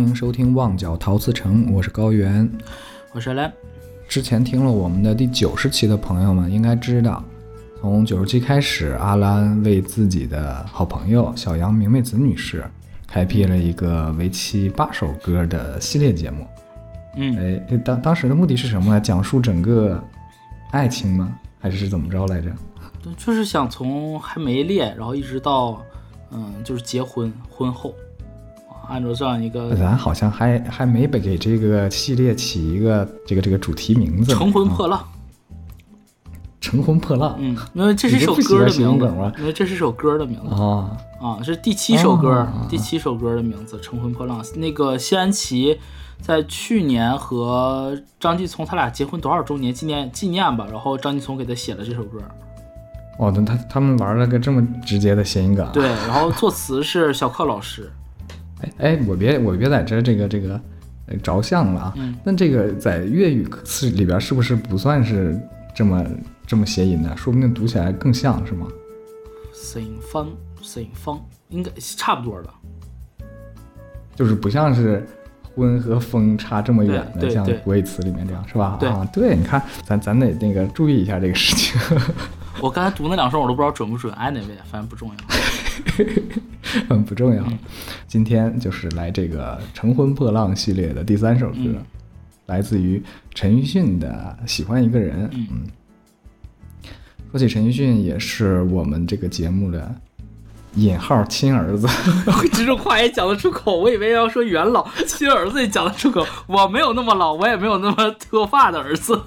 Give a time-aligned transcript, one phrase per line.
[0.00, 2.50] 欢迎收听《旺角陶瓷城》，我是高原。
[3.12, 3.52] 我是兰。
[4.08, 7.22] 之前听了我们的第九十期的朋友们应该知道，
[7.82, 12.64] 从九十期开始，阿兰为自己的好朋友小杨明媚子女士
[13.06, 16.46] 开辟了一个为期八首歌的系列节目。
[17.16, 18.98] 嗯，哎，当当时的目的是什么呢？
[18.98, 20.02] 讲述整个
[20.70, 21.30] 爱情吗？
[21.58, 22.50] 还是怎么着来着？
[23.02, 25.82] 对就是想从还没恋，然后一直到
[26.30, 28.09] 嗯，就是结婚婚后，啊
[28.90, 35.02] 按照这样一个咱好像还还没给这个系列起一个这个这个主题名字乘风破浪。
[36.60, 44.42] 乘风破浪嗯，因为这是一首歌的名字因为这是首歌的名字啊，啊，是第七首歌哦，第七首歌的名字《乘风破浪》。
[44.58, 45.78] 那个谢安琪
[46.20, 52.18] 在去年和张继聪他俩结婚多少周年纪念纪念吧，然后张继聪给他写了这首歌。
[53.18, 55.70] 哦，那他他们玩了个这么直接的谐音梗啊。
[55.72, 57.90] 对，然后作词是小克老师。
[58.62, 60.60] 哎哎，我别我别在这这个这个
[61.06, 61.94] 呃着相了啊。
[61.96, 65.38] 嗯那这个在粤语词里边是不是不算是
[65.74, 66.04] 这么
[66.46, 67.16] 这么谐音的？
[67.16, 68.66] 说不定读起来更像是吗？
[69.52, 72.50] 乘风，乘风，应该差不多的。
[74.16, 75.06] 就是不像是
[75.54, 78.78] 婚和风差这么远的，像国语词里面这样是吧？
[78.82, 81.80] 啊，对，你看咱咱得那个注意一下这个事情。
[82.60, 85.14] 我刚才读那两声我都不知道准不准，哎，哪位，反正不重要。
[86.88, 87.42] 嗯，不重要。
[87.44, 87.58] 嗯
[88.06, 91.76] 今天就是来这个《乘风破浪》系列的第三首歌，嗯
[92.46, 93.00] 来自于
[93.32, 95.28] 陈奕迅的《喜欢一个人》。
[95.32, 95.68] 嗯
[97.30, 99.94] 说起陈奕迅，也是我们这个节目的
[100.74, 101.86] 引号亲儿子。
[102.52, 106.26] 这种话也讲得出口，我以为要说元老亲儿子也讲得出口。
[106.48, 109.20] 我没有那么老，我也没有那么脱发的儿子。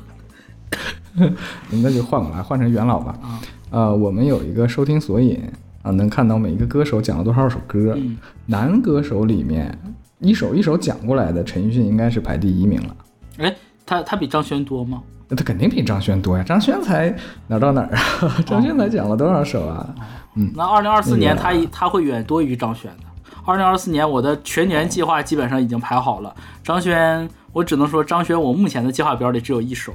[1.70, 3.18] 那就换过来，换成元老吧。
[3.22, 5.42] 啊呃，我们有一个收听索引
[5.84, 7.94] 啊，能看到每一个歌手讲了多少首歌。
[7.96, 8.18] 嗯
[8.48, 9.78] 男歌手里面
[10.20, 12.96] 一首一首讲过来的，陈奕迅应该是排第一名了。
[13.38, 13.56] 哎，
[13.86, 15.04] 他他比张轩多吗？
[15.30, 17.10] 那他肯定比张轩多呀，张轩才
[17.48, 17.96] 哪儿到哪儿
[18.28, 18.36] 啊？
[18.46, 19.96] 张轩才讲了多少首啊？
[20.36, 23.04] 嗯那二零二四年那个他一他会远多于张轩的。
[23.46, 26.34] 二零二四年我的全年计划基本上已经排好了。
[26.64, 29.94] 张轩，我只能说张轩，我目前的计划表里只有一首。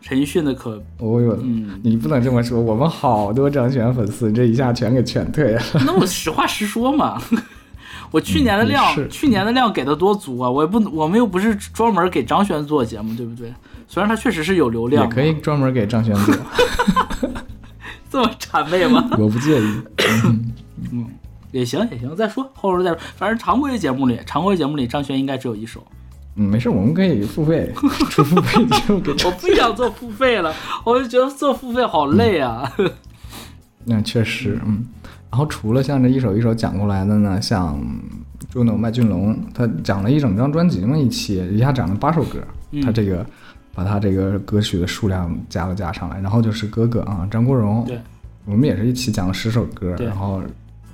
[0.00, 5.62] 陈奕迅的可，哦呦，嗯，你不能这么说，我们好多张悬粉丝，这一下全给劝退了。
[5.86, 7.20] 那我实话实说嘛。
[8.10, 10.50] 我去年的量，嗯去年的量给的多足啊！
[10.50, 13.52] 我也不，我们又不是专门给张悬做节目，对不对？
[13.86, 16.34] 虽然他确实是有流量，也可以专门给张悬做，
[18.10, 19.08] 这么谄媚吗？
[19.16, 19.80] 我不介意。
[20.90, 21.06] 嗯
[21.52, 22.98] 也行也行，再说后边再说。
[23.16, 25.84] 反正常规节目里，常规节目里张悬应该只有一首。
[26.36, 27.72] 嗯，没事，我们可以付费，
[28.10, 29.10] 出付费节目给。
[29.24, 30.54] 我不想做付费了，
[30.84, 32.70] 我就觉得做付费好累啊。
[33.84, 34.86] 那确实，嗯。
[35.30, 37.80] 然后除了像这一首一首讲过来的呢，像
[38.50, 42.40] 朱诺麦浚龙，他讲了一整张专辑嘛，一期一下讲了八首歌，
[42.72, 43.24] 嗯他这个
[43.72, 46.20] 把他这个歌曲的数量加了加上来。
[46.20, 47.96] 然后就是哥哥啊，张国荣，对，
[48.44, 50.42] 我们也是一起讲了十首歌，然后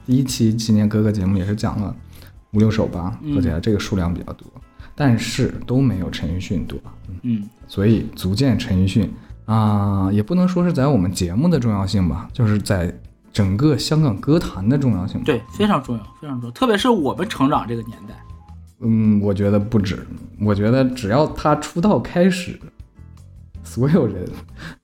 [0.04, 1.94] 第一期纪念哥哥节目也是讲了
[2.52, 4.46] 五六首吧，嗯说起来这个数量比较多，
[4.96, 6.78] 但是都没有陈奕迅多，
[7.22, 9.12] 嗯，所以足见陈奕迅
[9.44, 12.92] 啊、也不能说是在我们节目的重要性吧，就是在
[13.32, 18.14] 整个香港歌坛的重要性。，对，非常重要，非常重要，特别是我们成长这个年代。
[18.80, 20.04] 嗯，我觉得不止，
[20.40, 22.58] 我觉得只要他出道开始。
[23.62, 24.24] 所有人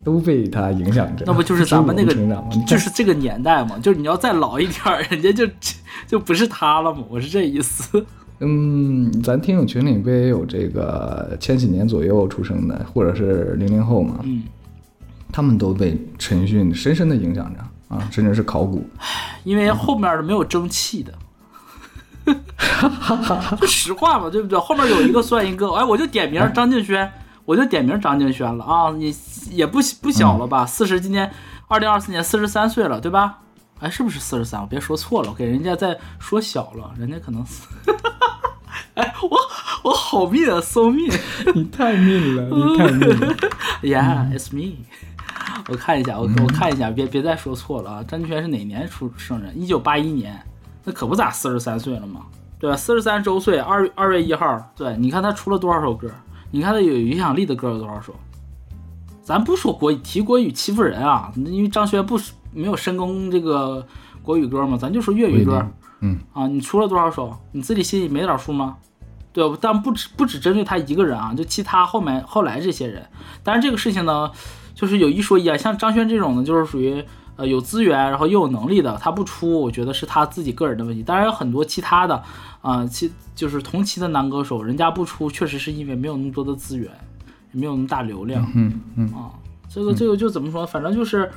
[0.03, 2.51] 都被他影响着，那不就是咱们那个成长吗？
[2.67, 5.49] 就是这个年代嘛，就是你要再老一点儿，人家就
[6.09, 8.05] 就不是他了嘛，我是这意思。
[8.45, 14.19] 嗯，咱听友群里不也有这个千禧年左右出生的，或者是零零后嘛？
[14.25, 14.43] 嗯，
[15.31, 17.61] 他们都被陈奕迅深深的影响着
[17.95, 18.85] 啊，甚至是考古。
[19.45, 21.15] 因为后面的没有争气的。
[23.61, 24.59] 就实话嘛，对不对？
[24.59, 27.11] 后面有一个算一个，哎，我就点名张敬轩，
[27.45, 28.91] 我就点名张敬轩了啊！
[28.93, 29.13] 你
[29.51, 30.65] 也不不小了吧？
[30.65, 31.29] 四十，今年
[31.67, 33.39] 二零二四年四十三岁了，对吧？
[33.81, 34.61] 哎，是不是四十三？
[34.61, 37.67] 我别说错了，我给人家再说小了，人家可能四。
[38.95, 39.39] 哎，我
[39.85, 41.11] 我好命啊，so 命
[41.55, 43.37] 你太命了，你太命了。
[43.83, 44.77] Yeah，it's me。
[45.69, 48.05] 我看一下，我我看一下，别别再说错了啊！
[48.07, 49.59] 张敬轩是哪年出生人？
[49.59, 50.39] 一九八一年，
[50.85, 52.23] 那可不咋四十三岁了嘛，
[52.59, 52.77] 对吧？
[52.77, 56.11] 四十三周岁，二二月一号，对，你看他出了多少首歌？
[56.51, 58.15] 你看他有影响力的歌有多少首？
[59.23, 61.33] 咱不说国语，提国语欺负人啊！
[61.37, 63.87] 因为张轩不是没有深耕这个
[64.23, 65.65] 国语歌嘛，咱就说粤语歌。
[66.03, 67.35] 嗯啊，你出了多少首？
[67.53, 68.77] 你自己心里没点数吗？
[69.33, 73.03] 对，但不只不只针对他一个人啊，就其他后面后来这些人。
[73.43, 74.31] 但是这个事情呢，
[74.75, 77.03] 就是有一说一啊，像张轩这种呢，就是属于
[77.37, 81.03] 呃有资源，然后又有能力的，他不出，我觉得是他自己个人的问题。
[81.03, 82.23] 当然有很多其他的
[82.61, 86.91] 啊，其就是同期的男歌手，人家不出，确实是因为没有那么多的资源，
[87.53, 88.47] 也没有那么大流量。
[88.55, 89.33] 嗯嗯啊，
[89.67, 90.67] 这个这个就怎么说？
[90.67, 91.31] 反正就是，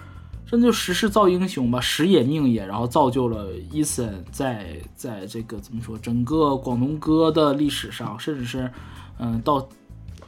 [0.45, 8.69] 真的就时势造英雄吧，时也命也，然后造就了伊森在在这个怎么说，整个广东歌的历史上，甚至是
[9.17, 9.67] 嗯到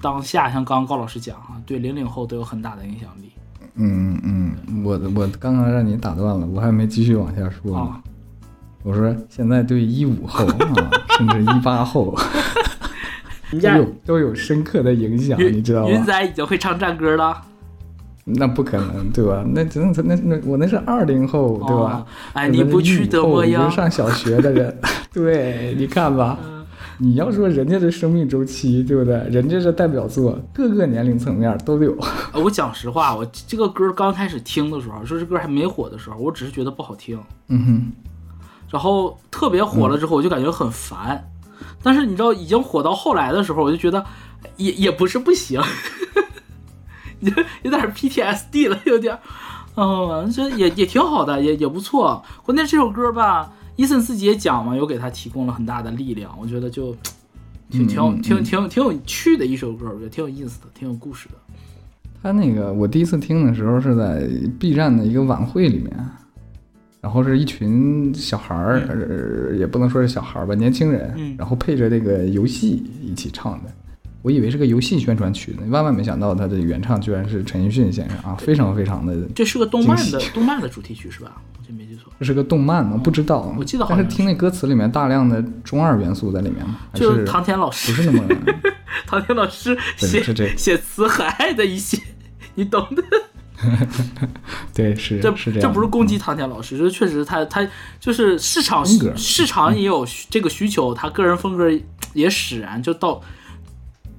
[0.02, 3.32] 当下，像刚刚高老师讲哈，对零零后都有很大的影响力
[3.76, 7.80] 嗯嗯嗯，我我刚刚让你打断了，我还没继续往下说呢。
[7.80, 8.04] 啊。
[8.84, 12.16] 我说现在对一五后啊， 甚至一八后
[13.62, 15.90] 都有都有深刻的影响，你知道吗？
[15.90, 17.42] 云仔已经会唱战歌了，
[18.28, 19.44] 那不可能，对吧？
[19.54, 22.06] 那真的那那我那是二零后，对吧哦？
[22.34, 24.78] 爱你不去的模样我是上小学的人，
[25.14, 26.38] 对，你看吧。
[26.44, 26.54] 嗯
[27.00, 29.14] 你要说人家的生命周期，对不对？
[29.30, 31.96] 人家这代表作，各个年龄层面都有。
[32.34, 37.20] 呃我讲实话，我这个歌刚开始听的时候，说这歌还没火的时候，我只是觉得不好听。
[37.50, 37.92] 嗯哼，
[38.72, 41.24] 然后特别火了之后，我就感觉很烦。
[41.84, 44.04] 但是你知道，已经火到后来的时候，我就觉得
[44.56, 45.62] 也也不是不行，
[47.22, 47.32] 有
[47.64, 49.20] 有点 PTSD 了，有点儿，
[49.76, 52.24] 嗯，这也也挺好的，也也不错。
[52.44, 56.96] 关键这首歌吧，伊森自己也讲嘛，有给他提供了很大的力量，我觉得就
[57.70, 61.36] 挺挺有嗯嗯挺挺挺有趣的一首歌，我觉得挺有意思的，挺有故事的。
[62.22, 64.28] 他那个我第一次听的时候是在
[64.60, 65.94] B 站的一个晚会里面，
[67.00, 68.82] 然后是一群小孩儿，
[69.50, 73.72] 呃也不能说是小孩儿吧，年轻人，嗯然后配着这个游戏一起唱的。
[74.22, 81.42] 我以为是个游戏宣传曲呢，万万没想到他的原唱居然是陈奕迅先生啊，非常非常的，这是个动漫的动漫的主题曲是吧？
[81.58, 82.12] 我记没记错。
[82.20, 83.00] 这是个动漫吗？
[83.02, 88.24] 不知道，我记得好像但是听那歌词里面大量的中二元素在里面嘛，就是唐田老师不，是那么
[89.06, 91.98] 唐田老师写这这写词很爱的一些，
[92.56, 93.04] 你懂的。
[94.74, 97.68] 对，是这是这这，不是攻击唐田老师，这确实他他
[98.00, 98.86] 就是市场
[99.16, 101.68] 市场也有这个需求，他个人风格
[102.14, 103.20] 也使然，就导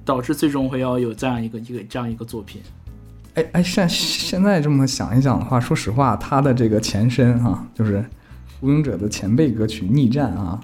[0.09, 2.59] 导致最终会要有这样一个一个这样一个作品。
[3.35, 8.03] 哎哎，现现在这么想一想的话，说实话，他的这个前身啊、就是
[8.61, 10.59] 无影者的前辈歌曲《逆战》啊，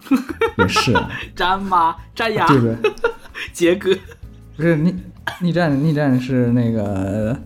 [0.57, 0.91] 也是，
[1.35, 2.91] 战马战牙对不对？
[3.53, 3.95] 杰哥，
[4.57, 4.95] 不是逆
[5.39, 7.39] 逆战，逆战是那个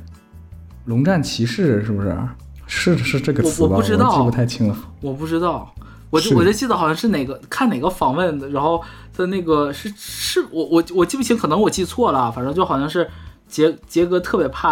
[0.86, 2.18] 龙战骑士，是不是？
[2.66, 3.70] 是是这个词吧？
[3.72, 4.78] 我我不知道记不太清了。
[5.02, 5.74] 我不知道，
[6.10, 8.84] 我就我就记得好像是哪个看哪个访问的，然后
[9.16, 13.10] 的那个是是我我我记不清，可能我记错了，反正就好像是
[13.48, 14.72] 杰杰哥特别怕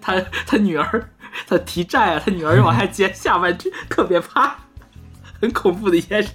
[0.00, 1.10] 他他女儿
[1.46, 4.56] 他提债啊，他女儿往下接下半句，特别怕，
[5.40, 6.30] 很恐怖的一件事。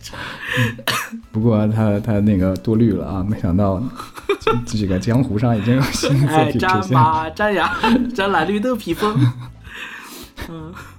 [1.32, 3.82] 不过他他那个多虑了啊，没想到
[4.66, 7.00] 这这个江湖上已经有新的作哎，品出战现了。
[7.00, 7.76] 马战牙
[8.16, 9.16] 战蓝绿豆披风，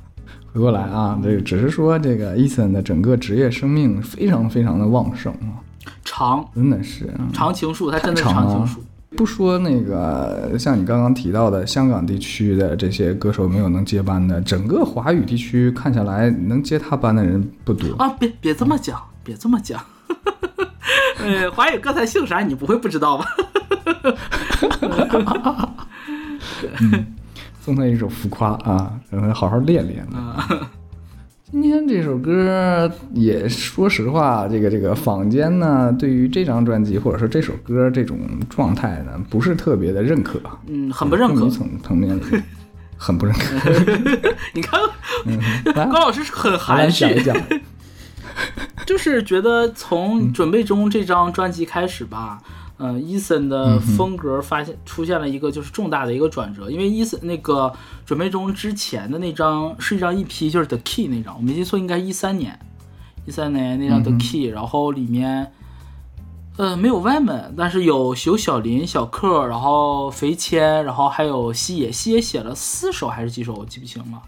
[0.53, 5.63] 回过来啊，这个只是说这个伊森的整个职业生命非常非常的旺盛啊，
[6.05, 7.29] 长真的是啊。
[7.33, 8.83] 长情树，他真的是太长情树。
[9.17, 17.95] 不说那个像你刚刚提到的香港地区的这些歌手没有能接班的，整个华语地区看下来能接他班的人不多。
[17.97, 19.81] 啊，别别这么讲，别这么讲。
[21.19, 23.25] 呃， 华语歌坛姓啥，你不会不知道吧？
[27.61, 30.03] 送他一首浮夸啊，让他好好练练。
[30.07, 30.49] 啊
[31.53, 41.49] 今天这首歌也说实话，这个这个坊间呢，对于这张专辑或者说这首歌这种状态呢，不是特别的认可，嗯，很不认可。
[41.49, 42.23] 层层面里
[42.97, 43.71] 很不认可。
[44.55, 44.81] 你看，
[45.75, 47.37] 来高老师是很来含蓄，讲一讲，
[48.87, 52.41] 就是觉得从准备中这张专辑开始吧，
[52.81, 57.73] 呃，伊森的风格发现出现了一个就是重大的一个转折，因为伊森那个
[58.05, 62.59] 准备中之前的那张是一张 EP，就是 The Key 那张，我没记错应该一三年，
[63.27, 65.53] 一三年那张 The Key，、然后里面。
[66.57, 74.21] 呃，没有外门，但是有有小林、小克，然后肥谦，然后还有西野，西野写了四首还是几首，我记不清了。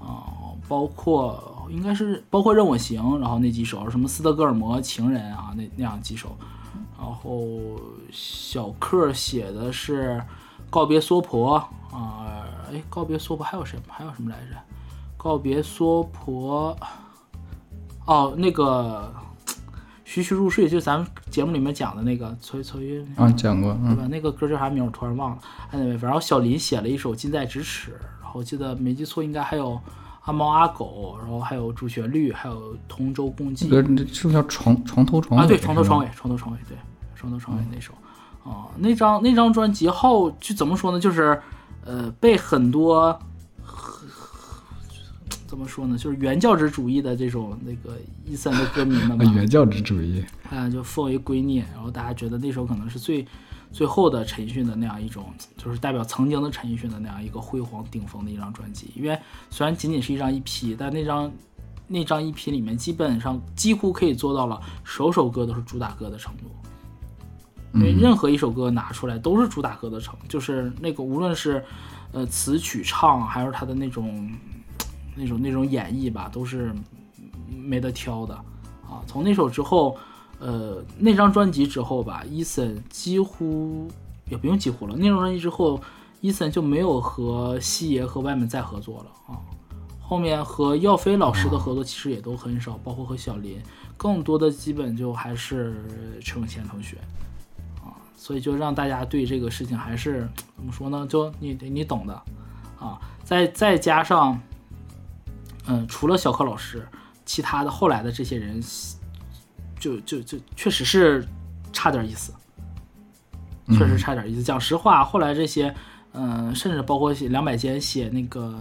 [0.00, 6.36] 啊、包括应该是包括任我行，然后那几首什么斯德哥尔摩情人啊，那那样几首。
[7.00, 7.80] 然后
[8.12, 10.22] 小克写的是
[10.68, 11.54] 告别娑婆
[11.90, 13.82] 啊，哎、告别娑婆还有什么？
[13.88, 14.56] 还有什么来着？
[15.16, 16.76] 告别娑婆，
[18.06, 19.12] 哦，那个
[20.04, 24.08] 徐徐入睡，就是咱们节目里面讲的那个崔崔云啊，讲过，嗯，对吧？
[24.10, 25.38] 那个歌叫啥名我突然忘了。
[25.72, 27.92] anyway，然后小林写了一首《近在咫尺》，
[28.22, 29.80] 然后我记得没记错应该还有
[30.22, 36.08] 阿猫阿狗，然后还有主旋律，还有同舟共济这个是不是叫床床头床尾啊，对，床头床尾。
[36.14, 36.76] 床头床尾，对，
[37.14, 37.92] 床头床尾那首
[38.44, 41.00] 啊，那张那张专辑后就怎么说呢？
[41.00, 41.40] 就是
[41.84, 43.18] 呃，被很多
[45.46, 51.64] 怎么说呢，就是原教旨主义的这种那个伊森的歌迷们吧， 原教旨主义，啊，就奉为圭臬。
[51.74, 53.26] 然后大家觉得那首可能是最
[53.72, 58.90] 最后的陈奕迅的那样一种，就是代表曾经的陈奕迅的那样一个辉煌顶峰的一张专辑。
[58.96, 59.18] 因为
[59.50, 61.30] 虽然仅仅是一张 EP，但那张
[61.86, 66.44] 那张 EP 里面基本上几乎可以做到了首首歌都是主打歌的程度。
[67.72, 71.64] 因为任何一首歌拿出来都是主打歌的程，就是那个无论是
[72.10, 74.28] 呃词曲唱，还是他的那种
[75.14, 76.74] 那种那种演绎吧，都是
[77.48, 78.34] 没得挑的
[78.82, 78.98] 啊。
[79.06, 79.96] 从那首之后，
[80.40, 83.86] 呃，那张专辑之后吧，伊森几乎
[84.28, 84.96] 也不用几乎了。
[84.96, 85.80] 那张专辑之后，
[86.22, 89.38] 伊森就没有和西爷和外面再合作了啊。
[90.00, 93.60] 后面和耀飞老师的合作其实也都很少，包括和小林，
[93.96, 95.84] 更多的基本就还是
[96.20, 96.96] 陈永谦同学
[97.76, 97.94] 啊。
[98.16, 101.06] 所以就让大家对这个事情还是怎么说呢？
[101.06, 102.14] 就你你懂的，
[102.78, 104.40] 啊，再再加上，
[105.66, 106.88] 嗯，除了小柯老师，
[107.24, 108.60] 其他的后来的这些人，
[109.80, 111.26] 就就就确实是
[111.72, 112.32] 差点意思，
[113.72, 114.42] 确实差点意思。
[114.42, 115.74] 讲实话，后来这些，
[116.12, 118.56] 嗯，甚至包括两百间写那个，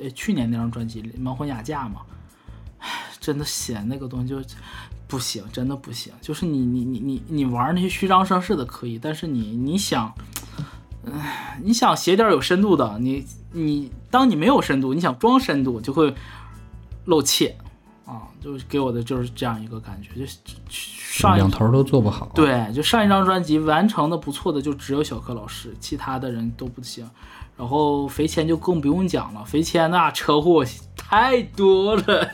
[0.00, 2.00] 呃，去年那张专辑《盲婚哑嫁》嘛，
[2.78, 2.88] 唉，
[3.20, 4.40] 真的写那个东西就。
[5.10, 6.12] 不行，真的不行。
[6.20, 10.14] 就是你你你你你玩那些虚张声势的可以，但是你你想，
[11.04, 16.14] 唉，你想写点有深度的，你你当你没有深度，你想装深度就会
[17.06, 17.58] 露怯
[18.10, 20.18] 啊，就给我的就是这样一个感觉。
[20.18, 20.26] 就
[20.68, 22.28] 上两头都做不好。
[22.34, 27.08] 对，就上一张专辑完成的不错的就只有小柯老师，其他的人都不行。
[27.56, 30.64] 然后肥谦就更不用讲了，肥谦那车祸
[30.96, 32.28] 太多了。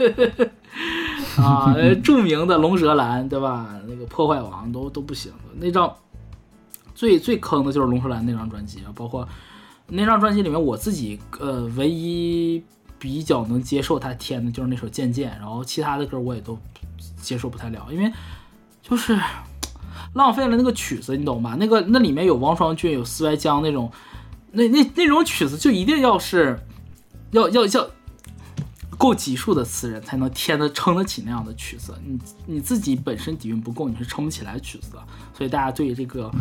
[1.36, 3.74] 啊，著名的龙舌兰，对吧？
[3.86, 5.32] 那个破坏王都都不行。
[5.58, 5.92] 那张
[6.94, 9.28] 最最坑的就是龙舌兰那张专辑啊，包括
[9.88, 12.62] 那张专辑里面，我自己呃唯一
[12.98, 16.58] 比较能接受他填的就是那首渐渐，然后其他的歌我也都
[17.20, 18.12] 接受不太了，因为
[18.82, 19.18] 就是
[20.14, 21.56] 浪费了那个曲子，你懂吧？
[21.58, 23.90] 那个那里面有王双俊，有斯外江那种，
[24.52, 26.58] 那那那种曲子就一定要是
[27.32, 27.90] 要要要。
[28.98, 34.98] 够级数的词人才能填的撑得起那样的曲子，你你自己本身底蕴不够，你是撑不起来曲子的。
[35.36, 36.32] 所以大家对这个，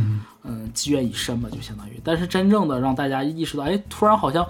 [0.44, 2.00] 嗯，积怨已深吧，就相当于。
[2.02, 4.48] 但是真正的让大家意识到，哎，突然好像，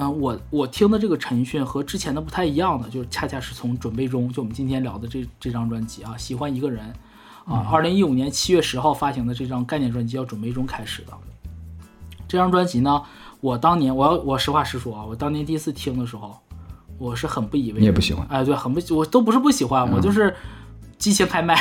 [0.00, 6.94] 嗯，我我听的这个陈奕迅和之前的不太一样的，就是恰恰是从准备中，就我们今天聊的这这张专辑啊，喜欢一个人
[7.44, 11.12] 啊，二零一五年七月十号发行的这张概念专辑叫准备中开始的。
[12.28, 13.02] 这张专辑呢，
[13.40, 16.38] 我当年我要我实话实说啊，我当年第一次听的时候。
[17.00, 20.34] 我是很不以为，你也不喜欢，哎，对，很不，我都不是不喜欢，我就是
[20.98, 21.54] 激情开麦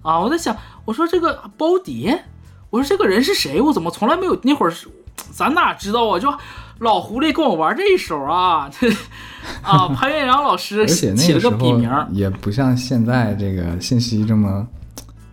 [0.00, 0.18] 啊！
[0.18, 2.24] 我在想，我说这个包碟，
[2.70, 3.60] 我说这个人是谁？
[3.60, 4.40] 我怎么从来没有？
[4.42, 4.88] 那会儿是
[5.36, 6.18] 咱哪知道啊？
[6.18, 6.32] 就
[6.78, 8.70] 老狐狸跟我玩这一手啊！
[9.62, 14.66] 啊，潘岳阳老师起了个笔名，也不像现在这个信息这么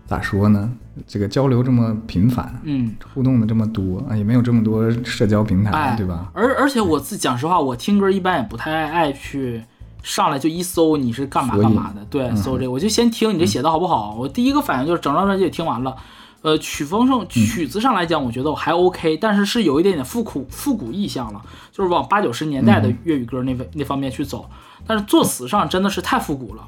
[0.06, 0.70] 咋说呢？
[1.08, 6.30] 这个交流这么频繁，嗯，互动的这么多啊，也没有这么多社交平台，对吧？
[6.34, 9.64] 而而且我自讲实话，我听歌一般也不太爱去
[10.04, 14.16] 上来就一搜你是干嘛干嘛的，对，搜这个我就先听你这写的好不好。
[14.20, 15.96] 我第一个反应就是整张专辑也听完了，
[16.44, 24.48] 呃，曲风上曲子上来讲，我觉得我还 OK，但是是有一点点复古复古意象了，就是往八九十年代的粤语歌那那方面去走。
[24.86, 26.68] 但是作词上真的是太复古了，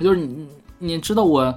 [0.00, 0.48] 就是你
[0.80, 1.56] 你知道我。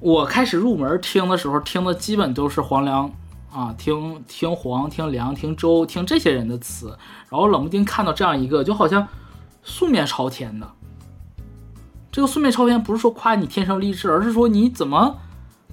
[0.00, 3.08] 我开始入门听的时候，听的基本都是黄良
[3.52, 6.98] 啊，听听黄，听梁，听周，听这些人的词。
[7.30, 9.06] 然后冷不丁看到这样一个，就好像
[9.62, 10.68] 素面朝天的。
[12.10, 15.20] 这个素面朝天不是说夸你天生丽质，而是说你怎么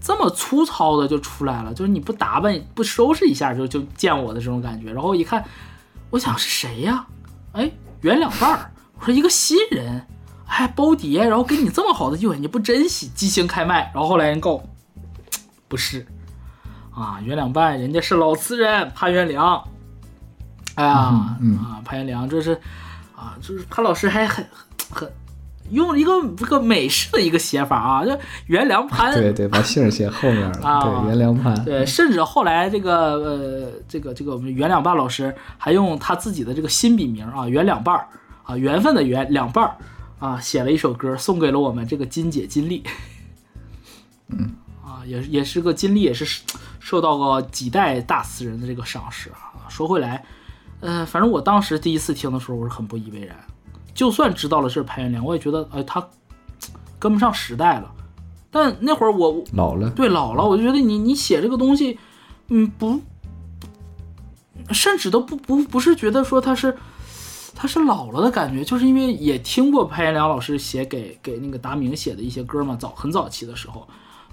[0.02, 1.74] 这么粗糙的就出来了？
[1.74, 4.92] 就是你不打扮、不收拾一下就就见我的这种感觉。
[4.92, 5.44] 然后一看，
[6.10, 7.06] 我想是谁呀？
[7.54, 10.06] 哎，袁两半儿，我说一个新人。
[10.52, 14.60] 还包碟，然后给你这么好的机会，你不珍惜，激情开麦，然后后来人告，
[15.68, 16.08] 不是，
[16.92, 19.64] 啊，袁两半人家是老词人潘元良，
[20.74, 22.60] 哎呀，啊，潘元良这是，
[23.16, 24.44] 啊，就是潘老师还很
[24.90, 25.14] 很
[25.72, 28.12] 用了一个这个美式的一个写法啊，就
[28.48, 37.96] 袁良潘，对对，把姓写后面了， 对，袁良潘，对，甚至后来这个呃，这个这个我们袁两半老师还用他自己的这个新笔名啊，袁两半
[38.44, 39.78] 啊，缘分的缘两半
[40.20, 42.84] 啊，写了一首歌送给了我们这个金姐金丽，
[44.28, 46.42] 嗯，啊，也也是个金丽，也是
[46.80, 49.70] 受到过几代大词人的这个赏识啊。
[49.70, 50.26] 说回来，
[50.80, 53.38] 呃，反正我当时第一次听的时候，我是很不以为然。
[53.94, 56.06] 就算知道了是潘元良，我也觉得，哎，他
[56.98, 57.92] 跟不上时代了。
[58.52, 62.00] 但那会儿我老了，对老了，我就觉得你你写这个东西，
[62.48, 63.00] 嗯，不
[64.72, 66.76] 甚至都不不不是觉得说他是
[67.54, 73.88] 他是老了的感觉，就是因为也听过潘元良老师写给给那个达明写的一些歌嘛，早很早期的时候，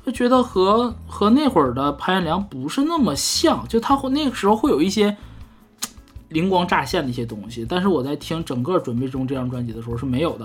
[0.07, 5.15] 就觉得和和那会儿的潘彦良不是那么像，就他会那个时候会有一些
[6.29, 10.45] 灵光乍现的一些东西，但是我在听整个准备中这张专辑的时候是没有的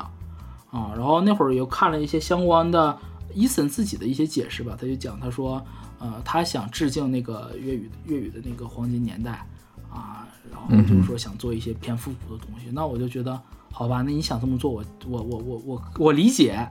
[0.70, 0.92] 啊。
[0.96, 2.98] 然后那会儿又看了一些相关的
[3.34, 5.64] 伊森自己的一些解释吧，他就讲他说，
[6.00, 9.46] 呃，他想致敬那个粤语粤语的那个黄金年代
[9.90, 12.68] 啊，然后就是说想做一些偏复古的东西。
[12.72, 13.40] 那我就觉得
[13.72, 16.68] 好吧，那你想这么做，我我我我我我理解，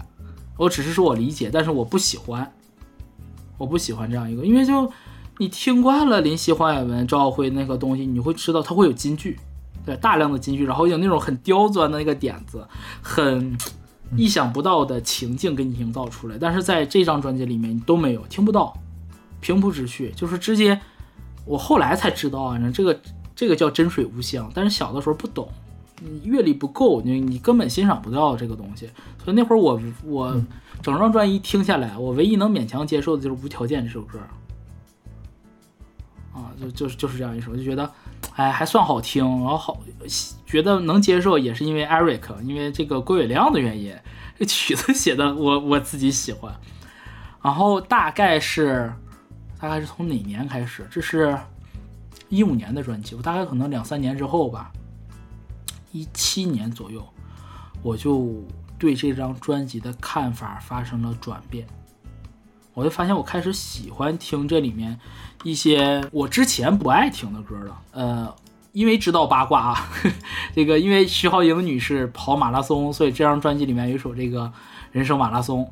[0.57, 2.53] 我只是说我理解，但是我不喜欢，
[3.59, 4.91] 我不喜欢这样一个，因为就
[5.41, 9.41] 你听惯了林夕、黄雅文、赵耀辉那个东西，你会知道它会有金句，
[9.87, 12.63] 对，大量的金句，然后有那种很刁钻的那个点子，
[13.01, 13.57] 很
[14.19, 18.77] 意想不到的情境给你营造出来，但是在这张专辑里面你都没有听不到，
[19.41, 20.79] 平铺直叙，就是直接，
[21.47, 23.01] 我后来才知道啊，这个
[23.35, 25.49] 这个叫真水无香，但是小的时候不懂，
[26.03, 28.91] 你阅历不够，你你根本欣赏不到这个东西，
[29.25, 30.39] 所以那会儿我我
[30.83, 34.29] 整张专辑听下来，我唯一能勉强接受的就是《无条件》这首歌，啊，
[36.61, 37.91] 就就是就是这样一首，就觉得，
[38.35, 39.81] 哎，还算好听，然后好
[40.45, 43.97] 觉得能接受，也是因为 Eric，因为这个郭伟亮的原因，
[44.39, 46.55] 这曲子写的我我自己喜欢，
[47.43, 48.93] 然后大概是
[49.59, 50.87] 大概是从哪年开始？
[50.91, 51.37] 这是
[52.29, 54.71] 一五年的专辑，我大概可能两三年之后吧，
[55.93, 57.07] 一七年左右，
[57.83, 58.45] 我就
[58.79, 61.67] 对这张专辑的看法发生了转变。
[62.81, 64.99] 我就发现我开始喜欢听这里面
[65.45, 67.79] 一些我之前不爱听的歌了。
[67.93, 68.35] 呃，
[68.73, 69.89] 因为知道八卦啊，
[70.57, 74.51] 这个因为徐浩莹女士跑马拉松，所以这张专辑里面有一首这个
[74.93, 75.71] 人生马拉松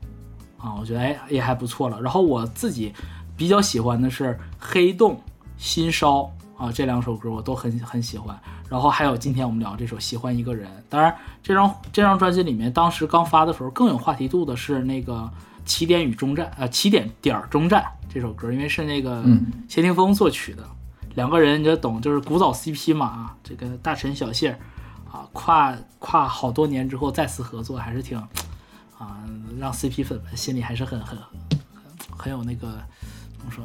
[0.59, 1.99] 啊，我觉得哎也还不错了。
[2.03, 2.93] 然后我自己
[3.39, 5.19] 比较喜欢的是黑洞、
[5.57, 8.39] 心烧啊这两首歌我都很很喜欢。
[8.69, 10.69] 然后还有今天我们聊这首喜欢一个人。
[10.91, 15.27] 当然，这张这张专辑里面当时刚发的时候更有话题度的是那个。
[15.69, 19.23] 起点与终站，呃，起点点儿终站这首歌，因为是那个
[19.69, 20.67] 谢霆锋作曲的，
[21.15, 24.59] 两个人你就懂，就是古早 CP 嘛啊，这个大陈小谢儿
[25.13, 28.19] 啊，跨跨好多年之后再次合作，还是挺
[28.99, 29.23] 啊，
[29.59, 32.83] 让 CP 粉们心里还是很很很很有那个
[33.37, 33.63] 怎么说，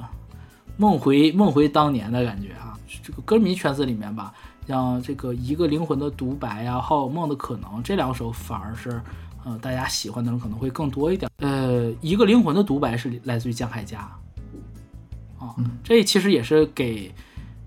[0.75, 2.77] 梦回梦回当年的感觉啊。
[3.01, 4.33] 这个歌迷圈子里面吧，
[4.67, 9.01] 像这个一个灵魂的独白呀，还有梦的可能这两首反而是。
[9.45, 11.29] 嗯，大家喜欢的人可能会更多一点。
[11.37, 13.99] 呃，一个灵魂的独白是来自于江海佳，
[15.37, 17.13] 啊，这其实也是给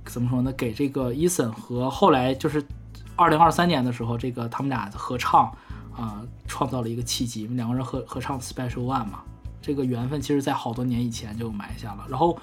[0.06, 0.52] 怎么说呢？
[0.52, 2.64] 给这个伊森和后来就是
[3.14, 5.52] 二零二三年的时候，这个他们俩合唱
[5.94, 7.46] 啊，创造了一个契机。
[7.48, 9.20] 两个人合合唱《Special One》嘛，
[9.60, 12.06] 这个缘分其实在好多年以前就埋下了。
[12.08, 12.38] 然后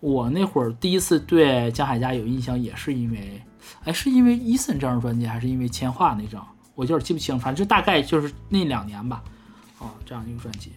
[0.00, 3.40] 我那会儿第一次对江海佳有印象，也是因为，
[3.84, 6.44] 哎，是因为伊森这张专辑，还是因为千画那张？
[6.82, 9.22] 我有点记不清，反正就大概就是那两年吧，
[9.78, 10.72] 哦，这样一个专辑。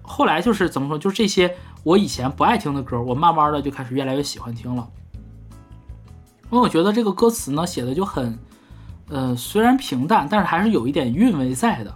[0.00, 4.88] 后来就是怎么说，就是这些我以前不爱听的歌，我慢慢的就开始越来越喜欢听了。
[6.50, 8.38] 因为我觉得这个歌词呢写的就很，
[9.08, 11.94] 呃，虽然平淡，但是还是有一点韵味在的。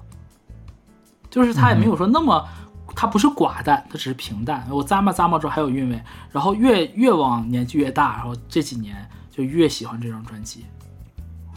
[1.30, 2.46] 就是他也没有说那么，
[2.94, 4.64] 他不是寡淡，他只是平淡。
[4.70, 10.66] 我咂摸咂摸之后还有韵味，然后越越往年纪越大，然后这几年就越喜欢这张专辑。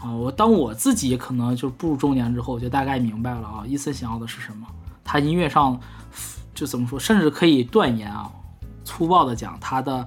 [0.00, 4.66] 啊，我当我自己可能就步入中年之后，我就大概明白了啊，伊森想要的是什么。
[5.02, 5.80] 他音乐上
[6.54, 8.30] 就怎么说，甚至可以断言啊，
[8.84, 10.06] 粗暴的讲，他的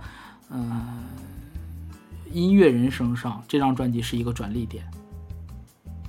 [0.50, 1.04] 嗯
[2.32, 4.86] 音乐人生上这张专辑是一个转捩点。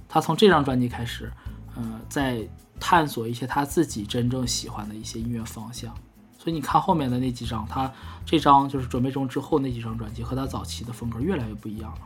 [0.08, 1.32] 他从这张专辑开始，
[1.74, 2.46] 呃，在
[2.78, 5.92] 探索一些他自己真正喜欢的一些音乐方向。
[6.38, 7.90] 所以你看后面的那几张，他
[8.26, 12.00] 这张就是准备中之后那几张专辑，和他早期的风格越来越不一样了，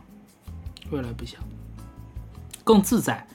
[0.91, 1.43] 越来越不一样。
[2.67, 3.25] 更自在，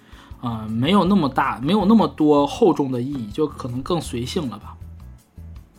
[0.43, 4.77] 啊，没有那么大，没有那么多厚重的意义，就可能更随性了吧。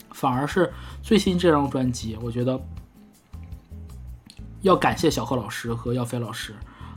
[0.10, 2.60] 反而是最新这张专辑，我觉得
[4.62, 6.56] 要感谢小贺老师和耀飞老师，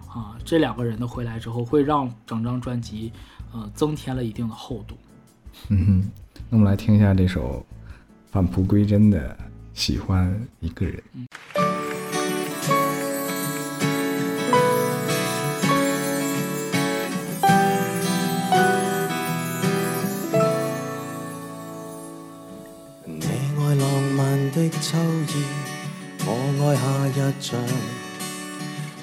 [0.08, 3.12] 啊，这两个人的回来之后，会让整张专辑，
[3.52, 4.96] 呃，增添了一定的厚度。
[5.68, 6.10] 嗯哼，
[6.48, 7.64] 那我们来听一下这首
[8.30, 9.28] 返璞归真的
[9.74, 10.96] 《喜欢一个人》。
[11.02, 11.25] 秋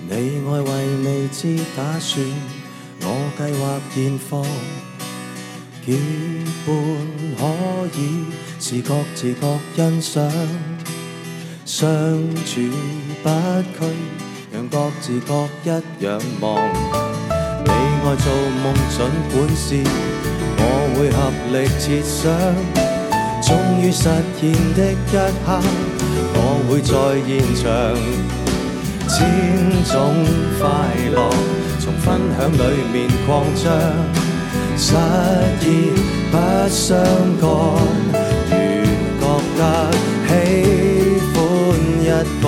[0.10, 0.70] 你爱为
[1.06, 2.26] 未知打算，
[3.02, 3.06] 我
[3.38, 3.62] 计划
[3.94, 4.46] 现况。
[5.86, 5.88] 结
[6.66, 6.76] 伴
[7.38, 7.42] 可
[7.98, 8.00] 以
[8.60, 10.32] 是各自各欣赏，
[11.66, 11.86] 相
[12.46, 12.62] 处
[13.22, 13.30] 不
[13.80, 13.80] 拘，
[14.52, 15.68] 让各自各一
[16.04, 16.58] 样忙。
[17.64, 18.28] 你爱做
[18.62, 18.98] 梦，尽
[19.32, 19.84] 管是，
[20.58, 20.62] 我
[20.98, 21.18] 會合
[21.52, 23.03] 力設想。
[23.46, 24.08] 終於實
[24.40, 24.42] 現
[24.74, 25.14] 的一
[25.46, 25.60] 刻，
[26.34, 26.92] 我會在
[27.28, 27.30] 現
[27.60, 27.64] 場。
[29.10, 29.14] 千
[29.84, 29.92] 種
[30.58, 30.64] 快
[31.14, 31.18] 樂，
[31.78, 32.06] 從分
[32.38, 32.58] 享里
[32.94, 32.96] 面
[33.28, 33.28] 擴
[33.62, 33.66] 張。
[34.78, 34.88] 失
[35.62, 35.68] 意
[36.32, 36.34] 不
[36.70, 36.98] 相
[37.42, 37.44] 干，
[38.50, 38.56] 如
[39.20, 39.24] 覺
[39.58, 39.62] 得
[40.26, 40.32] 喜
[41.34, 41.36] 歡
[42.00, 42.02] 一
[42.42, 42.46] 個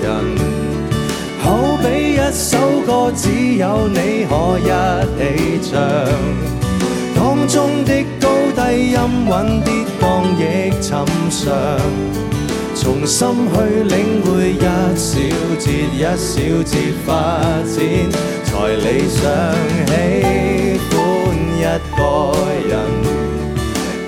[0.00, 0.08] 人，
[1.40, 1.44] 好
[1.82, 2.48] 比一首
[2.86, 4.62] 歌，只有你可一
[5.18, 5.20] 起
[5.72, 6.59] 唱。
[7.46, 8.98] 中的高低音
[9.28, 10.02] 韻跌宕
[10.38, 10.40] 亦
[10.80, 10.90] 寻
[11.30, 11.46] 常，
[12.74, 13.18] 從心
[13.52, 14.64] 去领会一
[14.96, 15.08] 小
[15.58, 16.72] 节一小节
[17.04, 17.10] 发
[17.64, 17.76] 展，
[18.44, 19.18] 才理想
[19.86, 19.90] 喜
[20.90, 20.96] 欢
[21.56, 21.60] 一
[21.96, 21.98] 个
[22.68, 22.72] 人。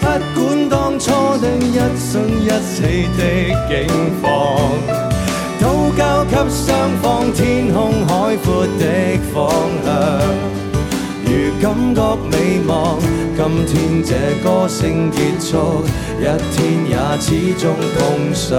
[0.00, 0.04] 不
[0.40, 1.04] 管当初
[1.38, 2.76] 的一生一起
[3.16, 3.20] 的
[3.68, 3.70] 境
[4.20, 4.22] 况，
[5.60, 5.62] 都
[5.96, 6.60] 交给双
[7.02, 8.80] 方天空海阔的
[9.32, 9.36] 方
[9.84, 9.90] 向。
[11.32, 11.64] 如感
[11.94, 13.00] 覺美望，
[13.34, 14.12] 今天這
[14.44, 15.16] 歌聲結
[15.50, 15.82] 束，
[16.20, 16.56] 一天
[16.90, 17.64] 也始終
[17.96, 18.50] 碰上。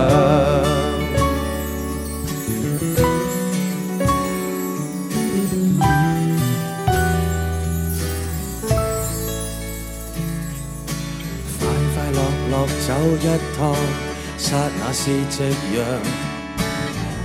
[11.59, 11.62] 快
[11.93, 12.17] 快樂
[12.49, 12.53] 樂
[12.88, 12.89] 走
[13.21, 13.23] 一
[13.55, 13.75] 趟，
[14.39, 15.43] 刹那是夕
[15.75, 15.77] 陽。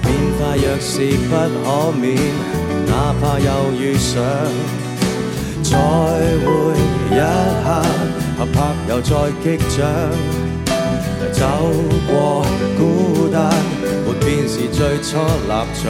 [0.02, 0.06] 變
[0.38, 0.92] 化若是
[1.26, 1.32] 不
[1.64, 1.66] 可
[1.98, 2.06] 免，
[2.86, 4.22] 哪怕又遇上。
[5.70, 6.48] 再會
[7.10, 7.20] 一
[7.62, 7.68] 刻，
[8.38, 8.56] 合拍
[8.88, 9.10] 又再
[9.44, 9.78] 擊掌。
[11.30, 11.44] 走
[12.06, 12.12] 過
[12.78, 13.52] 孤單，
[14.06, 15.84] 沒變是最初立場。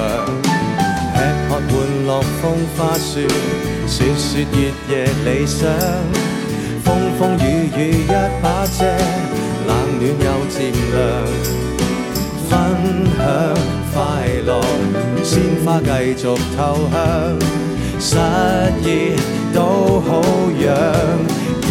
[1.15, 1.71] 吃喝玩
[2.07, 2.11] 樂
[2.41, 2.43] 風
[2.77, 3.29] 花雪，
[3.87, 4.93] 説説月夜
[5.25, 5.71] 理想。
[6.85, 6.87] 風
[7.19, 8.07] 風雨雨一
[8.43, 8.81] 把遮，
[9.69, 10.57] 冷暖又漸
[10.93, 10.97] 涼。
[12.49, 12.51] 分
[13.17, 13.19] 享
[13.95, 13.97] 快
[14.45, 14.51] 樂，
[15.15, 15.31] 如鮮
[15.65, 16.25] 花繼續
[16.57, 16.59] 透
[16.91, 16.95] 香。
[19.55, 20.11] 都好
[20.65, 20.67] 样，
[21.63, 21.71] 仍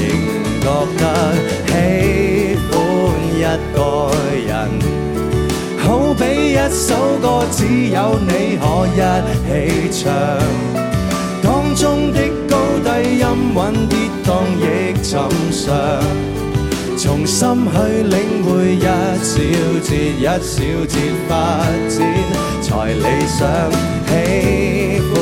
[0.62, 0.66] 觉
[0.98, 1.02] 得
[1.68, 1.72] 喜
[2.72, 2.74] 欢
[3.34, 3.36] 一
[3.74, 3.78] 个
[4.46, 4.50] 人。
[5.80, 6.88] 好比一首
[7.22, 7.58] 歌，只
[7.90, 8.98] 有你可一
[9.46, 9.50] 起
[9.92, 9.98] 唱。
[11.42, 12.18] 当中的
[12.50, 12.52] 高
[12.84, 12.88] 低
[13.20, 13.24] 音
[13.56, 13.94] 韵跌
[14.26, 14.28] 宕
[14.60, 14.64] 亦
[15.02, 15.12] 寻
[15.52, 15.66] 常，
[16.98, 17.40] 从心
[17.72, 18.78] 去领会一
[19.24, 19.34] 小
[19.82, 20.56] 节一小
[20.88, 20.94] 节
[21.30, 21.32] 发
[21.88, 21.96] 展，
[22.62, 23.40] 才理想
[24.08, 24.12] 喜
[25.10, 25.14] 欢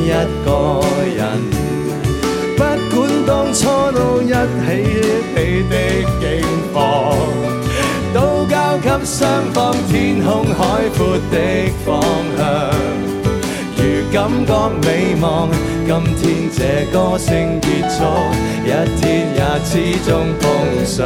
[0.00, 0.06] 一
[0.44, 0.48] 个
[1.13, 1.13] 人。
[4.24, 5.02] 一起一
[5.34, 5.34] 起
[5.68, 5.72] 的
[6.20, 6.22] 境
[6.72, 6.76] 況。
[8.14, 11.36] 都交给双方天空海阔的
[11.84, 12.00] 方
[12.38, 12.42] 向。
[13.76, 13.80] 如
[14.12, 15.50] 感觉美望，
[15.84, 17.98] 今天这歌声结束，
[18.64, 19.72] 一天也始
[20.06, 21.04] 终碰上。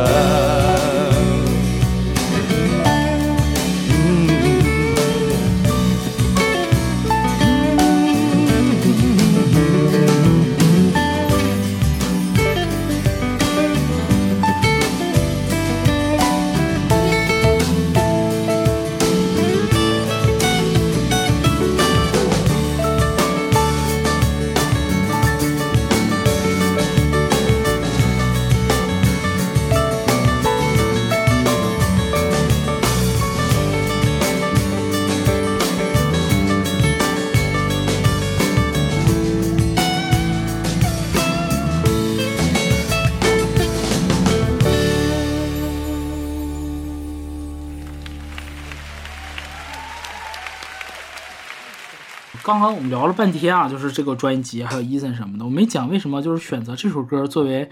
[52.49, 57.69] 刚刚我们聊了半天啊，就是这个专辑还有伊森什么的，我没讲为什么就是选择这首歌作为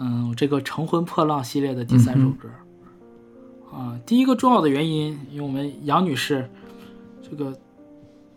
[0.00, 2.46] 嗯这个乘风破浪系列的第三首歌。
[3.72, 6.46] 啊，第一个重要的原因，因为我们杨女士
[7.22, 7.58] 这个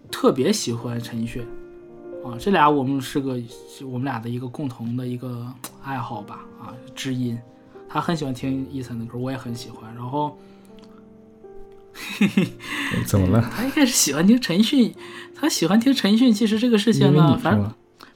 [0.09, 1.41] 特别喜欢陈奕迅
[2.23, 3.37] 啊，这俩我们是个
[3.83, 5.45] 我们俩的一个共同的一个
[5.83, 7.37] 爱好吧啊，知音。
[7.89, 9.93] 她很喜欢听伊森的歌，我也很喜欢。
[9.93, 10.37] 然后，
[13.05, 13.51] 怎么了？
[13.55, 14.93] 他一开始喜欢听陈奕迅，
[15.35, 17.71] 他喜欢听陈奕迅，其实这个事情呢反正？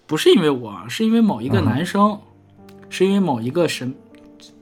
[0.08, 2.20] 不是因为我，是因为某一个嗯男生，
[2.90, 3.92] 是因为某一个神，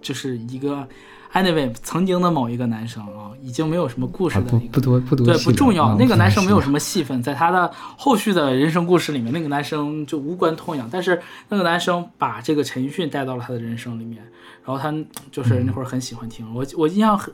[0.02, 0.88] 就是一个
[1.34, 5.88] anyway 曾经的某一个男生啊，已经没有什么故事的不多不多对，不重要。
[5.88, 10.88] 啊那个男生没有什么戏份，在他的后续的人生故事里面，那个男生就无关痛痒。
[10.90, 14.24] 但是那个男生把这个陈奕迅带到了他的人生里面，
[14.66, 14.96] 然后他
[15.30, 16.46] 就是那会儿很喜欢听。
[16.56, 17.34] 我我印象很，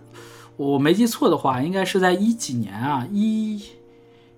[0.60, 3.64] 我没记错的话，应该是在一几年啊，一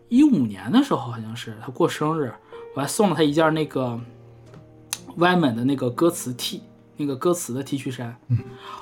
[0.07, 2.31] 一五年的时候，好像是他过生日，
[2.75, 3.99] 我还送了他一件那个
[5.15, 6.61] 歪门的那个歌词 T，
[6.97, 8.15] 那个歌词的 T 恤衫。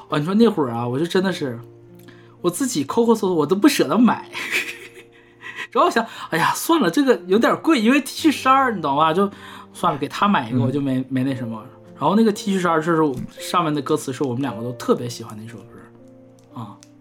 [0.10, 1.58] 哦，你说那会儿啊，我就真的是
[2.42, 4.30] 我自己抠抠搜搜，我都不舍得买。
[5.72, 9.14] 然后我想，哎呀，算了，这个有点贵，因为 T 恤衫你懂吧？
[9.14, 9.32] 就
[9.72, 11.64] 算了，给他买一个，我就没没那什么。
[11.98, 15.58] 然后那个 T 恤衫就是上面的歌词是我们两个都特别喜欢的一首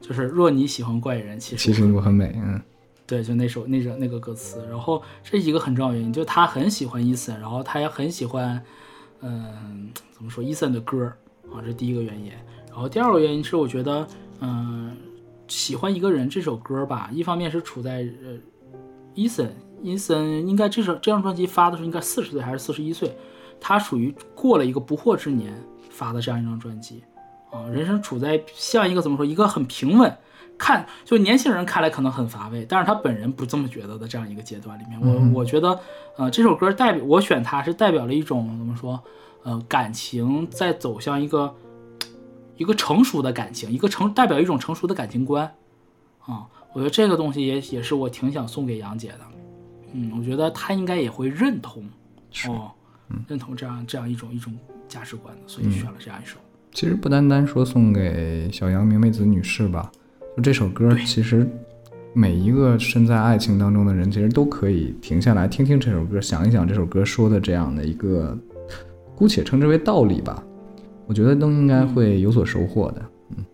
[0.09, 2.59] 就是若你喜欢怪人，其实其实我很美，嗯，
[3.07, 4.67] 对，就那首那首那个歌词。
[4.71, 8.59] 然后这是一个很重要原因，就他很喜欢伊森，然后他也很喜欢，
[9.21, 11.05] 嗯，怎么说伊森的歌
[11.53, 12.33] 啊，这是第一个原因。
[12.71, 14.09] 然后第二个原因是我觉得，
[14.41, 14.97] 嗯，
[15.47, 18.39] 喜欢一个人这首歌吧，一方面是处在呃，
[19.15, 23.15] 伊森伊森应该这首这张专辑发的时候应该四十岁还是四十一岁，
[23.61, 25.53] 他属于过了一个不惑之年
[25.91, 27.03] 发的这样一张专辑，
[27.51, 30.17] 啊，人生处在像一个怎么说一个很平稳。
[30.57, 35.79] 看，就年轻人看来可能很乏味，但是他本人不这么觉得的这样一个阶段里面，我我觉得，
[36.17, 39.01] 呃，这首歌代表我选它是代表了一种怎么说，
[39.45, 41.55] 呃，感情在走向一个
[42.57, 45.45] 一个成熟的感情，一个成代表一种成熟的感情观，
[46.27, 49.21] 啊，我觉得这个东西也也是我挺想送给杨姐的，
[49.93, 51.89] 嗯，我觉得她应该也会认同，
[52.49, 52.73] 哦，
[53.29, 54.53] 认同这样这样一种一种
[54.89, 56.37] 价值观的，所以选了这样一首。
[56.73, 59.91] 其实不单单说送给小杨明媚子女士吧。
[60.37, 61.49] 就这首歌其实
[62.13, 68.37] 每一个身在爱情当中的人，其实都可以停下来听听这首歌，想一想这首歌说的这样的一个，
[69.17, 70.43] 姑且称之为道理吧。
[71.07, 73.03] 我觉得都应该会有所收获的。
[73.31, 73.45] 嗯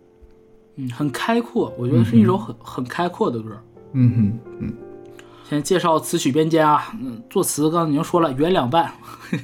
[0.76, 3.56] 嗯，很开阔，我觉得是一首很很开阔的歌。
[3.92, 4.72] 嗯哼嗯。
[5.48, 8.90] 先介绍词曲编监啊，嗯，作词刚才已经说了，袁两半，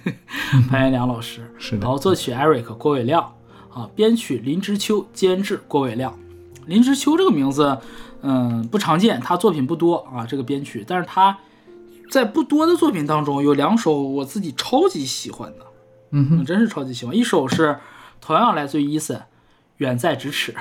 [0.68, 1.82] 潘元良老师是的。
[1.82, 3.30] 然后作曲 Eric 郭伟亮
[3.72, 6.18] 啊，编曲林之秋，监制郭伟亮。
[6.66, 7.78] 林之秋这个名字，
[8.22, 10.26] 嗯，不常见，他作品不多啊。
[10.26, 11.38] 这个编曲，但是他
[12.10, 15.66] 在不多的作品当中有两首我自己超级喜欢的，
[16.10, 17.16] 嗯哼，真是超级喜欢。
[17.16, 17.78] 一首是
[18.20, 19.16] 同样来自于 Eason，，
[19.78, 20.54] 《远在咫尺》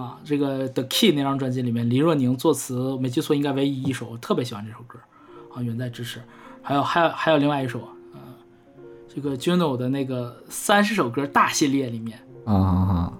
[0.00, 4.98] 啊，这个 The Key 那张专辑里面，林若宁作词，没记错应该唯一一首，我特别喜欢这首歌
[5.54, 6.18] 啊，《远在咫尺》。
[6.62, 7.99] 还有还有还有另外一首，嗯，
[9.14, 13.12] 这个 Juno 的那个三十首歌大系列里面啊啊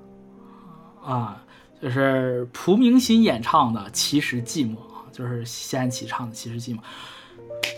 [1.05, 1.37] 啊。
[1.83, 6.79] 就是蒲明心演唱的《其实寂寞》啊，就是西安琪唱的《其实寂寞》。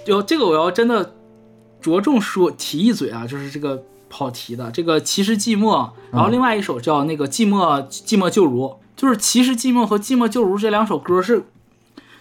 [0.05, 1.15] 就这个我要真的
[1.81, 8.65] 着重说提一嘴啊，就是这个跑题的这个《其实寂寞》，然后另外一首叫那个《寂寞寂寞就如》，
[8.97, 11.45] 就是《其实寂寞》和《寂寞就如》这两首歌是，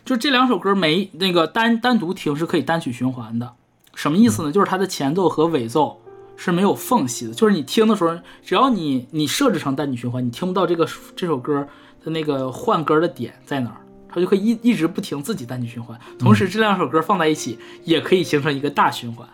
[0.06, 3.56] 就这两首歌没那个单单独听是可以单曲循环的。
[3.96, 4.52] 什么意思呢？
[4.52, 5.98] 就是它的前奏和尾奏。
[6.38, 11.68] 是没有缝隙的，就是你听的时候，只要你你设置成单曲循环，你听不到这个这首歌
[12.04, 16.00] 的那个换歌的点在哪儿，它就可以一一直不停自己单曲循环。
[16.18, 19.30] 同时，这两首歌放在一起也可以形成一个大循环。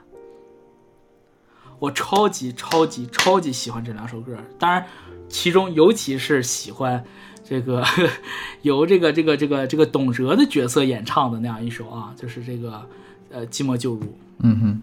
[1.80, 4.86] 我超级超级超级喜欢这两首歌，当然，
[5.30, 7.02] 其中尤其是喜欢
[7.48, 7.86] 这个
[8.64, 12.86] 由这个这个这个这个董哲的角色演唱的那样一首啊，就是这个
[13.32, 14.02] 呃《寂寞就如》。
[14.40, 14.82] 嗯哼。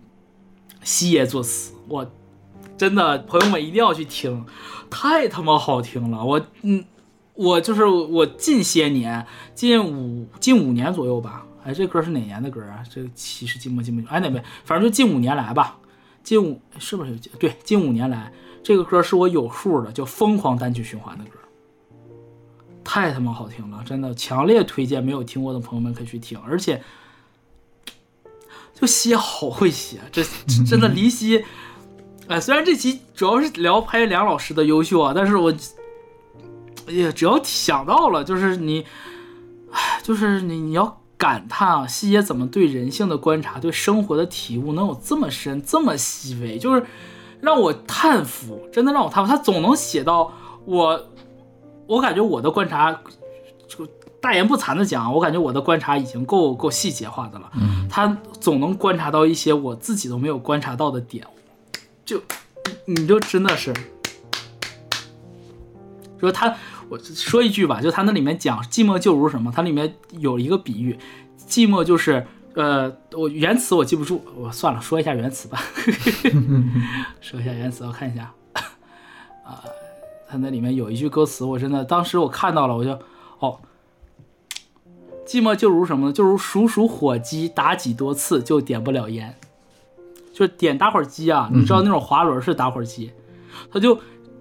[0.83, 2.07] 西野作词，我
[2.77, 4.45] 真的朋友们一定要去听，
[4.91, 6.23] 太他妈好听了！
[6.23, 6.85] 我嗯，
[7.33, 11.47] 我就是我近些年，近五近五年左右吧。
[11.65, 12.85] 哎，这歌是哪年的歌啊？
[12.91, 14.43] 这其实寂寞寂寞哎哪位？
[14.67, 15.79] 反正就近五年来吧，
[16.23, 17.17] 近五是不是？
[17.39, 18.31] 对，近五年来，
[18.63, 21.39] 这个歌是我有数的，就疯狂单曲循环的歌，
[22.85, 23.83] 太他妈好听了！
[23.87, 26.83] 真的强烈推荐，没有听过的朋友们可以去听，而且。
[28.75, 30.23] 就西好会写，这
[30.67, 31.45] 真的离西。
[32.27, 35.55] 哎，虽然这期主要是聊拍梁老师的优秀啊，但是我，
[36.89, 38.85] 哎呀，只要想到了，就是你，
[39.71, 46.85] 哎，就是你，你要感叹啊，西野怎么对人性的观察，对生活的体悟能有这么深，这么细微，就是
[47.41, 49.31] 让我叹服，真的让我叹服。
[49.31, 50.33] 他总能写到
[50.65, 51.01] 我，
[51.87, 52.93] 我感觉我的观察，
[53.69, 53.87] 就。
[54.21, 57.51] 大言不惭的讲，我感觉我的观察已经够够细节化的了。
[57.57, 61.27] 嗯，他总能观察到一些我自己都没有观察到的点，
[62.05, 62.21] 就
[62.85, 63.73] 你就真的是
[66.21, 66.55] 说他，
[66.91, 70.99] 我说一句吧，就他那里面讲寂寞就如什么，它里面有一个比喻，
[71.49, 75.59] 寂寞就是呃，我原词我记不住，我算了，说一下原词吧。
[77.23, 78.31] 说一下原词，我看一下
[79.43, 79.65] 啊，
[80.29, 82.91] 他那里面有一句歌词，我真的当时我看到了，我就
[83.39, 83.59] 哦。
[85.27, 86.13] 寂寞就如什么呢？
[86.13, 89.35] 就如数数火机，打几多次就点不了烟。
[90.33, 93.13] 就点打火机啊，你知道那种滑轮式打火机，
[93.73, 93.97] 他就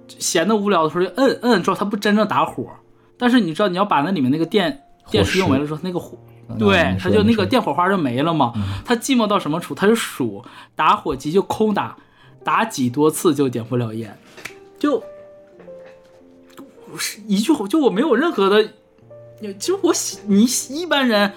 [0.08, 2.68] 闲的无聊的时候就摁摁，之后它不真正打火。
[3.16, 6.18] 但是你知道你要把那里面那个电电池用没了之后，那个火，
[6.58, 8.54] 对，他就那个电火花就没了嘛。
[8.84, 9.76] 他寂寞到什么处？
[9.76, 10.44] 他就数
[10.76, 11.96] 打火机就空打，
[12.44, 14.18] 打几多次就点不了烟，
[14.80, 15.02] 就，
[16.98, 18.68] 是一句话，就我没有任何的。
[19.52, 21.34] 就我喜你一般人，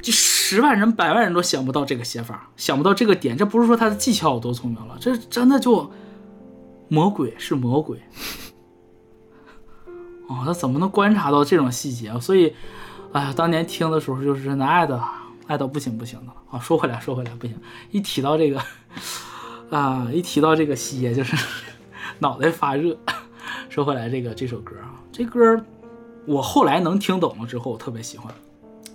[0.00, 3.36] 就十万人、百万人都想不到这个写法，想不到这个点。
[3.36, 5.90] 这不是说他的技巧有多聪明了，这真的就
[6.88, 7.98] 魔鬼是魔鬼。
[10.28, 12.18] 哦，他怎么能观察到这种细节？
[12.20, 12.54] 所以，
[13.12, 15.02] 哎呀，当年听的时候就是真的爱的
[15.46, 16.34] 爱到不行不行的了。
[16.50, 17.54] 啊，说回来说回来，不行，
[17.90, 18.62] 一提到这个
[19.70, 21.36] 啊，一提到这个细节就是
[22.20, 22.96] 脑袋发热。
[23.68, 25.62] 说回来，这个这首歌啊，这歌
[26.26, 28.32] 我后来能听懂了之后，我特别喜欢，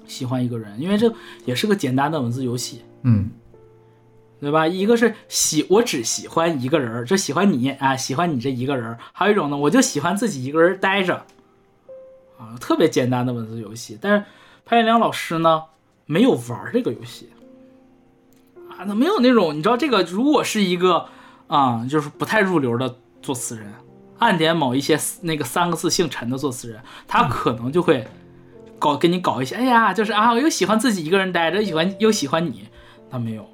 [0.07, 1.13] 喜欢一个人，因为这
[1.45, 3.29] 也是个简单的文字游戏，嗯。
[4.41, 4.65] 对吧？
[4.65, 11.25] 一个是喜，我只喜欢一个人，就喜欢你啊，喜欢你这一个人；还有一种呢，我就喜欢自己一个人待着，
[12.37, 13.97] 啊，特别简单的文字游戏。
[13.99, 14.23] 但是
[14.63, 15.63] 潘月良老师呢，
[16.05, 17.29] 没有玩这个游戏，
[18.69, 21.07] 啊，他没有那种你知道这个，如果是一个
[21.47, 23.73] 啊，就是不太入流的作词人，
[24.19, 28.05] 暗点某一些那个三个字姓陈的作词人，他可能就会
[28.77, 32.67] 搞给你搞一些，哎呀，就是啊，我又喜欢自己一个人待着，又喜欢又喜欢你，
[33.09, 33.49] 他没有。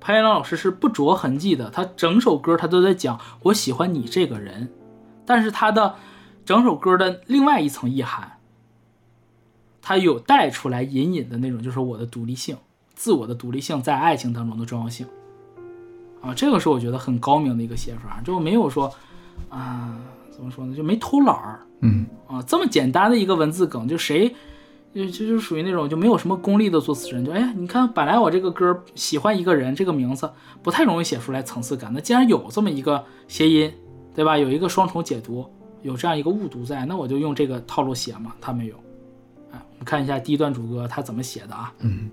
[0.00, 4.68] 潘源良老师是不着痕迹的，他整首歌他都在讲我喜欢你这个人，
[5.24, 5.94] 但是他的
[6.44, 8.38] 整首歌的另外一层意涵，
[9.80, 12.56] 他有带出来隐隐的那种，就是我的独立性、
[12.94, 15.06] 自我的独立性在爱情当中的重要性。
[16.20, 18.92] 啊，这个是我觉得很高明的一个写法，就没有说
[19.48, 19.98] 啊，
[20.30, 24.34] 怎么说呢，就没偷懒儿嗯啊，这么简单的一个文字梗，就谁
[24.94, 30.30] 就就就属于那种就没有什么功利的作词人，就哎呀，你看本来我这个歌喜欢一个人这个名字
[30.62, 33.72] 不太容易写出来层次感，那既然有这么一个谐音，
[34.14, 34.36] 对吧？
[34.36, 35.44] 有一个双重解读，
[35.82, 38.34] 有这样一个误读在，那我就用这个套路写嘛。
[38.40, 38.76] 他没有，
[39.50, 41.72] 哎，我们看一下第一段主歌他怎么写的啊？
[41.80, 42.10] 嗯，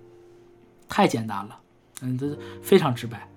[0.87, 1.59] 太简单了，
[2.01, 3.27] 嗯，这非常直白。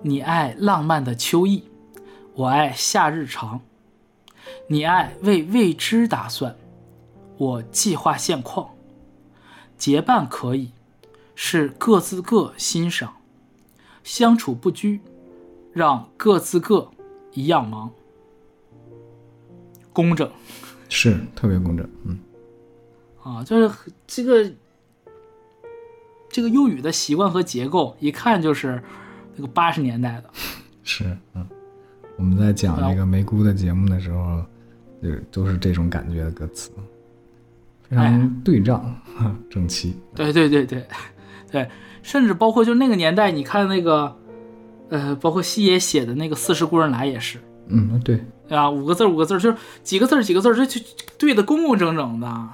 [0.00, 1.62] 你爱浪漫的秋意，
[2.34, 3.60] 我爱夏日长。
[4.66, 6.56] 你爱为未知打算，
[7.36, 8.70] 我计划现况。
[9.76, 10.70] 结伴可以，
[11.34, 13.16] 是各自各欣赏。
[14.02, 15.00] 相处不拘，
[15.72, 16.90] 让各自各
[17.32, 17.90] 一样忙。
[19.92, 20.30] 工整
[20.88, 22.18] 是特别工整，嗯
[23.22, 24.52] 啊，就是这个
[26.28, 28.82] 这个用语的习惯和结构，一看就是
[29.36, 30.30] 那个八十年代的。
[30.82, 31.46] 是嗯。
[32.16, 34.42] 我们在讲那个梅姑的节目的时候，
[35.02, 36.70] 就都是这种感觉的歌词，
[37.88, 38.94] 非常对仗、
[39.50, 39.94] 整齐。
[40.14, 40.86] 对对对对
[41.50, 41.68] 对，
[42.02, 44.16] 甚至包括就那个年代，你看那个，
[44.90, 48.16] 呃，包括西野写的那个《四十故人来》也是，嗯，对，
[48.48, 48.70] 对吧？
[48.70, 50.80] 五个字儿五个字儿，就是几个字儿几个字儿，这就
[51.18, 52.48] 对的工工整整的，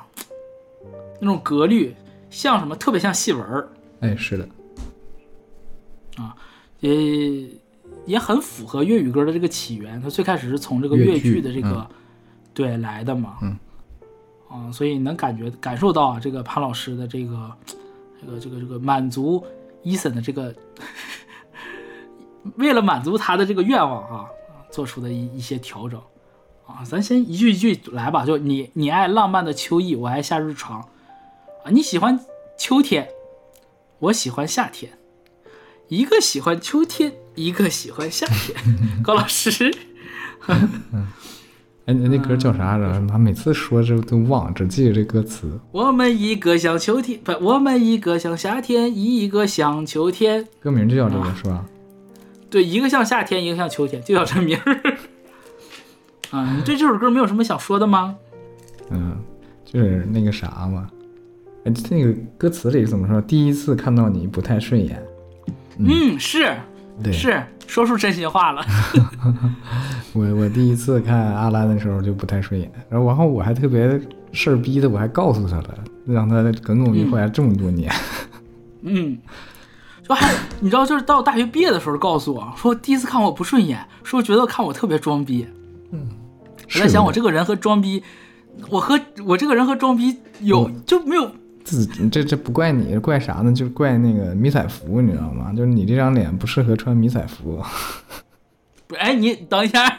[1.20, 1.94] 那种格律
[2.30, 2.74] 像什么？
[2.74, 3.68] 特别像戏文儿
[4.00, 4.48] 哎，是的，
[6.16, 6.34] 啊，
[6.80, 6.90] 也
[8.08, 10.02] 也很符合粤语歌的这个起源。
[10.02, 11.96] 它最开始是从这个粤粤剧剧的这个、嗯
[12.54, 13.56] 对来的嘛，嗯，
[14.48, 17.52] 啊，所以能感觉感受到啊，这个潘老师的这个
[18.20, 19.44] 这个这个这个满足
[19.84, 20.52] 伊森的这个
[22.58, 24.26] 为了满足他的这个愿望啊，
[24.72, 26.00] 做出的一一些调整
[26.66, 28.26] 啊，咱先一句一句来吧。
[28.26, 32.18] 就你你爱浪漫的秋意，我爱夏日长啊，你喜欢
[32.58, 33.08] 秋天，
[34.00, 34.98] 我喜欢夏天，
[35.86, 38.58] 一个喜欢秋天，一个喜欢夏天。
[39.02, 39.72] 高老师，
[41.86, 43.06] 哎，那那歌叫啥来着？
[43.06, 45.58] 他每次说这都忘，只记得这歌词。
[45.72, 50.46] 我们一个像秋天，不，我们一个像夏天，一个像秋天。
[50.60, 51.64] 歌名就叫这个是吧？
[52.50, 54.98] 对，一个像夏天，一个像秋天，就叫这名儿。
[56.30, 58.16] 啊，你对这首歌没有什么想说的吗？
[58.90, 59.16] 嗯，
[59.64, 60.90] 就是那个啥嘛。
[61.64, 63.18] 哎，那个歌词里怎么说？
[63.22, 65.02] 第一次看到你不太顺眼。
[65.78, 66.54] 嗯，是
[67.02, 68.64] 对，是，说出真心话了。
[70.14, 74.00] 我我第一次看阿兰的时候就不太顺眼，然后然后我还特别
[74.32, 75.74] 事儿逼的，我还告诉他了，
[76.06, 77.92] 让他耿耿于怀这么多年。
[78.82, 79.18] 嗯，
[80.02, 85.46] 就还你知道，就是到大学毕业的时候告诉我说，第一次看我不顺眼，说觉得看我特别装逼。
[85.92, 86.08] 嗯
[86.74, 88.02] 我在想，我这个人和装逼，
[88.68, 91.30] 我和我这个人和装逼有就没有
[91.68, 93.52] 自己这这不怪你，怪啥呢？
[93.52, 95.52] 就是怪那个迷彩服，你知道吗？
[95.52, 97.62] 就是你这张脸不适合穿迷彩服。
[98.86, 99.98] 不是，哎，你等一下，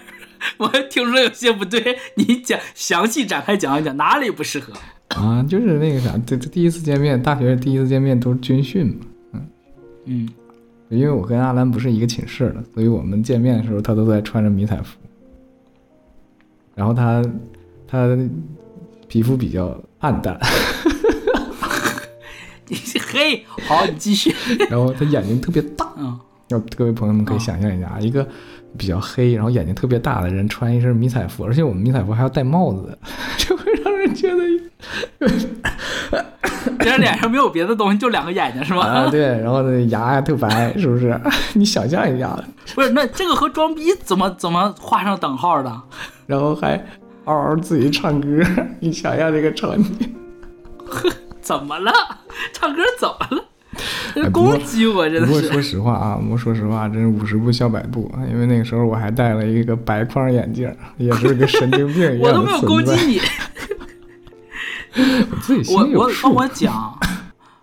[0.57, 4.73] 我听说有些不对，你讲详细展开讲一讲，哪里不适合？
[5.15, 9.41] 啊，就是那个啥，这这第一次见面，大学第一次见面都是军训嘛。
[10.05, 10.27] 嗯，
[10.89, 14.97] 因为我跟阿兰不是一个寝室的，所以我们见面的时候他都在穿着迷彩服。
[16.73, 17.23] 然后他
[17.87, 18.17] 他
[19.07, 20.39] 皮肤比较暗淡，
[21.03, 21.18] 你
[23.11, 24.35] 嘿，好，你继续。
[24.69, 25.87] 然后他眼睛特别大。
[25.97, 26.17] 嗯，
[26.49, 28.27] 要各位朋友们可以想象一下，一个
[28.77, 32.97] 比较黑，然后眼睛特别大的人穿一身迷彩服，而且我们迷彩服还要戴帽子，
[33.37, 34.37] 就会让人觉得
[35.17, 35.29] 对
[36.81, 38.81] 虽然脸上没有别的东西，就两个眼睛是吗？
[38.85, 41.19] 啊，对，然后那牙还特白，是不是？
[41.53, 42.37] 你想象一下，
[42.75, 45.81] 不是，那这个和装逼怎么怎么画上等号的？
[46.25, 46.77] 然后还
[47.25, 48.27] 嗷嗷自己唱歌，
[48.79, 50.15] 你想象这个场景。
[51.41, 51.91] 怎么了？
[52.53, 53.45] 唱歌怎么了？
[54.31, 55.33] 攻击我真的是。
[55.33, 62.83] 不过说实话啊，我说实话，真是五十步笑百步，因为那个时候我还戴了一个白框眼镜，也是个神经病一我样我都没有攻。
[62.83, 63.21] 击你，
[65.31, 66.29] 我自己心我里有数。
[66.29, 66.99] 我帮我讲，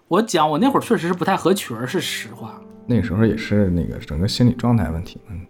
[0.08, 2.60] 我讲，我那会儿确实是不太合群儿，是实话。
[2.86, 5.40] 那个时候也是那个整个心理状态问题嗯。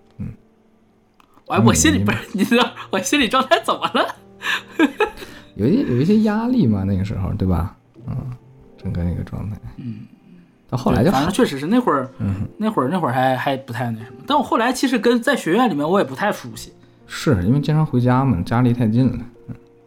[1.48, 4.14] 哎，嗯我心里不是， 你知道我心理状态怎么了？
[5.54, 7.75] 有一有一些压力嘛，那个时候对吧？
[8.08, 8.16] 嗯，
[8.76, 9.56] 整个那个状态。
[9.76, 10.00] 嗯。
[10.68, 11.32] 到后来就反正。
[11.32, 14.16] 确实是那会儿，嗯，那会儿那会儿还还不太那什么。
[14.26, 16.72] 但我后来其实跟在学院里面我也不太熟悉
[17.06, 19.24] 是因为经常回家嘛，家离太近了。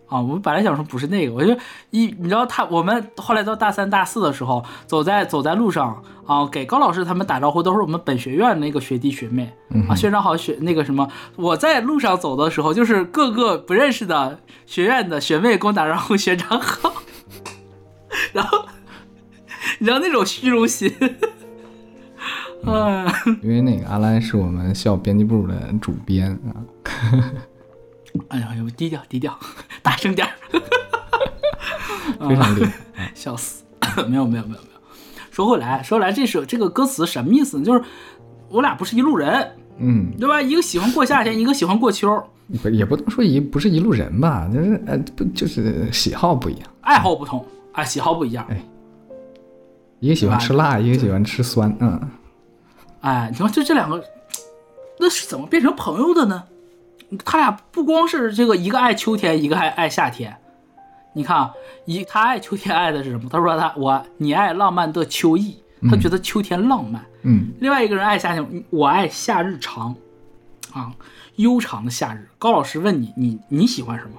[0.07, 0.21] 啊。
[0.21, 1.53] 我本来想说不是那个，我就
[1.89, 9.51] 一你知道他我们后来到大三大四的时候，走在走在路上啊，给高老师他们打招呼都是我们本学院那个学弟学妹
[9.89, 11.05] 啊，学长好学那个什么。
[11.35, 16.93] 我在路上走的时候，就是各个不认识的学院的学妹跟我打招呼，学长好。
[18.33, 18.65] 然后
[19.79, 20.91] 你知道那种虚荣心，
[22.65, 23.07] 嗯。
[23.41, 26.55] 因为那个阿兰是我们校编辑部的主编啊，
[28.29, 29.37] 哎呀，呦，低调低调，
[29.81, 30.33] 大声点儿，
[32.27, 32.73] 非常厉害。
[33.15, 33.63] 笑死！
[34.07, 34.79] 没有没有没有没有。
[35.31, 37.65] 说回来，说回来，这首这个歌词什么意思呢？
[37.65, 37.81] 就是
[38.49, 40.41] 我俩不是一路人，嗯，对吧？
[40.41, 42.09] 一个喜欢过夏天，一个喜欢过秋，
[42.61, 47.45] 不也不能说一不是一路人吧，就是呃不就是喜好不一样，爱好不同
[47.79, 48.45] 啊，喜好不一样。
[48.49, 48.61] 哎
[50.01, 51.99] 一个喜欢吃辣，一个喜欢吃酸，嗯，
[53.01, 54.01] 哎，你说就这两个，
[54.97, 56.45] 那是怎么变成朋友的呢？
[57.25, 60.33] 他俩不光是这个一个爱秋天，一个爱爱夏天。
[61.11, 61.51] 你看啊，
[61.83, 63.27] 一他爱秋天爱的是什么？
[63.29, 65.57] 他说他我你爱浪漫的秋意，
[65.89, 67.03] 他觉得秋天浪漫。
[67.23, 69.93] 嗯，另外一个人爱夏天，我爱夏日长，
[70.71, 70.93] 啊，
[71.35, 72.25] 悠长的夏日。
[72.37, 74.11] 高老师问你，你你喜欢什么？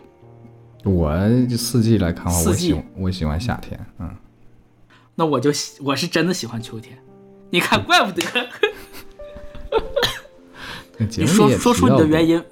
[0.85, 1.13] 我
[1.57, 4.11] 四季来看的话，我喜欢我喜欢夏天，嗯，
[5.15, 6.97] 那我就喜我是真的喜欢秋天。
[7.51, 8.23] 你看，怪不得。
[11.19, 12.43] 你说说出你的原因。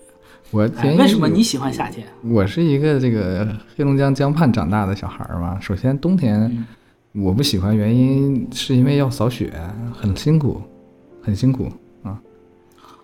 [0.51, 0.67] 我
[0.97, 2.07] 为什么你喜欢夏天？
[2.25, 5.61] 我是一个这个黑龙江江畔长大的小孩儿嘛。
[5.61, 6.67] 首先冬天嗯
[7.23, 9.53] 我不喜欢，原因是因为要扫雪，
[9.93, 10.63] 很辛苦，
[11.23, 11.73] 很辛苦啊。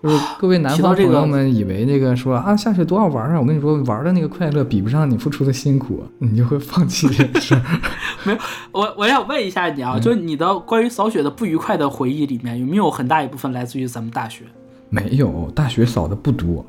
[0.04, 7.62] 就是各位南方朋友们以为那个说啊下雪多好玩啊，我跟你说玩的那个快乐比不上你付出的辛苦，你就会放弃这个事儿。
[8.22, 8.38] 没有，
[8.70, 14.44] 我我想问一下你嗯啊，就是你的关于扫雪的不愉快的回忆里面，有没有很大一部分来自于咱们大学？
[14.90, 16.62] 没有，大学扫的不多。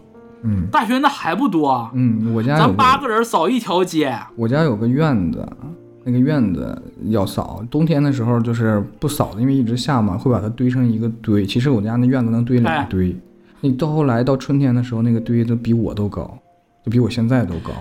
[0.44, 5.46] 嗯大学那还不多啊，嗯，我家有咱八个人扫一条街，我家有个院子，
[6.06, 11.46] 那个院子要扫，冬天的时候就是不扫的，因为一直下嘛，会把它堆成一个堆。
[11.46, 13.16] 其实我家那院子能堆两哎堆，
[13.66, 16.38] 你到后来到春天的时候，那个堆都比我都高，
[16.86, 17.72] 就比我现在都高，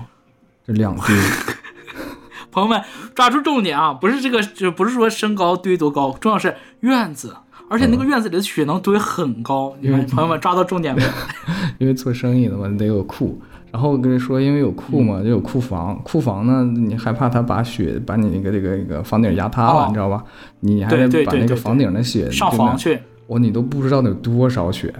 [0.66, 1.04] 这两堆。
[2.50, 2.80] 朋友们
[3.14, 7.34] 抓住重点啊，不是这个，就不是说身高堆多高，重要是院子，
[7.68, 9.76] 而且那个院子里的雪能堆很高。
[9.80, 11.08] 你看，嗯朋友们抓到重点没有？
[11.78, 13.38] 因为做生意的嘛，得有库。
[13.72, 16.00] 然后我跟你说，因为有库嘛，嗯就有库房。
[16.04, 20.22] 库房呢，你害怕它把雪把你那个这个这个房顶压塌了，哦你知道吧？
[20.60, 24.94] 你还得把那个房顶的雪上房去，我你都不知道得有多少雪。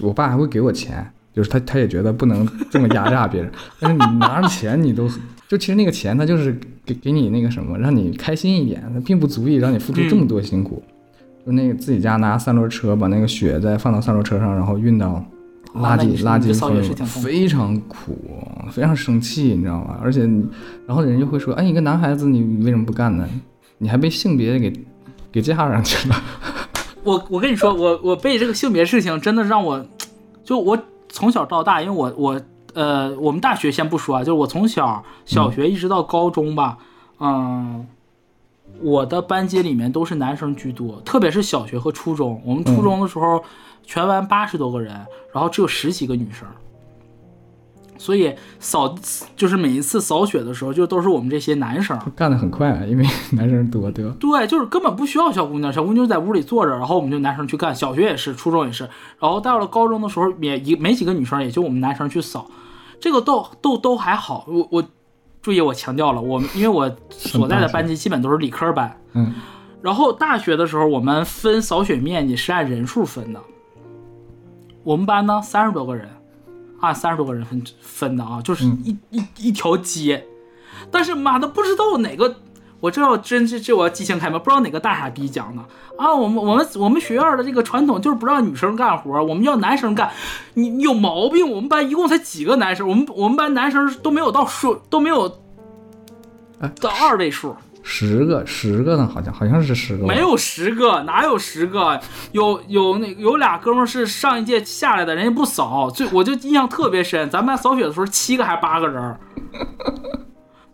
[0.00, 5.08] 我爸还会给我钱，就是他他也觉得不能这么压榨别人，但是你拿着钱你都
[5.48, 10.82] 就其实那个钱他就是给给你那个什么，让你开心一点，他并不足以让你付出这么多辛苦。
[11.46, 15.24] 就那个自己家拿三轮车把那个雪再放到三轮车上，然后运到
[15.72, 18.18] 哦垃圾、垃圾分扫雪是挺痛苦非常苦，
[18.70, 19.98] 非常生气，你知道吗？
[20.02, 20.20] 而且，
[20.86, 23.26] 然后人就会说，哎，一个男孩子你为什么不干呢？
[23.78, 24.72] 你还被性别给
[25.32, 26.16] 给架上去了。
[27.08, 29.82] 我我跟你说，我我被这个性别事情真的让我，
[30.44, 30.78] 就我
[31.08, 32.40] 从小到大，因为我我
[32.74, 36.76] 呃，我们大学先不说啊，就是我从小小学一直到高中吧，
[37.18, 37.86] 嗯、
[38.82, 42.42] 我的班级里面都是男生居多，特别是小学和初中。
[42.44, 43.42] 我们初中的时候，
[43.86, 44.92] 全班八十多个人，
[45.32, 46.46] 然后只有十几个女生。
[47.98, 48.94] 所以扫
[49.36, 54.14] 就是每一次扫雪的时候，就都是我们这些男生，干的很快啊，因为 男生多，对吧？
[54.20, 57.74] 对，就是根本不需要小姑娘，小姑娘就在屋里坐着，然后我们就男生去干。
[57.74, 58.88] 小学也是，初中也是，
[59.18, 62.48] 然后到了高中的时候也一没几个女生，也就我们男生去扫，
[63.00, 64.44] 这个都都都还好。
[64.46, 64.84] 我我
[65.42, 69.32] 注意我强调了，我们因为我所在的班级基本都是理科班，嗯，
[69.82, 73.40] 然后大学的时候我们分扫雪面积是按人数分的，
[74.84, 76.08] 我们班呢三十多个人，
[76.80, 80.24] 按三十多个人分分的啊，就是一、一一条街，
[80.90, 82.36] 但是妈的不知道哪个，
[82.80, 85.62] 我这要真是这我要激情开门，不知道哪个大傻逼讲的
[85.96, 86.14] 啊！
[86.14, 90.12] 我们我们我们学院的这个传统就是不让女生干活，我们要男生干。
[90.54, 91.50] 你你有毛病！
[91.50, 95.40] 我们班一共才几个男生，我们我们班男生都没有到数，都没有
[96.60, 101.98] 哎到二位数，十个十个呢，好像好像是十个，没有十个，哪有十个？
[102.32, 107.28] 有有那有俩哥们儿是上一届下来的，人家不扫，最我就印象特别深。
[107.30, 109.16] 咱们班扫雪的时候七个还是八个人，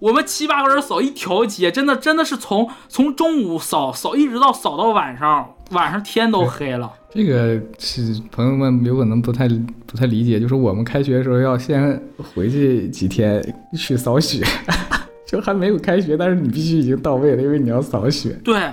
[0.01, 6.93] 我们七八个人扫一条街，真的真的是从从中午扫扫一直到扫到晚上，晚上天都黑了。
[7.11, 9.49] 这个是朋友们有可能不太
[9.87, 12.03] 不太理解，就是我们开学的时候要先
[12.35, 13.41] 回去几天
[13.79, 14.45] 去扫雪，
[15.27, 18.39] 就还没有开学，但是你必须已经到位了，因为你要扫雪。
[18.45, 18.70] 对，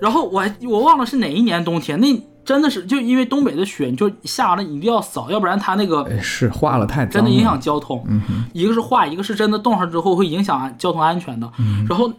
[0.00, 2.06] 然后我还我忘了是哪一年冬天，那
[2.44, 8.04] 真的是就因为东北的雪，你就下完了你一定要扫，要不然它那个哎，是化了太了，真的影响交通。
[8.08, 8.20] 嗯，
[8.52, 11.50] 一个是化，一个是真的冻上之后会影响安交通安全的。
[11.58, 12.12] 嗯然后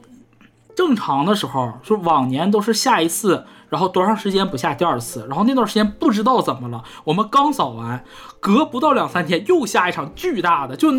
[0.75, 8.03] 正常的时候，就往年都是下一次，然后多长时间不下第二次，然后那段时间不知道怎么了，我们刚扫完，
[8.39, 10.89] 隔不到两三天又下一场巨大的，就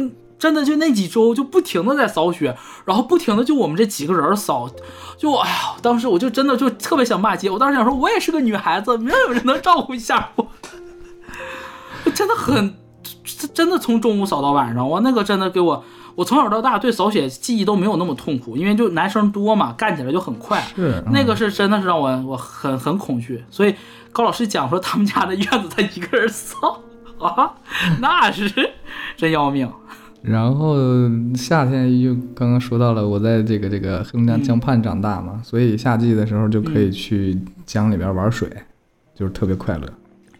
[0.43, 4.68] 真的就那几周就不停的在扫雪，然后不停的就我们这几个人扫，
[5.16, 10.49] 就哎呀，当时我就真的就特别想骂街，我当时想说，我也是个女孩子，没有有人能照顾一下我，
[12.12, 12.74] 真的很。
[13.55, 15.84] 真的从中午扫到晚上，我那个真的给我，
[16.16, 20.61] 我从小到大对扫雪记忆都没有那么痛苦，因为就男生多嘛，干起来就很快。
[20.74, 23.74] 是那个是真的是让我我很很恐惧，所以
[24.12, 26.80] 高老师讲说他们家的院子他一个人扫
[27.18, 27.55] 啊，
[28.01, 28.72] 那是
[29.16, 29.70] 真要命。
[30.22, 30.76] 然后
[31.34, 38.48] 夏天又刚刚说到了，我在这个这个黑龙江江畔长大嘛，所以夏季的时候就可以去江里边玩水，
[39.14, 39.86] 就是特别快乐。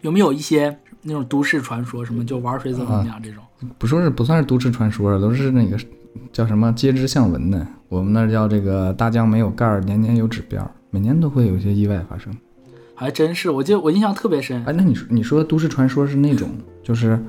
[0.01, 3.43] 有没有一些那种都市传说，什么就玩水怎么怎么样这种？
[3.77, 5.77] 不说是不算是都市传说，都是那个
[6.31, 7.67] 叫什么街知巷闻的。
[7.89, 12.33] 我们那儿叫这个大江没有盖儿，年年有指标，每年都会有一些意外发生。
[12.95, 14.63] 还真是，我记得我印象特别深。
[14.65, 16.49] 哎，那你说你说都市传说是那种，
[16.81, 17.19] 就是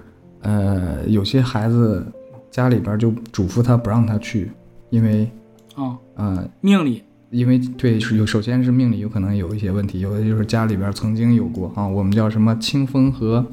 [0.40, 2.06] 呃，有些孩子
[2.54, 4.48] 家里边就嘱咐他不让他去，
[4.88, 5.28] 因为
[5.76, 13.44] 嗯，呃，命里因为对是有，首先是命里有可能有一些问题，有的就是家里边曾经有过啊，我们叫什么清风和，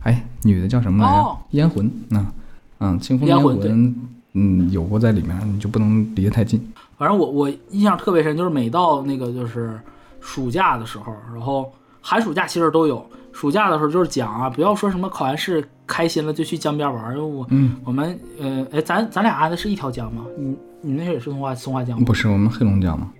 [0.00, 1.18] 哎，女的叫什么来着？
[1.20, 2.34] 哦烟魂啊，
[2.80, 3.94] 嗯，清风烟烟魂对魂，
[4.32, 6.60] 嗯，有过在里面，你就不能离得太近。
[6.98, 9.78] 反正我我印象特别深，就是每到那个就是
[10.20, 13.06] 暑假的时候，然后寒暑假其实都有。
[13.32, 20.24] 暑假的时候就是讲啊，不要说什么考完试开心了就去江边玩，我、嗯，我们呃哎咱咱俩安的是一条江吗？
[20.38, 22.04] 你你那也是松花松花江吗？
[22.06, 23.12] 不是我们黑龙江吗，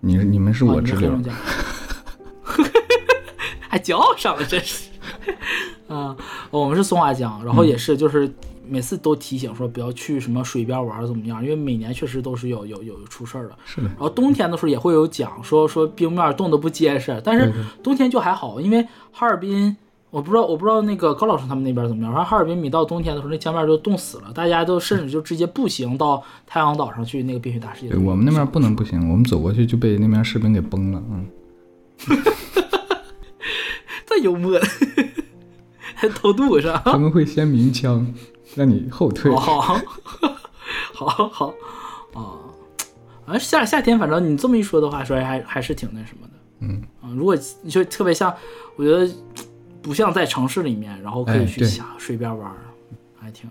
[0.00, 1.34] 你你们是哦我黑龙，江，
[3.68, 4.88] 还骄傲上了，真是。
[5.86, 6.16] 啊、
[6.50, 8.32] 我们是松花江，然后也是就是
[8.66, 13.56] 每次都提醒说不要去什么水边玩怎么样，因为每年确实都是有有有出事儿的。
[13.66, 17.52] 是的，然后冬天的时候也会有讲说说冰面冻得不结实，但是
[17.82, 19.76] 冬天就还好，因为哈尔滨
[20.14, 27.88] 我不知道我不知道那个高老师他们那边怎么样，反正哈尔滨每到冬天的时候那江面就冻死了，大家都甚至就直接步行到太阳岛上去那个冰雪大世界。
[27.88, 31.26] 对我们那边不能步行，我们走过去就被那边士兵给崩了，嗯，
[34.06, 34.64] 太幽默了，
[35.96, 36.80] 还偷渡是吧？
[36.86, 38.06] 他们会先鸣枪，
[38.54, 39.34] 让你后退。
[39.34, 39.60] 好
[40.94, 41.54] 好好好
[42.14, 42.38] 啊，
[43.26, 46.32] 啊夏夏天反正你这么一说的话，说还还是挺那什么的。
[46.60, 48.32] 嗯啊，如果你就特别像，
[48.76, 49.12] 我觉得
[49.84, 52.56] 不像在城市里面，然后可以去下水边玩儿，
[53.20, 53.50] 还挺。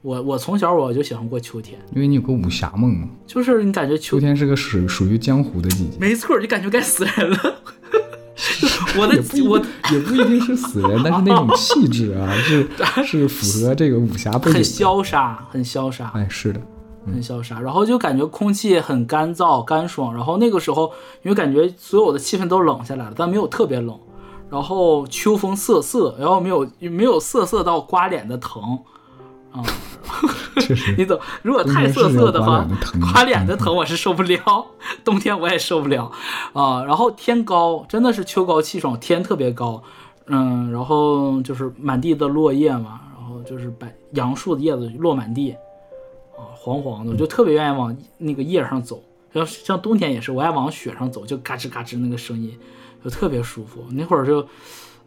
[0.00, 7.38] 我我从小我就喜欢过秋天，因为你有个武侠梦嘛，就是你感觉秋秋天是个属属于江湖的季节，没错，就感觉该死人了。
[8.98, 9.58] 我的我
[9.92, 12.66] 也不一定是死人，但是那种气质啊，是
[13.06, 14.64] 是符合这个武侠背景很的。
[14.64, 16.10] 潇洒，很潇洒。
[16.14, 16.60] 哎，是的，
[17.06, 20.90] 很潇洒，然后就感觉空气很干燥、干爽，然后那个时候
[21.22, 23.96] 因为感觉所有的气氛都冷下来了，但没有特别冷，
[24.52, 28.78] 然后秋风瑟瑟，然后没有没有瑟瑟到刮脸的疼，
[29.50, 29.64] 啊、
[30.60, 31.18] 确实 你懂？
[31.40, 32.68] 如果太瑟瑟的话
[33.00, 34.66] 刮脸的疼，我是受不了，
[35.02, 36.12] 冬天我也受不了
[36.52, 36.84] 啊。
[36.84, 39.82] 然后天高，真的是秋高气爽，天特别高，
[40.26, 45.52] 嗯，然后就是满地的落叶嘛，然后就是白杨树的叶子落满地，
[46.36, 49.02] 啊，黄黄的，我就特别愿意往那个叶上走。
[49.32, 52.54] 像像冬天也是，我爱往雪上走，就嘎吱嘎吱那个声音，
[53.04, 53.84] 就特别舒服。
[53.90, 54.46] 那会儿就，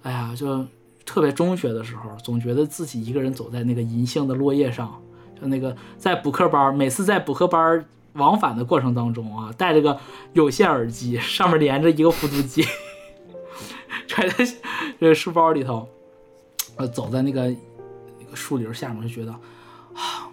[0.04, 0.66] 哎呀，就
[1.06, 5.02] 特别中学的时候，总觉得自己一个人走在那个银杏的落叶上，
[5.40, 10.00] 就那个在补课班，每次在补课班往返的过程当中啊，戴着个
[10.34, 12.66] 有线耳机，上面连着一个复读机，
[14.08, 14.46] 揣在
[15.00, 15.88] 这个书包里头，
[16.78, 17.50] 呃，走在那个
[18.20, 19.32] 那个树林下面，就觉得
[19.94, 20.28] 啊，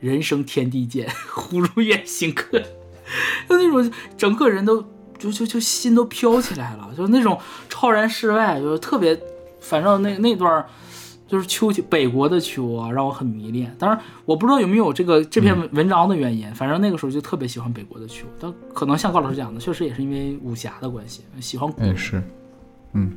[0.00, 2.60] 人生天地间， 忽如远行客，
[3.48, 4.84] 就那种整个人都
[5.18, 7.38] 就就就心都飘起来了，就是那种
[7.68, 9.18] 超然世外，就是特别，
[9.60, 10.64] 反正那那段
[11.26, 13.74] 就是秋天北国的秋啊，让我很迷恋。
[13.78, 18.26] 当然，我不知道有没有这个这篇文文章的原因，反正那个时候就特别喜欢北国的秋。
[18.38, 22.22] 但可能像高老师讲的，确实也是因为武侠的关系，喜欢古哎是，
[22.92, 23.12] 嗯，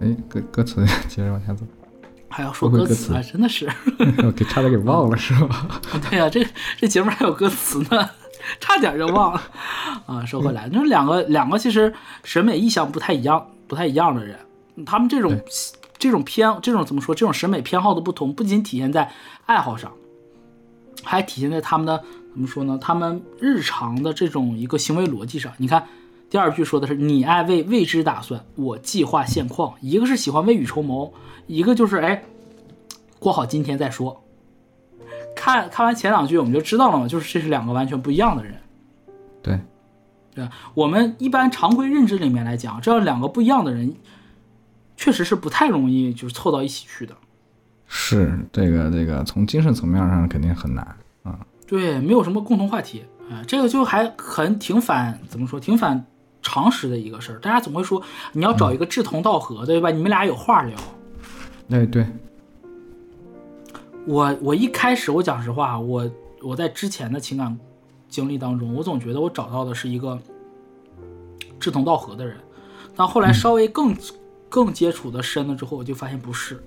[0.00, 1.64] 哎歌歌词 接着往下走，
[2.28, 3.68] 还要说歌词啊，真的是。
[4.22, 5.80] 我给差点给忘了是吧？
[6.08, 6.46] 对呀、这
[6.78, 8.08] 这节目还有歌词呢，
[8.60, 9.42] 差点就忘了
[10.06, 10.24] 啊。
[10.24, 11.92] 说回来，就是两个两个其实
[12.24, 14.38] 审美意向不太一样、不太一样的人，
[14.84, 15.40] 他们这种
[15.98, 17.14] 这种偏这种怎么说？
[17.14, 19.10] 这种审美偏好的不同，不仅体现在
[19.46, 19.92] 爱好上，
[21.02, 22.78] 还体现在他们的怎么说呢？
[22.80, 25.52] 他们日常的这种一个行为逻辑上。
[25.58, 25.86] 你看。
[26.30, 31.12] 第二句说的是“你爱为未知打算，我计划现况”，一个是喜欢未雨绸缪，
[31.48, 32.22] 一个就是哎，
[33.18, 34.22] 过好今天再说。
[35.34, 38.54] 看看完前两句，我们就知道了嘛，就是这是两个完全不一样的人。
[39.42, 39.58] 对，
[40.34, 43.94] 对，我们一般常规认知里面来讲，这样两个不一样的人，
[44.96, 47.14] 确实是不太容易就是凑到一起去的。
[47.86, 50.86] 是这个这个从精神层面上肯定很难
[51.22, 51.38] 啊。
[51.66, 56.04] 对，没有什么共同话题啊、这个就还很挺反怎么说，挺反
[56.42, 57.38] 常识的一个事儿。
[57.38, 58.02] 大家总会说
[58.32, 59.90] 你要找一个志同道合的，对吧？
[59.90, 60.76] 你们俩有话聊。
[61.70, 62.04] 哎对，
[64.06, 66.10] 我我一开始我讲实话，我
[66.42, 67.56] 我在之前的情感
[68.08, 70.18] 经历当中，我总觉得我找到的是一个
[71.58, 72.36] 志同道合的人，
[72.96, 73.94] 但后来稍微更、
[74.48, 76.62] 更接触的深了之后，我就发现不是，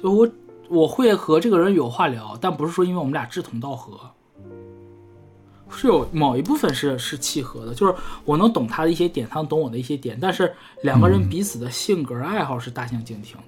[0.00, 0.28] 就我
[0.68, 3.98] 我会和这个人有话聊，但不是说因为我们俩志同道合，
[5.68, 13.36] 是有某一部分是是契合的，就是我能懂他的一些点，他能懂我的一些点，但是两个人彼此的性格、爱好是大相径庭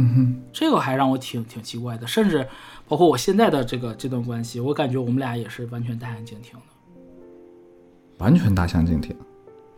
[0.00, 2.46] 嗯哼，这个还让我挺挺奇怪的，甚至
[2.86, 7.04] 包括我现在的这个这段关系，我感觉我们俩也是完全大相径庭的，
[8.18, 9.16] 完全大相径庭。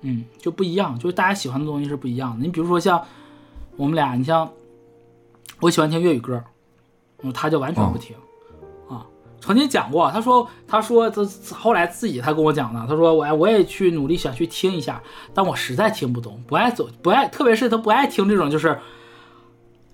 [0.03, 2.45] 嗯，就不一样，就是大家喜欢的东西是不一样的。
[2.45, 3.03] 你比如说像
[3.77, 4.47] 我们俩，你像
[5.59, 6.45] 我喜欢听粤语歌，
[7.23, 8.15] 嗯，他就完全不听、
[8.91, 9.07] 啊。
[9.41, 15.03] 曾经讲过，他说他说他后来自己他跟我讲的，他说我我也去努力想去听一下，
[15.33, 18.79] 但我实在听不懂，不爱走不爱，特别是他不爱听这种就是。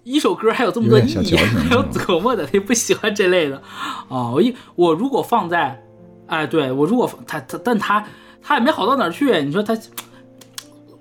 [0.06, 3.60] 一首歌还有这么多意义，还有琢磨的，他不喜欢这类的
[4.08, 4.30] 啊。
[4.30, 5.82] 我一我如果放在，
[6.28, 8.06] 哎，对我如果他他，但他
[8.40, 9.42] 他也没好到哪儿去。
[9.42, 9.76] 你说他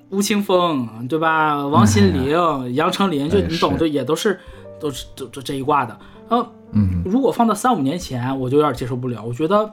[0.09, 1.67] 吴青峰对吧？
[1.67, 4.39] 王心凌、杨丞琳，就哎你懂，是就也都是
[4.79, 5.95] 都是都都这一挂的。
[6.27, 9.23] 然后嗯如果放到三五年前，我就有点接受不了。
[9.23, 9.71] 我觉得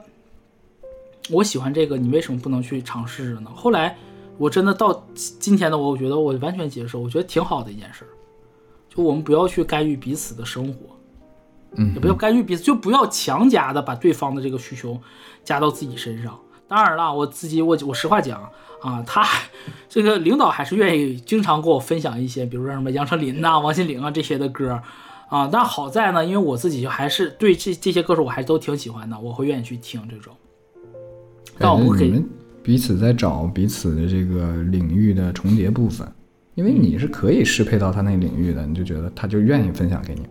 [1.31, 3.49] 我喜欢这个，你为什么不能去尝试着呢？
[3.55, 3.97] 后来
[4.37, 8.09] 我真的到今天的我，我觉得我完全接受，我觉得挺好的一件事儿。
[8.93, 10.95] 就我们不要去干预彼此的生活，
[11.77, 14.99] 嗯也不要干预彼此，就不要强加的把对方的这个需求
[15.43, 16.37] 加到自己身上。
[16.67, 18.41] 当然了，我自己我我实话讲
[18.81, 19.23] 啊，他
[19.89, 24.79] 这个领导还是愿意经常跟我分享一些，比如说什么杨丞琳呐、王心凌啊这些的歌
[25.29, 25.47] 啊。
[25.51, 30.33] 但好在呢，因为我自己就还是对这这些歌手我还是都挺喜欢的，我会愿意去听这种。
[31.59, 32.29] 但我们给感觉你们
[32.63, 36.07] 彼此在找彼此的这个领域的重叠部分，
[36.55, 40.21] 因为你是可以适配到他那领域的，你就觉得他就愿意分享给你。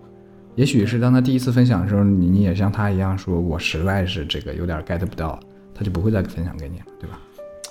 [0.54, 5.38] 也许是当他第一次分享的时候，你你也像他一样说，我实在是这个有点 get 不到，
[5.74, 7.18] 他就不会再分享给你了，对吧？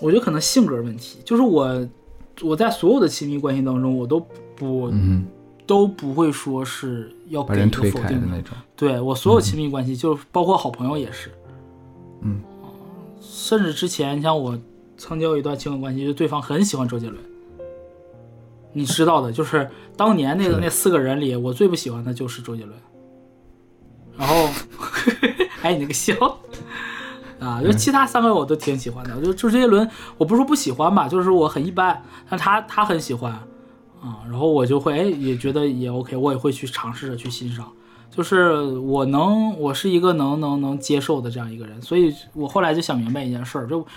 [0.01, 1.87] 我觉得可能性格问题，就是我
[2.41, 4.19] 我在所有的亲密关系当中，我都
[4.55, 5.25] 不、嗯
[5.67, 8.57] 都不会说是要哼，把给人推开的那种。
[8.75, 11.29] 对我所有亲密关系，就是包括好朋友也是，
[12.21, 12.41] 嗯，
[13.21, 14.59] 甚至之前你像我
[14.97, 17.17] 曾经有一段情感关系，就对方很喜欢周杰伦，
[18.73, 22.77] 你知道的，就是当年那个那四个人里，我最不喜欢的就是周杰伦。
[24.17, 24.49] 然后，
[25.63, 26.13] 哎，你那个笑
[27.39, 33.31] 啊，就其他三个我都挺喜欢的，就就周杰伦，我不是说不喜欢吧，就是我很一般，但他他很喜欢
[34.01, 37.71] 啊，然后我就会哎也觉得也 OK，我也会去尝试着去欣赏。
[38.11, 43.87] 就是我能，我是一个能能能接受的这样一个人，所以我后来就想明白一件事儿，就，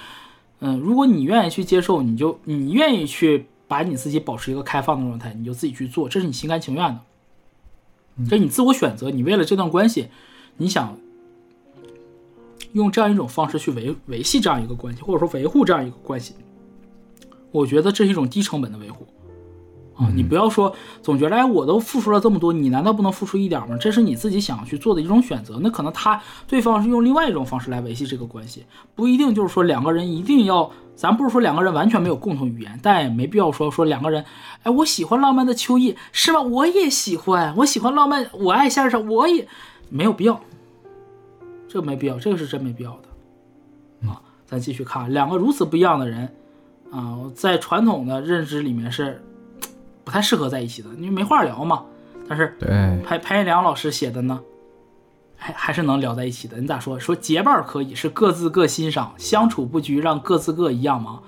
[0.61, 7.01] 嗯，如果你愿意去接受，你就你愿意去把你自己保持一个开放的状态，你就自己去做，这是你心甘情愿的，
[8.29, 10.09] 这是你自我选择，你为了这段关系，
[10.59, 10.99] 你想
[12.73, 16.35] 用这样一种方式去维维系这样一个关系，或者说维护这样一个关系，
[17.51, 19.07] 我觉得这是一种低成本的维护。
[19.97, 23.77] 啊，你不要说总觉得哎，我都付出了这么多，你难道不能付出一点吗？
[23.81, 25.59] 这是你自己想要去做的一种选择。
[25.63, 28.65] 那可能他对方是用另外一种方式来维系这个关系，
[28.97, 34.25] 不一定就是说两个人一定要，咱不是说两个人完全没有共同语言，但也没必要说说两个人，
[34.65, 36.41] 哎，我喜欢浪漫的秋意，是吗？
[36.43, 39.47] 我也喜欢，我喜欢浪漫，我爱夏日上，我也
[39.91, 40.41] 没有必要，
[41.69, 44.21] 这个没必要，这个是真没必要的啊。
[44.45, 46.35] 咱继续看，两个如此不一样的人，
[46.91, 49.23] 啊、在传统的认知里面是
[50.05, 51.85] 不太适合在一起的，因为没话聊嘛。
[52.29, 52.69] 但是对，
[53.05, 54.41] 潘潘一良老师写的呢，
[55.37, 56.59] 还还是能聊在一起的。
[56.59, 56.99] 你咋说？
[56.99, 61.23] 说结伴可以是各自各欣赏，相处不拘让各自各一样忙。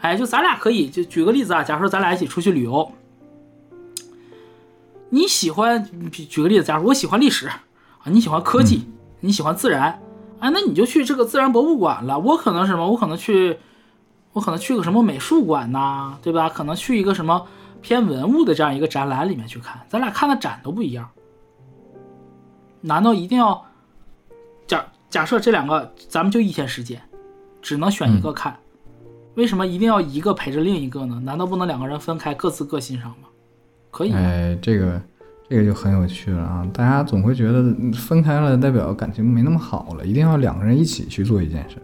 [0.00, 2.92] 哎，就咱俩可以，就举个例子啊，假如说咱俩一起出去旅游，
[5.10, 7.62] 你喜欢，举举个例子，假如我喜欢历史啊，
[8.04, 8.88] 你喜欢科技，
[9.20, 10.02] 你喜欢自然，
[10.40, 12.18] 哎，那你就去这个自然博物馆了。
[12.18, 12.90] 我可能什么？
[12.90, 13.58] 我可能去，
[14.32, 16.48] 我可能去个什么美术馆呐、对吧？
[16.48, 17.46] 可能去一个什么
[17.84, 21.06] 偏文物的这样一个展览里面去看，咱俩看的展都不一样。
[22.80, 23.62] 难道一定要
[24.66, 26.98] 假假设这两个咱们就一天时间，
[27.60, 28.56] 只能选一个看？
[29.34, 31.20] 为什么一定要一个陪着另一个呢？
[31.22, 33.28] 难道不能两个人分开各自各欣赏吗？
[33.90, 34.98] 可以啊，哎，这个
[35.46, 36.66] 这个就很有趣了啊！
[36.72, 41.76] 大家总会觉得嗯分开了代表感情没那么好了，一定要两个人一起去做一件事。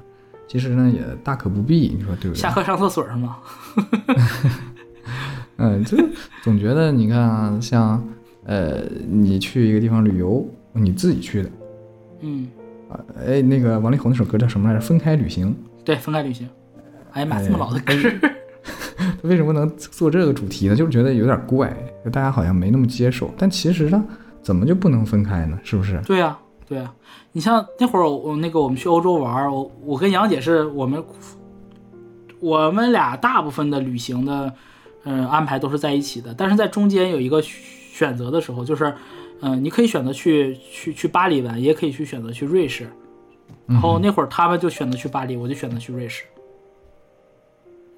[0.49, 2.51] 其实呢，也大可不必，你说对不对下？
[2.51, 3.37] 课上厕所是吗？
[5.61, 5.97] 嗯， 就
[6.43, 8.03] 总觉得你看啊，像
[8.45, 11.51] 呃，你去一个地方旅游，你自己去的
[12.21, 12.49] 嗯，
[12.89, 14.81] 啊，哎，那个王力宏那首歌叫什么来着？
[14.81, 15.55] 分开旅行。
[15.85, 16.49] 对，分开旅行。
[17.13, 17.93] 哎呀妈，哎这么老的歌，
[18.99, 20.75] 他为什么能做这个主题呢？
[20.77, 23.31] 就是觉得有点怪，就大家好像没那么接受。
[23.37, 24.03] 但其实呢，
[24.43, 25.59] 怎么就不能分开呢？
[25.63, 26.01] 是不是？
[26.07, 26.93] 对呀、对呀、
[27.33, 31.03] 你像那会儿我我那个我们去欧洲玩，我我跟杨姐是我们
[32.41, 34.53] 我们俩大部分的旅行的
[35.05, 38.95] 嗯、安排都是在一起的，但是在中间有一个选择的时候，就是
[39.41, 42.91] 嗯、你可以选择去去去巴黎玩，也可以去选择去瑞士。
[43.67, 46.25] 然后那会儿他们就选择去巴黎，我就选择去瑞士，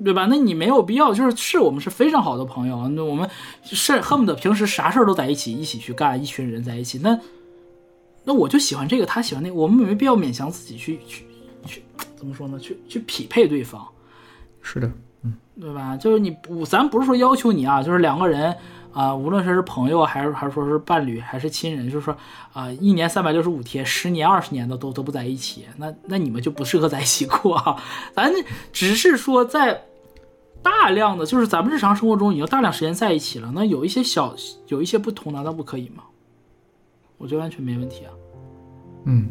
[0.05, 0.26] 对吧？
[0.28, 3.28] 那你没有必要，就是是我们是非常好的朋友，那我们
[3.62, 6.98] 是恨不得平时啥事儿都在一起，一起去干，一群人在一起。
[6.98, 7.18] 那
[8.24, 11.24] 那我就喜欢这个，他喜欢那个，我们没必要勉强自己去去
[11.66, 11.82] 去
[12.16, 12.59] 怎么说呢？
[12.59, 13.86] 去去匹配对方，
[14.61, 14.90] 是的，
[15.61, 15.97] 对吧？
[15.97, 18.57] 就是你不，咱不是说要求你啊，就是两个人
[18.93, 22.14] 啊、无论说是朋友还是还是说是伴侣还是亲人，就是说
[22.53, 27.83] 啊、一年三百六十五天，十年二十年的都都不在一起，那那你们就不适合在一起过啊。
[28.14, 28.31] 咱
[28.73, 29.85] 只是说在
[30.62, 34.35] 大量的，就是咱们日常生活中已经大量时间在一起了，那有一些小
[34.68, 36.03] 有一些不同，难道不可以吗？
[37.16, 38.12] 我觉得完全没问题啊。
[39.07, 39.31] 嗯，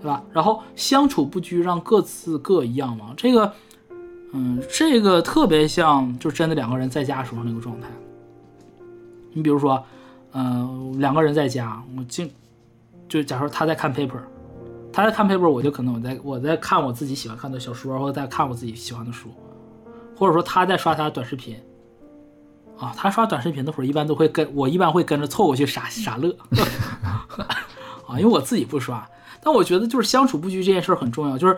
[0.00, 0.22] 对吧？
[0.32, 3.12] 然后相处不拘，让各自各一样嘛。
[3.16, 3.52] 这个，
[4.32, 7.88] 嗯，这个特别像，就真的两个人在家时候那个状态。
[9.32, 9.82] 你比如说，
[10.32, 12.30] 嗯、两个人在家，我经
[13.08, 14.20] 就假如他在看 paper，
[14.92, 19.28] 他在看 paper，我就可能我在我在看我自己喜欢看的小说，或者在看我自己喜欢的书，
[20.16, 21.56] 或者说他在刷他的短视频。
[22.78, 26.34] 啊，他刷短视频的会儿，一般都会跟我一般会跟着凑过去傻傻乐，
[28.08, 29.08] 啊，因为我自己不刷，
[29.40, 31.56] 但我觉得就是相处不拘这件事儿很重要，就是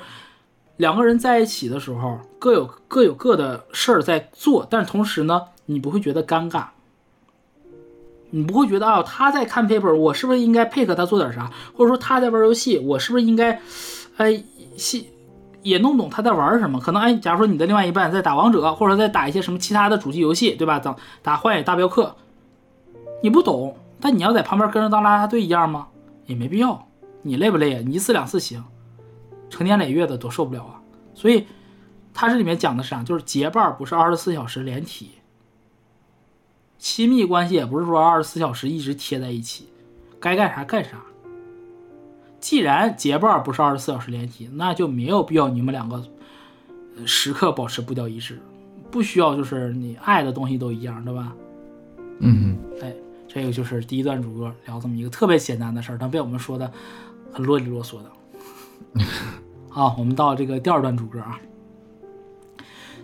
[0.76, 6.64] 两个人在一起的时候，各有各有各的事儿在做，但是同时呢，你不会觉得尴尬，
[8.30, 11.50] 你不会觉得啊，他在看 paper，我是不是应该配合他做点啥？
[11.76, 13.60] 或者说他在玩游戏，我是不是应该，
[14.16, 14.42] 哎，
[14.76, 15.10] 戏
[15.62, 16.80] 也弄懂他在玩什么？
[16.80, 20.80] 可能哎，假如说你的另外一半在打王者，或者在打一些什么其他的主机游戏，对吧？
[20.80, 22.16] 打打荒野大镖客，
[23.22, 25.86] 你不懂，但你要在旁边跟着当啦啦队一样吗？
[26.26, 26.88] 也没必要。
[27.22, 27.80] 你累不累啊？
[27.86, 28.64] 你一次两次行，
[29.54, 30.82] 成年累月的多受不了啊。
[31.14, 31.46] 所以，
[32.12, 33.04] 他这里面讲的是啥？
[33.04, 35.12] 就是结伴不是二十四小时连体，
[36.76, 39.68] 亲密关系也不是说二十四小时一直贴在一起，
[40.18, 41.00] 该干啥干啥。
[42.40, 46.04] 既然结伴不是二十四小时连体，那就没有必要你们两个
[46.96, 48.40] 呃时刻保持步调一致，
[48.90, 51.32] 不需要就是你爱的东西都一样，对吧？
[52.18, 52.92] 嗯哎，
[53.28, 56.70] 这个就是第一段主歌聊这么一个特别简单的事儿，但被我们说的
[57.32, 58.10] 很啰里啰嗦的。
[59.74, 61.40] 啊，我们到这个第二段主歌啊。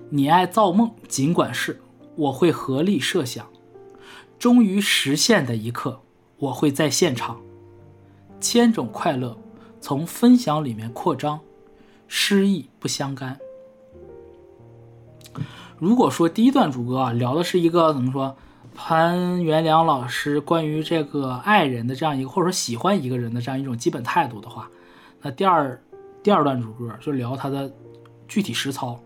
[0.09, 1.81] 你爱造梦，尽管是，
[2.17, 3.47] 我会合力设想，
[4.39, 6.01] 终于实现的一刻，
[6.39, 7.41] 我会在现场。
[8.41, 9.37] 千种快乐
[9.81, 11.41] 从分享里面扩张，
[12.07, 13.39] 诗意不相干。
[15.79, 18.37] 如果说第一段主歌啊聊的是一个怎么说，
[18.75, 24.71] 潘元良老师关于这个爱人的这样一个，或者说喜欢一个人的这样一种基本态度的话，
[25.21, 25.83] 那第二
[26.23, 27.73] 第二段主歌就聊他的
[28.29, 28.99] 具体实操。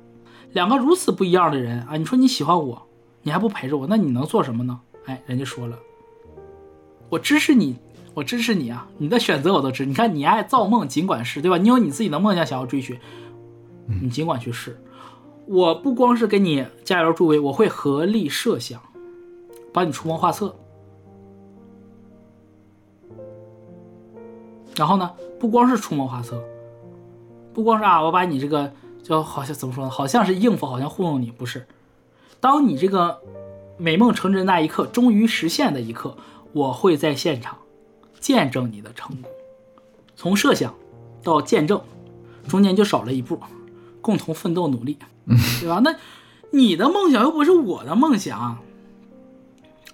[0.52, 2.80] 两个如此不一样的人啊，你说你喜欢我，
[3.22, 4.80] 你还不陪着我，那你能做什么呢？
[5.06, 5.78] 哎，人家说了，
[7.08, 7.76] 我支持你，
[8.14, 9.86] 我支持你啊，你的选择我都支持。
[9.86, 11.58] 你看，你爱造梦，尽管是对吧？
[11.58, 12.98] 你有你自己的梦想想要追寻，
[14.00, 14.80] 你尽管去试。
[15.46, 18.80] 我不光是给你加油助威，我会合力设想，
[19.72, 20.54] 帮你出谋划策。
[24.76, 26.42] 然后呢，不光是出谋划策，
[27.54, 29.90] 不光是啊，我把你这个就好像怎么说呢？
[29.90, 31.66] 好像是应付，好像糊弄你，不是。
[32.40, 33.20] 当你这个
[33.78, 36.16] 美梦成真那一刻，终于实现的一刻，
[36.52, 37.56] 我会在现场
[38.18, 39.30] 见证你的成功。
[40.16, 40.74] 从设想
[41.22, 41.80] 到见证，
[42.48, 43.38] 中间就少了一步，
[44.00, 44.98] 共同奋斗努力，
[45.60, 45.80] 对吧？
[45.82, 45.94] 那
[46.50, 48.58] 你的梦想又不是我的梦想，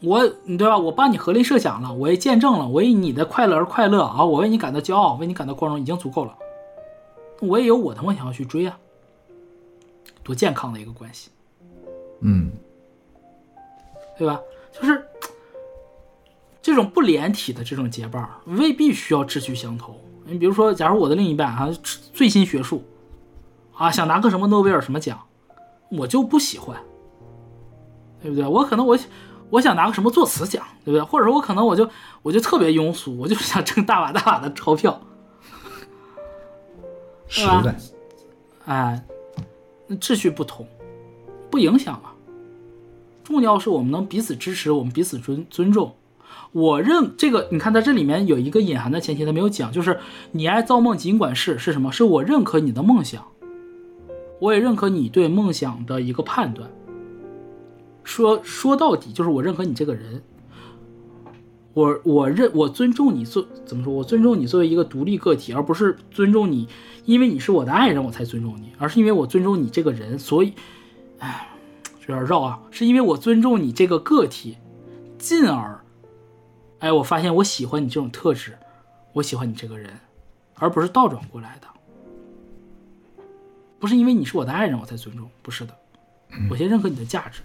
[0.02, 0.76] 我，对吧？
[0.78, 4.24] 我帮你合力设想了，我也见证了，我为你的快乐而快乐啊！
[4.24, 6.34] 我为你感到骄傲，为你感到光荣，已经足够了。
[7.40, 8.78] 我也有我的梦想要去追啊，
[10.22, 11.30] 多健康的一个关系，
[12.20, 12.52] 嗯，
[14.18, 14.40] 对吧？
[14.72, 15.04] 就是
[16.62, 19.98] 这种不连体的这种结伴儿，未必需要志趣相投。
[20.26, 21.70] 你比如说，假如我的另一半啊，
[22.12, 22.84] 最新学术
[23.74, 25.18] 啊，想拿个什么诺贝尔什么奖，
[25.90, 26.78] 我就不喜欢，
[28.22, 28.46] 对不对？
[28.46, 28.98] 我可能我
[29.48, 31.02] 我想拿个什么作词奖，对不对？
[31.02, 31.88] 或者说我可能我就
[32.22, 35.00] 我就特别庸俗，我就是想挣大把大把的钞票。
[37.30, 37.74] 实在，
[38.66, 39.02] 哎，
[39.86, 40.66] 那秩序不同，
[41.48, 42.12] 不影响啊。
[43.22, 45.94] 重要是我们能彼此支持，我们彼此尊尊重。
[46.50, 50.00] 我认这个，你看在这里面有一个隐含的前提，他没有讲，就是
[50.32, 51.92] 你爱造梦尽管是是什么？
[51.92, 53.24] 是我认可你的梦想，
[54.40, 56.68] 我也认可你对梦想的一个判断。
[58.02, 60.20] 说说到底，就是我认可你这个人。
[61.72, 63.92] 我我认我尊重你做怎么说？
[63.92, 66.68] 我尊重你作为一个独立个体，而不是尊重你，
[67.04, 70.52] 因为你是我的爱人我才尊重你，而是因为我尊重你这个人，所以，
[71.20, 71.48] 哎，
[72.00, 74.56] 有点绕啊，是因为我尊重你这个个体，
[75.16, 75.80] 进而，
[76.80, 78.58] 哎，我发现我喜欢你这种特质，
[79.12, 79.92] 我喜欢你这个人，
[80.54, 81.68] 而不是倒转过来的，
[83.78, 85.74] 不是因为你是我的爱人我才尊重，不是的，
[86.50, 87.42] 我先认可你的价值，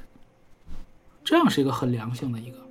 [1.24, 2.65] 这样是一个很良性的一个。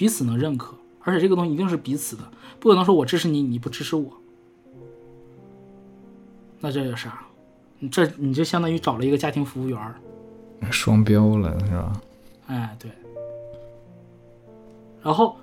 [0.00, 2.22] 彼此能认可，而且这个东西一定是彼此的，
[2.58, 4.10] 不可能说我支持你，你不支持我。
[6.58, 7.20] 那这有啥？
[7.80, 10.00] 你这你就相当于找了一个家庭服务员儿，
[10.70, 12.00] 双标了是吧？
[12.46, 12.90] 哎，对。
[15.02, 15.36] 然后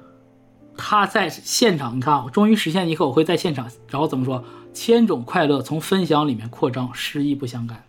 [0.76, 4.44] 他在现场，你看，我终于实现一刻，我会在现场，然后怎么说？
[4.74, 7.84] 千种快乐从分享里面扩张，失意不相干。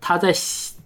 [0.00, 0.32] 他在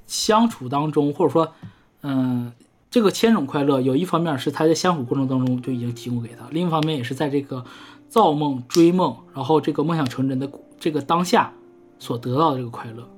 [0.07, 1.53] 相处当中，或者说，
[2.01, 2.55] 嗯。
[2.91, 7.65] 这个千种快乐，有一方面是他在相处过程当中就已经提供给他，另一方面也是在这个
[8.09, 11.53] 造梦、追梦，然后这个梦想成真的这个当下
[12.01, 13.09] 所得到的这个快乐。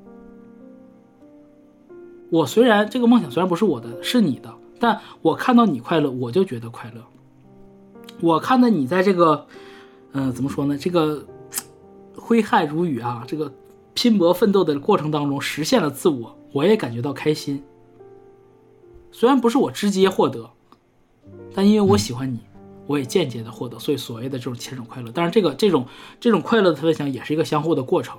[2.28, 7.00] 我虽然这个梦想虽然不是我的，是你的，但我看到你快乐，我就觉得快乐。
[8.20, 9.46] 我看到你在这个，
[10.12, 10.76] 嗯，怎么说呢？
[10.76, 11.24] 这个
[12.14, 13.50] 挥汗如雨啊，这个
[13.94, 17.62] 拼搏奋斗的过程当中实现了自我，我也感觉到开心。
[19.12, 20.50] 虽然不是我直接获得，
[21.54, 22.40] 但因为我喜欢你，
[22.86, 25.12] 我也间接的获得，所以所谓的这种千种快乐。
[25.14, 25.86] 但是这个这种
[26.18, 28.18] 这种快乐的分享也是一个相互的过程，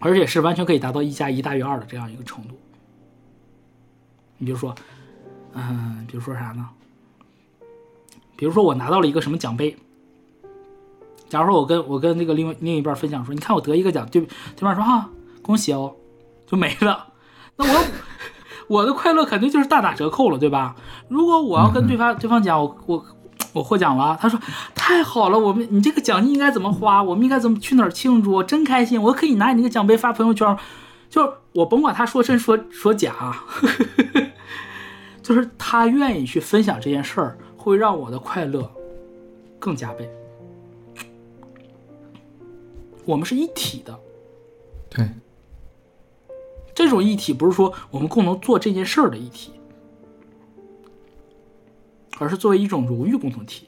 [0.00, 2.58] 而且是完全可以达到一加一大于二的这样一个程度。
[4.38, 4.74] 你比如说，
[5.54, 6.68] 嗯，比如说啥呢？
[8.36, 9.76] 比如说我拿到了一个什么奖杯，
[11.28, 15.08] 假如说我跟我跟那个另外另一半分享说，你看我得一个奖，对对方说哈
[15.42, 15.94] 恭喜哦，
[16.46, 17.12] 就没了，
[17.56, 17.84] 那我。
[18.68, 20.76] 我的快乐肯定就是大打折扣了，对吧？
[21.08, 23.04] 如果我要跟对方对方讲我我
[23.54, 24.38] 我获奖了，他说
[24.74, 27.02] 太好了，我们你这个奖金应该怎么花？
[27.02, 28.30] 我们应该怎么去哪儿庆祝？
[28.30, 29.02] 我真开心！
[29.02, 30.56] 我可以拿你那个奖杯发朋友圈，
[31.08, 33.14] 就是我甭管他说真说说假，
[35.22, 38.70] 就是他愿意去分享这件事儿，会让我的快乐
[39.58, 40.08] 更加倍。
[43.06, 43.98] 我们是一体的，
[44.90, 45.08] 对。
[46.78, 49.50] 这种一体不是说我们共同做这件事儿的一体，
[52.20, 53.66] 而是作为一种荣誉共同体。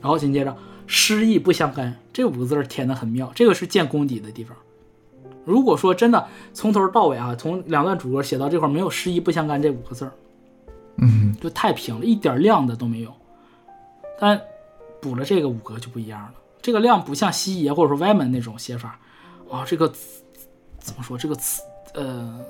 [0.00, 0.56] 然后紧接着
[0.88, 4.56] “失意不相干”这五个字填的很妙，这个是见功底的地方。
[5.44, 10.12] 如果说真的从头到尾啊，从两段主歌写到这块没有“失意不相干”这五个字儿，
[10.96, 13.12] 嗯，就太平了，一点亮的都没有。
[14.18, 14.40] 但
[15.00, 18.98] 补了这个五格就不一样了，这个亮不像西爷或者说歪门那种写法
[19.48, 19.92] 啊，这个。
[20.80, 21.62] 怎么说这个词？
[21.94, 22.40] 呃，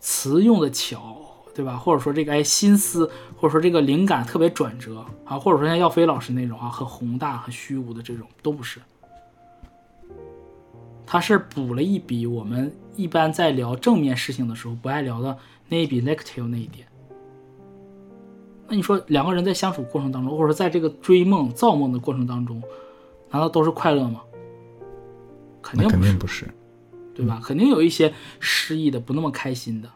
[0.00, 1.16] 词用的巧，
[1.54, 1.76] 对吧？
[1.76, 8.80] 或者说这个哎心思，或者说这个灵感特别转折啊，或者说像耀飞老师那种啊，很宏大、很虚无的这种都不是。
[11.06, 15.36] 他是补了一笔我们一般在聊正面事情的时候不爱聊的
[15.68, 16.86] 那一笔 negative 那一点。
[18.68, 22.62] 那你说两个人在相处过程当中，或者说在这个追梦、造梦的过程当中，
[23.30, 24.20] 难道都是快乐吗？
[25.62, 26.48] 肯定不是。
[27.20, 27.38] 对吧？
[27.44, 29.90] 肯定有一些失意的，不那么开心的。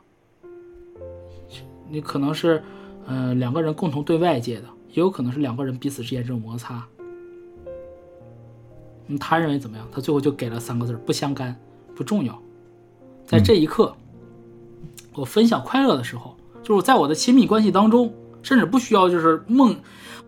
[1.88, 2.62] 你可能是，
[3.06, 6.86] 呃，两个人共同对外界的，也有可能是两个人彼此之间这种摩擦。
[9.06, 9.88] 嗯，他认为怎么样？
[9.90, 11.58] 他最后就给了三个字儿：不相干，
[11.94, 12.38] 不重要。
[13.24, 13.96] 在这一刻，
[15.14, 18.12] 我分享快乐的时候，就是在我的亲密关系当中，
[18.42, 19.74] 甚至不需要就是梦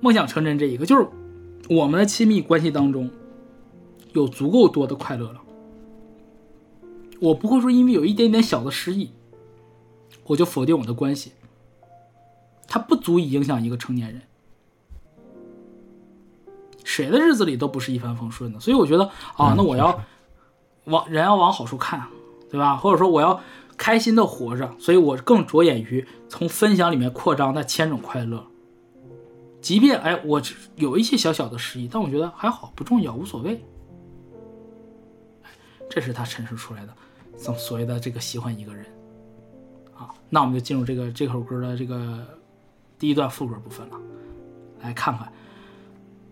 [0.00, 1.06] 梦想成真这一个，就是
[1.68, 3.10] 我们的亲密关系当中
[4.14, 5.42] 有足够多的快乐了。
[7.20, 9.10] 我不会说因为有一点点小的失意，
[10.24, 11.32] 我就否定我的关系。
[12.68, 14.22] 它不足以影响一个成年人。
[16.84, 19.04] 谁的日子里都不是一帆风顺的，所以我觉得
[19.36, 20.02] 啊，那我要
[20.84, 22.06] 往人要往好处看，
[22.50, 22.76] 对吧？
[22.76, 23.40] 或者说我要
[23.76, 28.46] 开心的活着，所以我更着眼于从分享里面扩张那千种快乐。
[29.60, 30.40] 即便哎，我
[30.76, 33.64] 有一些小小的失意，但我觉得还好，不重要，无所谓。
[35.90, 36.94] 这是他陈述出来的，
[37.36, 38.84] 所所谓的这个喜欢一个人
[39.96, 40.08] 啊。
[40.28, 42.26] 那我们就进入这个这首歌的这个
[42.98, 43.96] 第一段副歌部分了，
[44.80, 45.30] 来看看。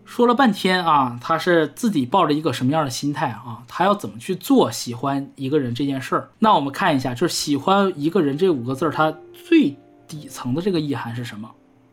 [0.04, 3.64] 说了半天啊，他是自己抱着一个什么样的心态啊？
[3.66, 6.28] 他要怎么去做喜欢一个人这件事儿？
[6.38, 9.74] 那我们看一下，就是喜欢一个人这五个字儿，它最
[10.06, 11.50] 底层的这个意涵是什么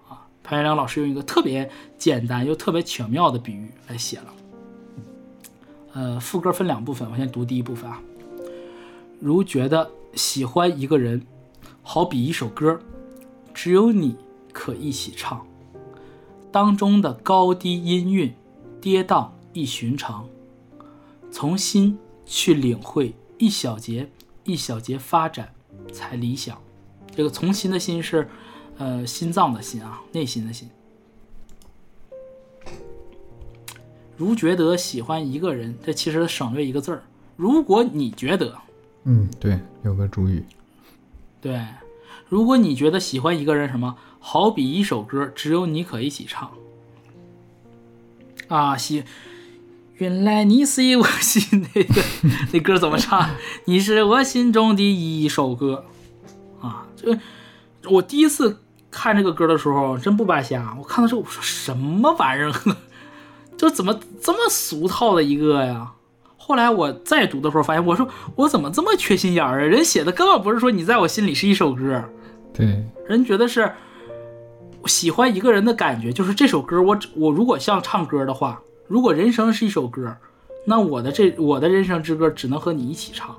[0.10, 0.28] 啊？
[0.44, 4.26] 潘元良老师用一个特别简单又特别巧妙的比喻来写了。
[5.94, 7.98] 呃，副歌分两部分，我先读第一部分啊。
[9.22, 11.22] 如觉得喜欢一个人，
[11.84, 12.80] 好比一首歌，
[13.54, 14.16] 只有你
[14.52, 15.46] 可一起唱。
[16.52, 18.34] 当中的高低音韵，
[18.82, 20.28] 跌宕亦寻常。
[21.30, 24.10] 从心去领会，一小节
[24.44, 25.54] 一小节发展
[25.94, 26.60] 才理想。
[27.16, 28.28] 这个从心的心是，
[28.80, 30.68] 呃，心脏的心啊，内心的心。
[34.18, 37.04] 如觉得喜欢一个人，这其实省略一个字儿。
[37.36, 38.58] 如果你觉得，
[39.04, 40.44] 嗯，对，有个主语。
[41.42, 41.60] 对，
[42.30, 43.96] 如果你觉得喜欢一个人，什么？
[44.20, 46.52] 好比一首歌，只有你可一起唱。
[48.48, 49.04] 啊，喜，
[49.96, 52.02] 原来你是我心那个
[52.54, 53.32] 那歌怎么唱？
[53.66, 55.86] 你是我心中的一首歌。
[56.62, 57.18] 啊，这
[57.90, 60.76] 我第一次看这个歌的时候，真不白瞎。
[60.78, 62.54] 我看到这，我说什么玩意儿？
[63.58, 65.94] 就怎么这么俗套的一个呀？
[66.44, 69.64] 后来我再读的时候，发现我说我怎么这么缺心眼儿啊？
[69.64, 72.04] 人写的根本不是说你在我心里是一首歌，
[72.54, 73.72] 对，人觉得是。
[74.88, 76.82] 喜欢一个人的感觉，就是这首歌。
[76.82, 80.18] 我我如果像唱歌的话，如果人生是一首歌，
[80.66, 83.36] 那我的这我的人生之歌只能和你一起唱。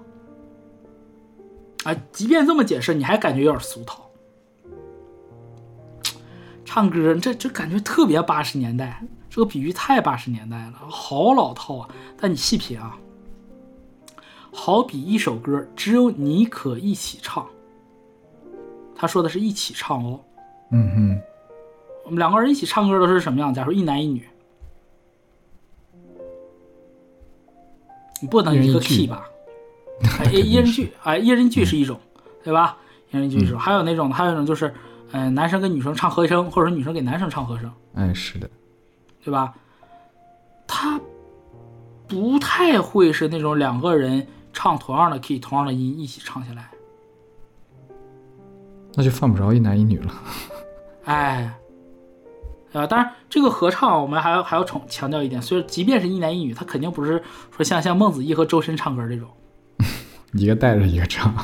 [1.82, 4.08] 啊，即便这么解释，你还感觉有点俗套。
[6.64, 9.02] 唱歌这这感觉特别八十年代，
[9.34, 11.88] 这个比喻太八十年代了，好老套啊！
[12.20, 12.98] 但你细品啊，
[14.52, 17.46] 好比一首歌，只有你可一起唱。
[18.94, 20.20] 他说的是一起唱哦。
[20.70, 21.20] 嗯哼。
[22.04, 23.54] 我们两个人一起唱歌都是什么样？
[23.54, 24.28] 假如一男一女，
[28.20, 29.24] 你不能一个 key 吧？
[30.30, 31.98] 一人句，哎，一人句是一种，
[32.44, 32.76] 对吧？
[33.10, 34.74] 一人句是一种，还有那种，还有一种就是，
[35.12, 37.72] 嗯，男生跟女生唱和声，或者说女生给男生唱和声。
[37.94, 38.50] 哎，是的，
[39.24, 39.54] 对吧？
[40.66, 41.00] 他
[42.08, 46.70] 不太会是那种两个人唱同样的 key、同样的音一起唱下来，
[48.94, 50.14] 那就犯不着一男一女了。
[51.04, 51.52] 哎。
[52.72, 57.22] 啊，当然，这个合唱我们还要还要重强调一点，所以即便是一男一女，他肯定不是
[57.54, 59.28] 说像像孟子义和周深唱歌这种，
[60.32, 61.34] 一个带着一个唱，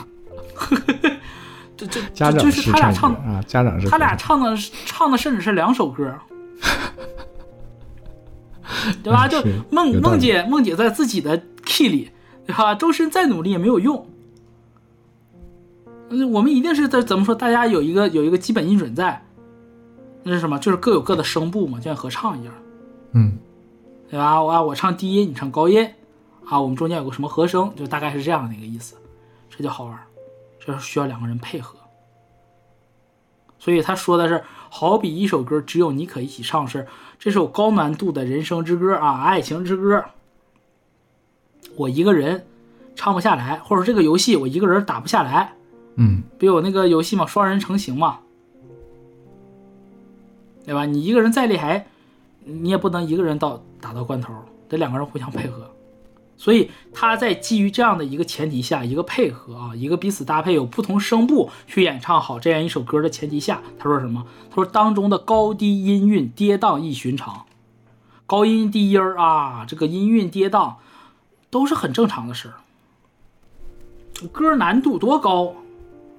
[1.76, 4.56] 这这家长就是他俩唱啊，家长是他俩唱的
[4.86, 6.18] 唱的甚至是两首歌，
[9.02, 9.26] 对吧？
[9.28, 12.10] 就梦梦姐梦姐在自己的 key 里，
[12.46, 12.74] 对吧？
[12.74, 14.06] 周深再努力也没有用，
[16.10, 17.34] 嗯，我们一定是在怎么说？
[17.34, 19.24] 大家有一个有一个基本音准在。
[20.24, 20.58] 那是什么？
[20.58, 22.52] 就是各有各的声部嘛，就像合唱一样，
[23.12, 23.38] 嗯，
[24.10, 24.42] 对吧？
[24.42, 25.88] 我我唱低音，你唱高音，
[26.44, 28.96] 啊，我们中间有个什么和声，就大概是这样的一个意思，
[29.48, 29.98] 这就好玩，
[30.58, 31.78] 这是需要两个人配合。
[33.58, 36.86] 所以他说的是，好比一首歌，只有你可一起唱，是
[37.18, 40.04] 这首高难度的人生之歌啊，爱情之歌。
[41.76, 42.46] 我一个人
[42.94, 45.52] 唱不下来，或者这个游戏我一个人打不下来，
[45.96, 48.20] 嗯，不有那个游戏嘛，双人成行嘛。
[50.64, 50.84] 对吧？
[50.84, 51.86] 你一个人再厉害，
[52.44, 54.34] 你也不能一个人到打到关头，
[54.68, 55.70] 得两个人互相配合。
[56.38, 64.24] 所以他在基于这样的一个前提下，一个配合啊，一个彼此搭配，有不同声部去演唱好这样一首歌的前提下，他说什么？
[64.48, 67.44] 他说当中的高低音韵跌宕亦寻常，
[68.24, 70.74] 高音低音啊，这个音韵跌宕
[71.50, 72.54] 都是很正常的事儿。
[74.28, 75.54] 歌难度多高？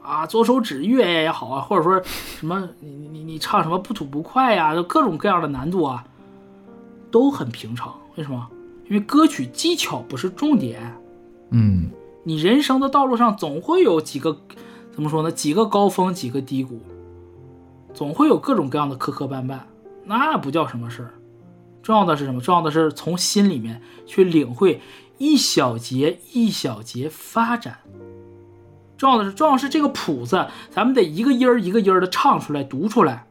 [0.03, 2.01] 啊，左手指月也好啊，或者说
[2.37, 6.03] 什么你你你唱什么不吐不快呀，就各种各样的难度啊，
[7.09, 7.93] 都很平常。
[8.15, 8.49] 为什么？
[8.89, 10.81] 因为歌曲技巧不是重点，
[11.51, 11.89] 嗯
[12.23, 14.35] 你人生的道路上总会有几个，
[14.91, 15.31] 怎么说呢？
[15.31, 16.81] 几个高峰，几个低谷，
[17.93, 19.59] 总会有各种各样的磕磕绊绊，
[20.05, 21.13] 那不叫什么事儿。
[21.81, 22.41] 重要的是什么？
[22.41, 24.81] 重要的是从心里面去领会
[25.17, 27.79] 一小节一小节发展。
[28.97, 33.27] 重要的是，重要是这个谱子，咱们得一个音儿一个音儿的唱出来、读出来。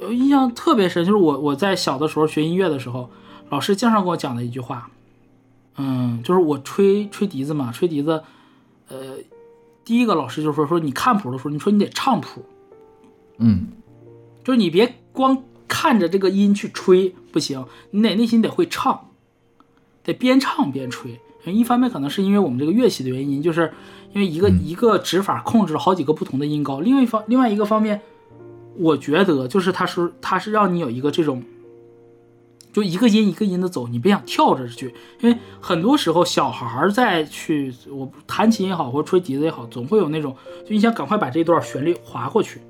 [0.00, 3.10] 我印象特别深，就是我我在小的时候学音乐的时候，
[3.50, 4.90] 老师经常跟我讲的一句话，
[5.76, 8.22] 嗯，就是我吹吹笛子嘛，吹笛子，
[8.88, 9.18] 呃，
[9.84, 12.44] 第一个老师就说说你看谱的时候，你说你得唱谱，
[13.38, 13.68] 嗯
[14.42, 19.08] 就是你别光看着这个音去吹不行，你得内心得会唱，
[20.02, 21.20] 得边唱边吹。
[21.46, 23.70] 一方面可能是因为我们这个乐器的原因，就是
[24.14, 26.80] 因为一个、一个指法控制了好几个不同的音高。
[26.80, 28.00] 另外一方另外一个方面，
[28.78, 31.42] 我觉得就是它是它是让你有一个这种，
[32.74, 42.60] 就一个音一个音的走，你别想跳着去，因为很多时候小孩儿在去我弹琴也好，或者吹笛子也好，总会有那种就你想赶快把这段旋律划过去，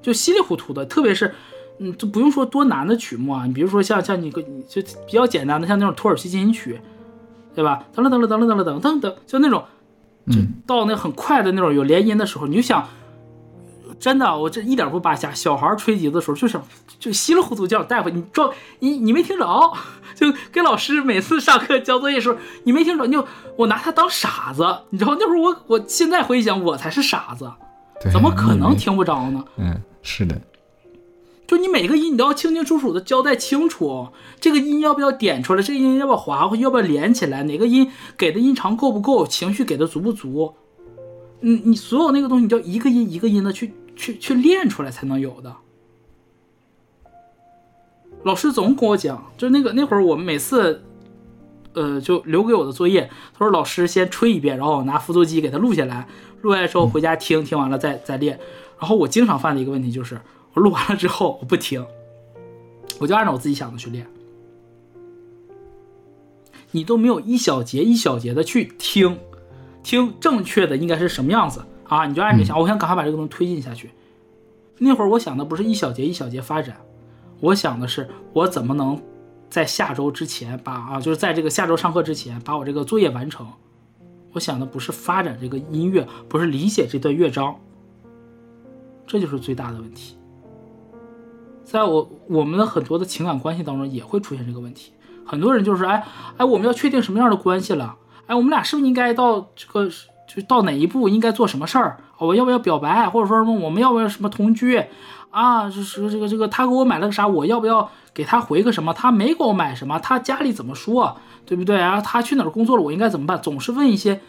[0.00, 1.34] 就稀里糊涂的，特别是。
[1.80, 6.80] 嗯，就不用说多难的曲目啊，你比如说像像你个你就比较简单的，像那种土耳其进行曲，
[7.54, 7.84] 对吧？
[7.94, 9.62] 噔了噔了噔了噔了噔噔噔，就那种，
[10.26, 12.84] 就到那很快的那种有连音的时候，你就想，
[14.00, 16.62] 真的，我这一点不扒瞎，小孩吹笛子的时候就想
[16.98, 19.72] 就稀里糊涂叫大夫，你装你你没听着，
[20.14, 23.26] 就跟老师每次上课交作业的时候，你没听着，你就
[23.56, 27.50] 我拿他当傻子，你知道那会儿我我现在回想我才是傻子，
[28.12, 29.44] 怎么可能听不着呢？
[29.56, 30.40] 嗯，是的，
[31.46, 40.54] 就你每个音你都要清清楚楚的交代清楚，这个音要不要点出来，这个音要不要划过去，要不要连起来，哪个音给的音长够不够，情绪给的足不足，
[41.40, 45.54] 你，你所有那个东西你就要一个音一个音的去去去练出来才能有的。
[48.22, 50.82] 老师总跟我讲，就那个那会儿我们每次，
[51.74, 56.08] 呃，就留给我的作业，他说老师先吹一遍，然后我拿复读机给他录下来，
[56.42, 58.38] 录下来之后回家听，听完了再再练。
[58.78, 60.20] 然后我经常犯的一个问题就是，
[60.54, 61.84] 我录完了之后我不听，
[62.98, 64.06] 我就按照我自己想的去练。
[66.70, 69.18] 你都没有一小节一小节的去听，
[69.82, 72.06] 听正确的应该是什么样子啊？
[72.06, 73.90] 你就按着想，我想赶快把这个东西推进下去。
[74.78, 76.76] 那会儿我想的不是一小节一小节发展，
[77.40, 79.02] 我想的是我怎么能
[79.50, 83.46] 在下周之前把啊，就是在这个下周上课之前把我这个作业完成。
[84.34, 87.56] 我想的不是发展这个音乐，不是理解这段乐章，
[89.06, 90.16] 这就是最大的问题。
[91.64, 94.92] 在我我们的很多的情感关系当中也会出现这个问题。
[95.26, 97.96] 很多人就是哎哎，我们要确定什么样的关系了？
[98.26, 99.90] 哎，我们俩是不是应该到这个
[100.28, 101.98] 就到哪一步应该做什么事儿？
[102.18, 103.08] 我要不要表白？
[103.08, 104.84] 或者说什么我们要不要什么同居？
[105.30, 107.26] 啊，就是这个这个他给我买了个啥？
[107.26, 108.92] 我要不要给他回个什么？
[108.92, 109.98] 他没给我买什么？
[109.98, 111.16] 他家里怎么说？
[111.44, 112.00] 对不对啊？
[112.00, 112.82] 他去哪儿工作了？
[112.82, 113.40] 我应该怎么办？
[113.40, 114.20] 总是问一些，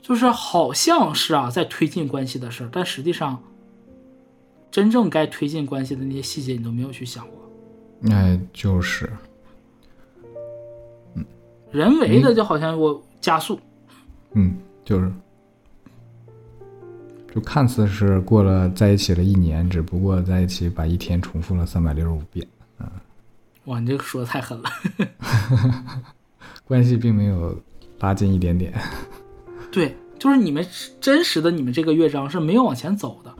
[0.00, 3.42] 就是好像是啊在推进关系的事儿，但实际上
[4.70, 8.10] 真正该推进关系的那些细节你都没有去想过。
[8.10, 9.10] 哎，就是，
[11.70, 13.60] 人为的就好像我加速，
[14.34, 15.12] 嗯，就是，
[17.34, 22.46] 就看似是过了在一起了一年，只不过在一起把一天重复了三百六十五遍，
[23.66, 24.68] 哇，你这个说的太狠了。
[26.66, 27.56] 关系并没有
[28.00, 28.72] 拉近一点点。
[29.70, 30.66] 对，就是你们
[31.00, 33.32] 真实的你们这个乐章是没有往前走的。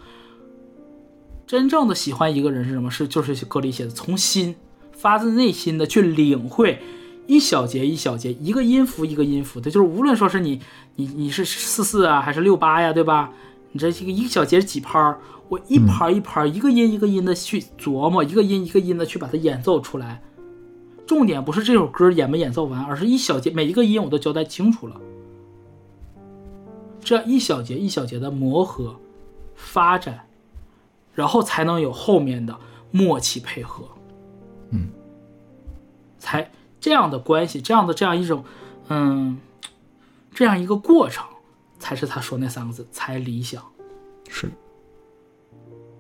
[1.47, 2.91] 真正的喜欢一个人是什么？
[2.91, 4.55] 是就是歌里写的，从心
[4.93, 6.81] 发自内心的去领会
[7.27, 10.61] 一小节一小节，一个音符一个音符的，就是无论说是你
[10.97, 13.33] 你你是四四啊还是六八呀，对吧？
[13.71, 15.19] 你这这个一个小节几拍儿，
[15.49, 20.21] 我一拍儿一拍儿，一个音一个音的去琢磨，一个音一个音的去把它演奏出来。
[21.07, 25.01] 重点不是这首歌演没演奏完，而是一小节每一个音我都交代清楚了。
[27.01, 28.95] 这样一小节一小节的磨合、
[29.55, 30.21] 发展，
[31.15, 32.57] 然后才能有后面的
[32.91, 33.85] 默契配合。
[34.71, 34.89] 嗯，
[36.19, 36.49] 才
[36.83, 38.45] 这样的关系，这样的这样一种，
[38.89, 39.39] 嗯，
[40.35, 41.25] 这样一个过程，
[41.79, 43.63] 才是他说那三个字才理想。
[44.29, 44.51] 是，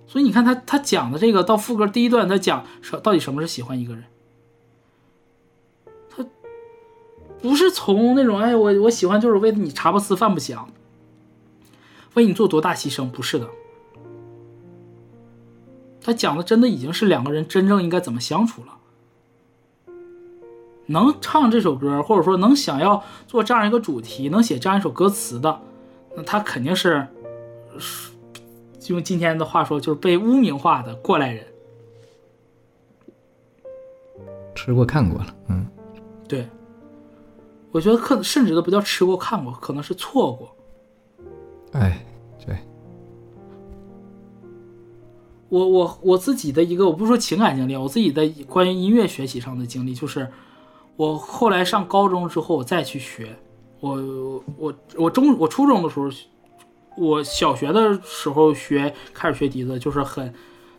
[0.09, 4.04] 所以你看他他讲的这个到副歌第一段，他讲说到底什么是喜欢一个人，
[6.10, 6.26] 他
[7.40, 10.68] 不是从那种哎我我喜欢就是为了你茶不思饭不想，
[12.14, 13.48] 为你做多大牺牲，不是的。
[16.00, 18.78] 他讲的真的已经是两个人真正应该怎么相处了。
[20.93, 25.60] 能唱这首歌，或者说能想要做这样一个主题，能写这样一首歌词的，
[26.14, 27.06] 那他肯定是
[28.89, 31.44] 用今天的话说，就是被污名化的过来人。
[34.55, 35.66] 吃过看过了，嗯，
[36.28, 36.47] 对，
[37.73, 40.55] 我觉得可甚至都不叫吃过看过，可能是错过。
[41.73, 42.05] 哎，
[42.47, 42.56] 对，
[45.48, 50.31] 我我我自己的一个，我不是说情感经历，我自己的关于音乐学习上的经历，就是
[50.97, 53.36] 我后来上高中之后我再去学，
[53.81, 56.09] 我我我中我初中的时候，
[56.97, 60.32] 我小学的时候学开始学笛子，就是很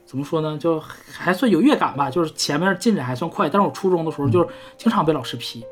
[0.06, 5.64] 怎么说呢，就还算有乐感吧，就是前面进展还算快，但是我初中的时候就是经常被老师批。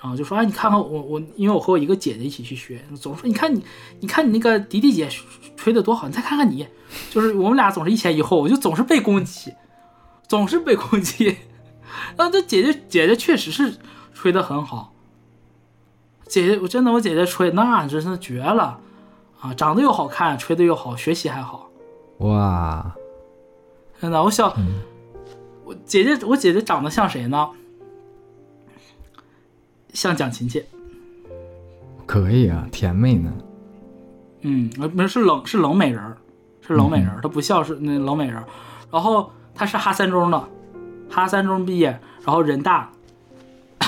[0.00, 3.64] 然后就说，哎，你看看我我，因为我和我一个姐姐一起去学，总说你看你，
[4.00, 5.08] 你看你那个迪迪姐
[5.54, 6.66] 吹的多好，你再看看你，
[7.08, 9.52] 就是我们俩总是一前一后，我就总是被攻击，
[10.26, 11.36] 总是被攻击。
[12.16, 13.74] 啊，这姐姐姐姐确实是
[14.12, 14.92] 吹的很好，
[16.26, 18.78] 姐姐我真的我姐姐吹那真是绝了
[19.40, 21.68] 啊，长得又好看，吹的又好，学习还好，
[22.18, 22.94] 哇，
[24.00, 24.54] 真的我小
[25.64, 27.50] 我姐姐我姐姐长得像谁呢？
[29.92, 30.64] 像蒋勤勤，
[32.06, 33.32] 可以啊，甜妹呢？
[34.40, 36.16] 嗯，不是是冷是冷美人儿，
[36.66, 38.44] 是冷美人儿，她不像是那冷美人儿。
[38.90, 40.48] 然后她是哈三中的，
[41.12, 42.90] 哈三中毕业，然后人大。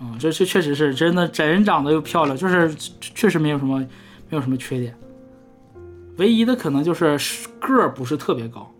[0.00, 3.80] 嗯，这这确实是真的，人长得又漂亮，就是确实没有什么
[4.30, 4.94] 没有什么缺点，
[6.18, 7.18] 唯一的可能就是
[7.58, 8.72] 个儿不是特别高。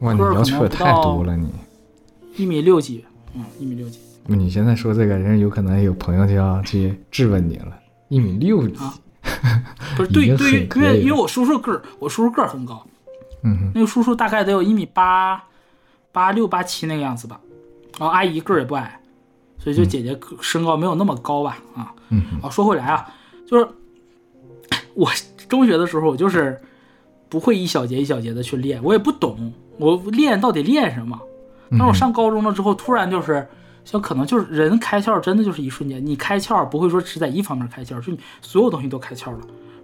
[0.00, 1.48] 哇，你要求也太多了，你
[2.36, 3.04] 一米六几，
[3.34, 4.00] 嗯，一米六几。
[4.26, 7.78] 你现在说这个人，有可能有朋友就要去质问你了。
[8.08, 8.74] 一米六几，
[9.96, 12.84] 不是 对对于因为因为我叔叔个儿，我叔叔个儿很高，
[13.42, 15.42] 嗯，那个叔叔大概得有一米八
[16.14, 17.38] 八六八七那个样子吧。
[17.98, 18.98] 然后阿姨个儿也不矮，
[19.58, 21.58] 所以就姐姐身高没有那么高吧。
[21.74, 23.06] 啊，嗯，啊，说回来啊，
[23.46, 23.68] 就是
[24.94, 25.10] 我
[25.48, 26.58] 中学的时候，我就是
[27.28, 31.20] 不会一小节一小节的去练，我也不懂我练到底练什么。
[31.70, 33.46] 但是我上高中了之后，突然就是。
[33.86, 36.02] 像可能就是人开窍，真的就是一瞬间。
[36.06, 39.40] 你开窍不会说只在一方面开窍，就你所有东西都开窍了。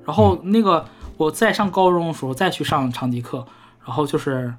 [0.06, 0.82] 然后那个
[1.18, 3.44] 我在上高中的时候再去上长笛课，
[3.84, 4.54] 然后就是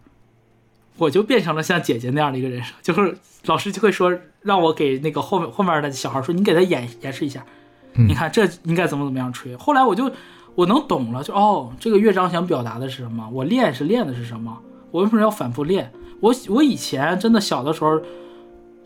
[0.98, 4.12] 我就变成了像姐姐那样的一个人生，就是老师就会说
[4.42, 7.46] 让我给那个后面后面的小孩说，你给他演演示一下，
[7.94, 9.56] 你看这应该怎么怎么样吹。
[9.56, 10.12] 后来我就
[10.56, 13.30] 我能懂了，就哦，这个乐章想表达的是什么？
[13.32, 14.58] 我练是练的是什么？
[14.92, 15.92] 我为什么要反复练？
[16.20, 18.02] 我我以前真的小的时候。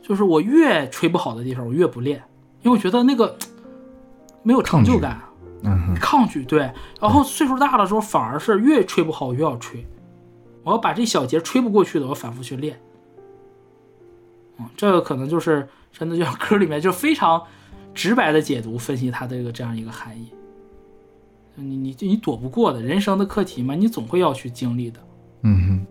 [0.08, 2.22] 就是我越吹不好的地方，我越不练，
[2.62, 3.36] 因为我觉得那个
[4.44, 5.20] 没有成就感，
[5.64, 6.60] 嗯，抗拒对。
[7.02, 9.84] 然后岁数大的时候，反而是越吹不好，我越要吹。
[10.66, 12.78] 我要把这小节吹不过去的，我反复去练。
[14.58, 17.42] 嗯，这个可能就是真的，就像歌里面就非常
[17.94, 20.28] 直白的解读分析它这个这样一个含义。
[21.56, 25.00] 你你你躲不过的人生的课题嘛，你总会要去经历的。
[25.44, 25.86] 嗯哼，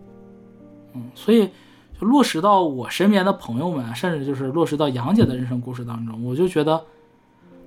[0.93, 1.49] 嗯，所以。
[1.97, 6.85] 就落实到我身边的朋友们，甚至就是落实到杨姐的人生故事当中，我就觉得，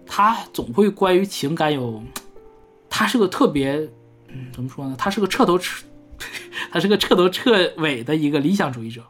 [0.05, 2.03] 她总会关于情感有，
[2.91, 3.89] 她是个特别，
[4.27, 4.95] 嗯，怎么说呢？
[4.99, 5.87] 她是个彻头彻，
[6.71, 9.03] 她是个彻头彻尾的一个理想主义者，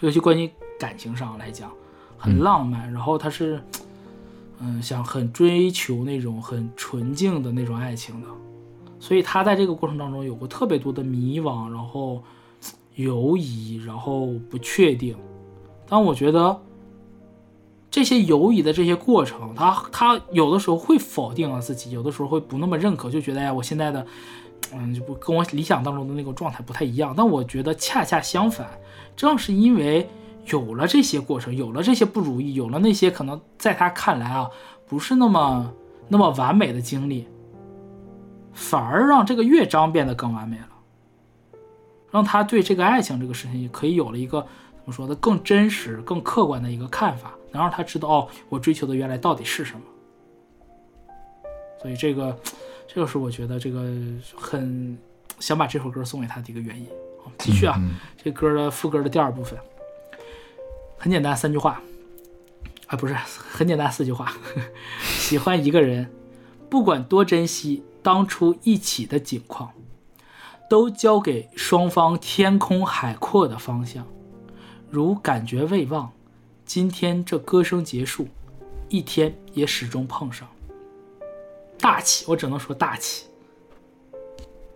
[0.00, 1.70] 尤其关于感情上来讲，
[2.18, 2.92] 很浪漫。
[2.92, 3.60] 然后他是，
[4.60, 8.28] 嗯，想很追求那种很纯净的那种爱情的，
[9.00, 12.22] 所以他在这个过程当中有过特别多的迷惘，然后。
[12.94, 15.14] 犹疑，然后不确定，
[15.86, 16.58] 但我觉得
[17.90, 24.06] 这些犹疑的这些过程，他他有的时候会否定了自己，有的时候会不那么认可，就觉得呀，我现在的，
[24.74, 27.14] 嗯，就不跟我理想当中的那个状态不太一样。
[27.16, 28.68] 但我觉得恰恰相反，
[29.14, 30.08] 正是因为
[30.46, 34.50] 有了这些过程，有了这些不如意，有了那些可能在他看来啊
[34.86, 35.72] 不是那么
[36.08, 37.26] 那么完美的经历，
[38.52, 40.68] 反而让这个乐章变得更完美了。
[42.10, 49.80] 让他对这个爱情这个事情也可以有了一个怎么说的更真实、更客观的一个看法，能让他知道哦，我追求的原来到底是什么。
[51.82, 52.34] 所以这个，
[52.96, 53.92] 这个是我觉得这个
[54.34, 54.96] 很
[55.38, 56.86] 想把这首歌送给他的一个原因。
[57.22, 57.78] 好，继续啊，
[58.24, 59.58] 这歌的副歌的第二部分
[60.96, 61.82] 很简单，三句话
[62.86, 64.32] 啊，不是很简单，四句话。
[65.04, 66.10] 喜欢一个人，
[66.70, 69.70] 不管多珍惜当初一起的景况。
[70.70, 74.06] 都交给双方天空海阔的方向，
[74.88, 76.10] 如感觉未忘，
[76.64, 78.26] 今天这歌声结束，
[78.88, 80.48] 一天也始终碰上。
[81.78, 83.26] 大气，我只能说大气。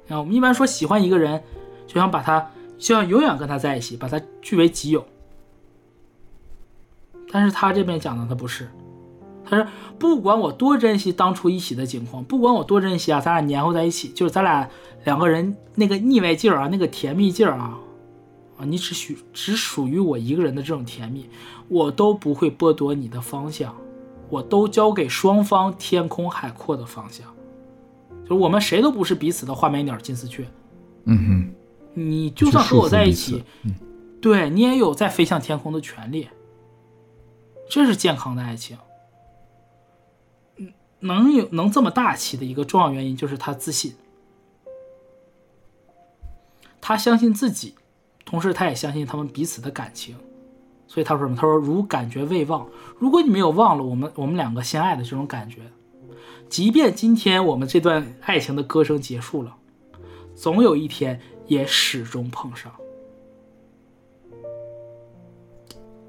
[0.09, 1.43] 啊，我们一般说喜欢一个人，
[1.86, 5.06] 就想把他，就想永远跟他在一起，把他据为己有。
[7.31, 8.68] 但是他这边讲的他不是。
[9.43, 9.66] 他说
[9.98, 14.68] ：“不管我多珍惜当初一起的景况，不管我多珍惜啊，咱俩黏糊在一起，就是咱俩
[15.05, 17.77] 两个人那个腻歪劲儿啊，那个甜蜜劲儿啊，
[18.59, 21.28] 啊，你只许只属于我一个人的这种甜蜜，
[21.66, 23.74] 我都不会剥夺你的方向，
[24.31, 27.27] 我都交给双方天空海阔的方向，
[28.23, 30.47] 就是我们谁都不是彼此的画眉鸟、金丝雀。
[31.05, 31.55] 嗯哼，
[31.94, 33.44] 你就算和我在一起
[34.20, 36.28] 对你也有在飞向天空的权利，
[37.69, 38.78] 这是健康的爱情。
[40.57, 43.94] 嗯，能有能这么大气的一个重要原因就是他自信，
[46.81, 47.74] 他相信自己，
[48.24, 50.15] 同时他也相信他们彼此的感情，
[50.90, 51.36] 所以他说什么？
[51.36, 52.66] 他说如感觉未忘，
[52.98, 55.60] 如果你没有忘了我们我们两个相爱的这种感觉，
[56.48, 59.54] 即便今天我们这段爱情的歌声结束了，
[60.34, 62.72] 总有一天也始终碰上。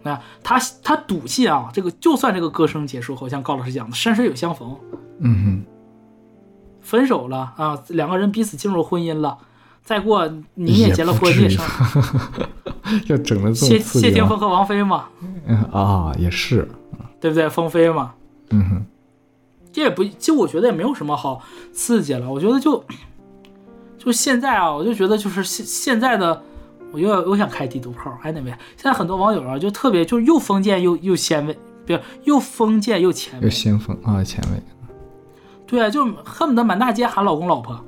[0.02, 4.76] 那他他赌气啊，这个就算这个歌声结束后，像高老师讲的，山水有相逢，
[5.20, 5.64] 嗯
[6.82, 9.38] 分手了啊，两个人彼此进入婚姻了，
[9.84, 11.66] 再过你也也结了婚，你也生，
[13.08, 15.06] 要整的这谢么刺激吗谢霆锋和王菲嘛，
[15.48, 16.70] 嗯啊，也是，
[17.20, 17.50] 对不对？
[17.50, 18.14] 风飞嘛，
[18.52, 18.86] 嗯哼，
[19.74, 21.42] 这也不，其实我觉得也没有什么好
[21.74, 22.30] 刺激了。
[22.30, 22.84] 我觉得就
[23.98, 26.42] 就现在啊，我就觉得就是现现在的，
[26.92, 28.16] 我又要又想开地图炮。
[28.22, 34.62] 哎，那位，现在很多网友啊，就特别就是又封建又又先卫，不是又封建又前卫，又，先锋啊，前卫，
[35.66, 37.84] 对啊，就恨不得满大街喊老公老婆。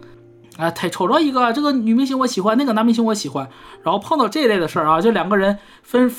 [0.58, 3.50] 啊，他瞅着一个这个女明星我喜欢，那个男明星我喜欢，
[3.84, 6.12] 然后碰到这类的事儿啊，就两个人分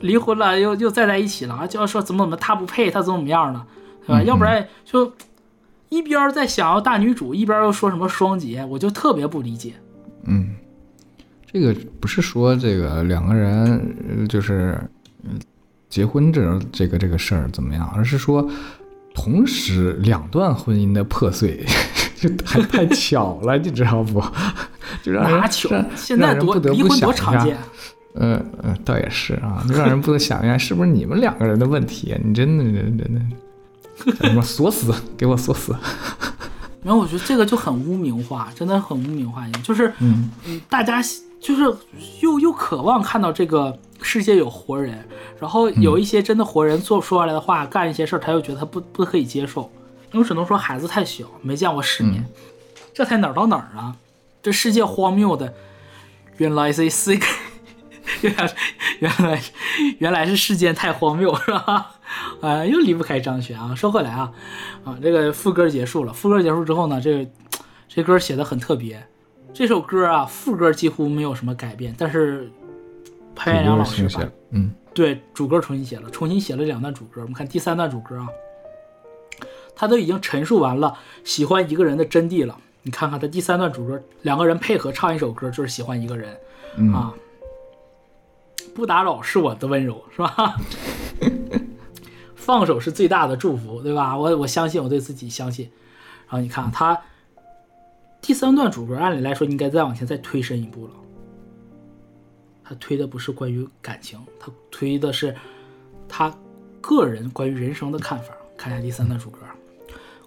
[0.00, 3.66] 离婚了，又又再在一起了，啊，就要说怎么怎么他不配，他怎么怎么样了，
[4.06, 4.20] 对吧？
[4.20, 5.12] 嗯要不然就
[5.88, 9.74] 一边儿在想要大女主，一边儿又说什么双节，我就特别不理解。
[10.24, 10.54] 嗯，
[11.52, 14.80] 这个不是说这个两个人呃就是
[15.24, 15.38] 嗯
[15.88, 18.48] 结婚这这个这个事儿怎么样，而是说
[19.14, 21.66] 同时两段婚姻的破碎，
[22.28, 24.22] 就太太巧了，你知道不？
[25.02, 25.68] 就让人哪巧？
[25.96, 27.56] 现在多离婚多常见，
[28.14, 32.20] 嗯嗯，倒也是啊，就让人不得想一下，是不是你们两个人的问题啊？
[32.22, 33.20] 你真的真的真的
[34.14, 35.74] 叫什么锁死，给我锁死！
[36.84, 41.02] 然后，我觉得这个就很污名化，真的很污名化，就是嗯嗯，大家
[41.40, 41.62] 就是
[42.20, 45.04] 又又渴望看到这个世界有活人，
[45.40, 49.70] 然后有一些真的活人做说出来的话，干一些事儿，他又觉得他不不可以接受。
[50.12, 52.24] 我只能说孩子太小，没见过世面，
[52.92, 53.96] 这才哪儿到哪儿啊？
[54.42, 55.54] 这世界荒谬的，
[56.36, 57.26] 原来是是一个，
[58.22, 58.54] 原来
[58.98, 59.42] 原来
[59.98, 61.92] 原来是世间太荒谬，是吧？
[62.40, 63.74] 啊，又离不开张悬啊。
[63.74, 64.32] 说回来啊，
[64.84, 67.30] 啊，这个副歌结束了，副歌结束之后呢，这个
[67.88, 69.02] 这歌写的很特别。
[69.54, 72.50] 这首歌啊，副歌几乎没有什么改变，但是
[73.34, 74.08] 潘元良老师
[74.50, 77.20] 嗯对主歌重新写了，重新写了两段主歌。
[77.22, 78.26] 我们看第三段主歌啊，
[79.74, 82.58] 他都已经陈述完了喜欢一个人的真谛了。
[82.82, 86.36] 你看看他第三段主歌，两个人配合唱一首歌，就是喜欢一个人
[86.76, 87.14] 嗯啊。
[88.74, 90.56] 不打扰是我的温柔，是吧？
[92.34, 94.16] 放手是最大的祝福，对吧？
[94.16, 95.70] 我我相信我对自己相信。
[96.26, 97.00] 然后你看他
[98.20, 100.92] 第三段主歌，按理来说应该再往前再推深一步了。
[102.64, 105.36] 他推的不是关于感情，他推的是
[106.08, 106.34] 他
[106.80, 108.34] 个人关于人生的看法。
[108.56, 109.40] 看一下第三段主歌：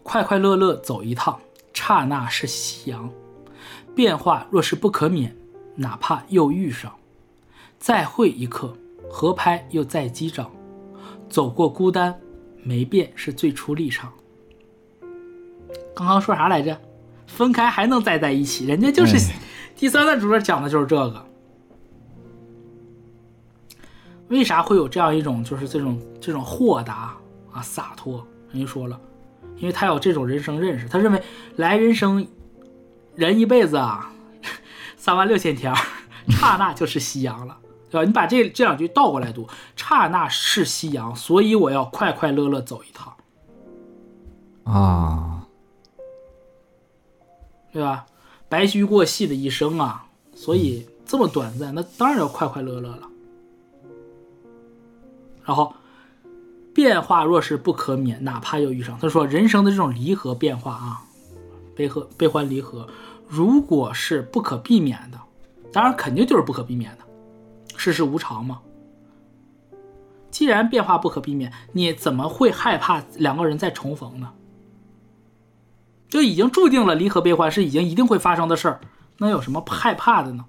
[0.06, 1.38] 快快乐乐走一趟，
[1.74, 3.10] 刹那是夕阳。
[3.96, 5.36] 变化若是不可免，
[5.76, 6.94] 哪怕又遇上。
[7.80, 8.72] 再会一刻，
[9.10, 10.50] 合拍又再击掌。
[11.28, 12.16] 走过孤单，
[12.62, 14.14] 没变是最初立场。
[15.96, 16.80] 刚刚说啥来着？
[17.26, 19.36] 分开还能再在一起，人家就是哎
[19.76, 21.26] 第三段主角讲的就是这个。
[24.28, 27.18] 为啥会有这样一种就是这种这种豁达
[27.52, 28.26] 啊洒脱？
[28.52, 29.02] 人家说了，
[29.58, 31.22] 因为他有这种人生认识，他认为
[31.56, 32.28] 来人生
[33.16, 34.12] 人一辈子啊，
[34.98, 35.78] 三万六千天儿，
[36.30, 37.58] 刹那就是夕阳了，
[37.90, 38.06] 对吧？
[38.06, 43.16] 你把这这两句倒过来读，刹那是夕阳，所以我要快快乐乐走一趟，
[44.64, 45.48] 啊，
[47.72, 48.06] 对吧？
[48.48, 50.06] 白驹过隙的一生啊，
[50.36, 53.10] 所以这么短暂，那当然要快快乐乐了。
[55.44, 55.74] 然后，
[56.76, 59.00] 变化若是不可免，哪怕又遇上。
[59.00, 61.02] 他说，人生的这种离合变化啊，
[61.74, 62.86] 悲和悲欢离合，
[63.30, 65.18] 如果是不可避免的，
[65.72, 67.06] 当然肯定就是不可避免的，
[67.78, 68.60] 世事无常嘛。
[70.30, 74.34] 既然变化不可避免，你怎么会害怕两个人再重逢呢？
[76.10, 78.82] 就已经注定了离合悲欢是已经一定会发生的事儿，
[79.18, 80.44] 那有什么害怕的呢？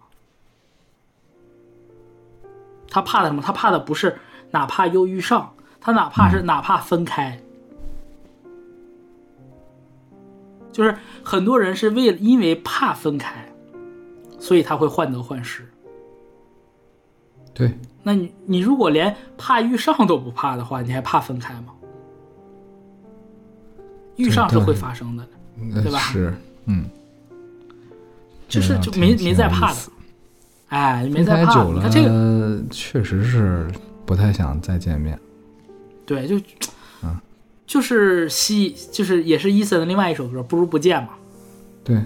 [2.91, 3.41] 他怕的什么？
[3.41, 4.19] 他怕的不是
[4.51, 5.53] 哪怕又遇上，
[5.87, 7.39] 他哪怕是哪怕分开，
[10.73, 13.49] 就是很多人是为了因为怕分开，
[14.37, 15.65] 所以他会患得患失。
[17.55, 17.73] 对，
[18.03, 21.73] 那你你如果连怕遇上都不怕的话，你还怕分开吗？
[24.17, 25.25] 遇上是会发生的，
[25.73, 26.35] 呃对吧是，
[26.65, 26.91] 嗯，
[28.49, 29.79] 就是就没没再怕的
[30.71, 31.63] 哎，没分在怕。
[31.63, 33.71] 了，你看这个，确实是
[34.05, 35.17] 不太想再见面。
[36.07, 36.37] 对，就
[37.03, 37.15] 嗯
[37.67, 41.11] 就是西，就是也是伊森的另外一首歌《不如不见》嘛。
[41.85, 42.01] 对，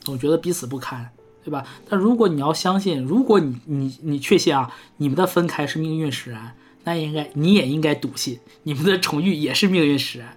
[0.00, 1.10] 总觉得彼此不堪，
[1.44, 1.64] 对吧？
[1.88, 6.54] 但如果你要相信，如果你你你确信啊，你们的分开是命运使然，
[6.84, 10.36] 那应该你也应该笃信你们的重遇也是命运使然。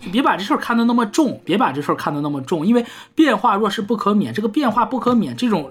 [0.00, 2.84] 就别把这事儿看得那么重，别把这事儿看得那么重，因为
[3.14, 5.70] 变化若是不可免，这个变化不可免，这种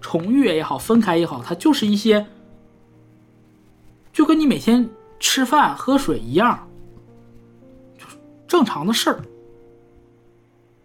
[0.00, 2.26] 重遇也好，分开也好，它就是一些，
[4.18, 4.90] 就跟你每天
[5.20, 6.68] 吃饭喝水一样，
[7.96, 8.16] 就是
[8.48, 9.20] 正常的事儿。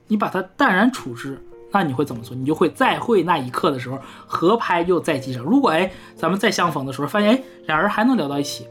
[0.06, 2.38] 你把它淡然处之，那你会怎么做？
[2.38, 3.98] 你就会再会那一刻的时候，
[4.28, 5.42] 合拍又在机上。
[5.42, 8.68] 如果哎，咱们再相逢的时候，发现哎，俩人还能聊到一起。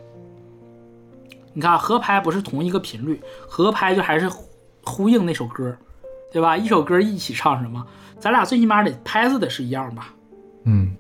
[1.55, 4.31] 你看合拍不是同一个频率，合拍就还是
[4.85, 5.77] 呼应那首歌，
[6.31, 6.57] 对吧？
[6.57, 7.85] 一首歌一起唱什么？
[8.21, 10.15] 咱俩最起码得拍子得是一样吧，
[10.67, 10.97] 嗯，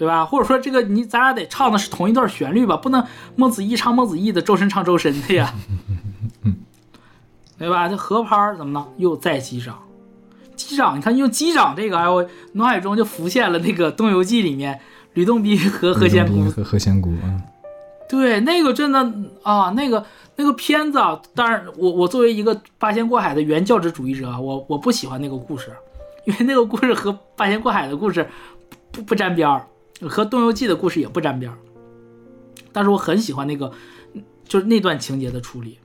[0.00, 0.24] 对吧？
[0.24, 3.04] 或者说这个你咱俩得唱的是同一段旋律吧，不能
[3.36, 5.52] 孟子义唱孟子义的，周深唱周深的呀，
[7.58, 7.86] 对吧？
[7.86, 8.88] 这合拍儿怎么了？
[8.96, 9.78] 又再击掌，
[10.56, 14.80] 击掌，你看用击掌这个，哎，我脑海中就浮现了那个《东游记》里面
[15.12, 17.36] 吕洞宾和何仙姑和何仙姑啊，
[18.08, 18.98] 对，那个真的
[19.42, 20.02] 啊，那个
[20.36, 25.70] 那个片子啊，当然我我作为一个八仙过海的原教旨主义者啊，我我不喜欢那个故事，
[26.24, 28.26] 因为那个故事和八仙过海的故事
[28.90, 29.66] 不不沾边儿，
[30.08, 31.58] 和东游记的故事也不沾边儿。
[32.72, 33.72] 但是我很喜欢那个，
[34.44, 35.78] 就是那段情节的处理，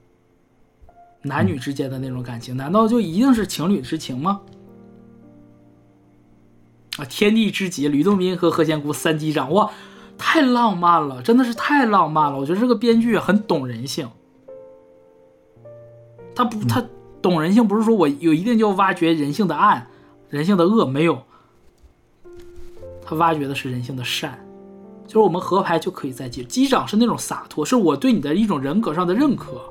[1.24, 4.42] 男女之间的那种感情，难道就一定是情侣之情吗？
[6.98, 9.72] 啊，天地之极，吕洞宾和何仙姑三击掌，哇！
[10.18, 12.40] 太浪漫了，真的是太浪漫了。
[12.40, 14.10] 我觉得这个编剧很懂人性，
[16.34, 16.86] 他不，他
[17.22, 19.88] 懂人性，不是说我有一定就挖掘人性的暗、
[20.30, 21.24] 人性的恶，没有，
[23.06, 24.38] 他挖掘的是人性的善。
[25.06, 29.62] 就是我们合拍就可以再见，机长是那种洒脱，是我对你的一种人格上的认可，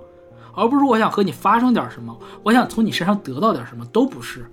[0.55, 4.48] 而不是我想和你发生点什么，我想从你身上得到点什么，都不是。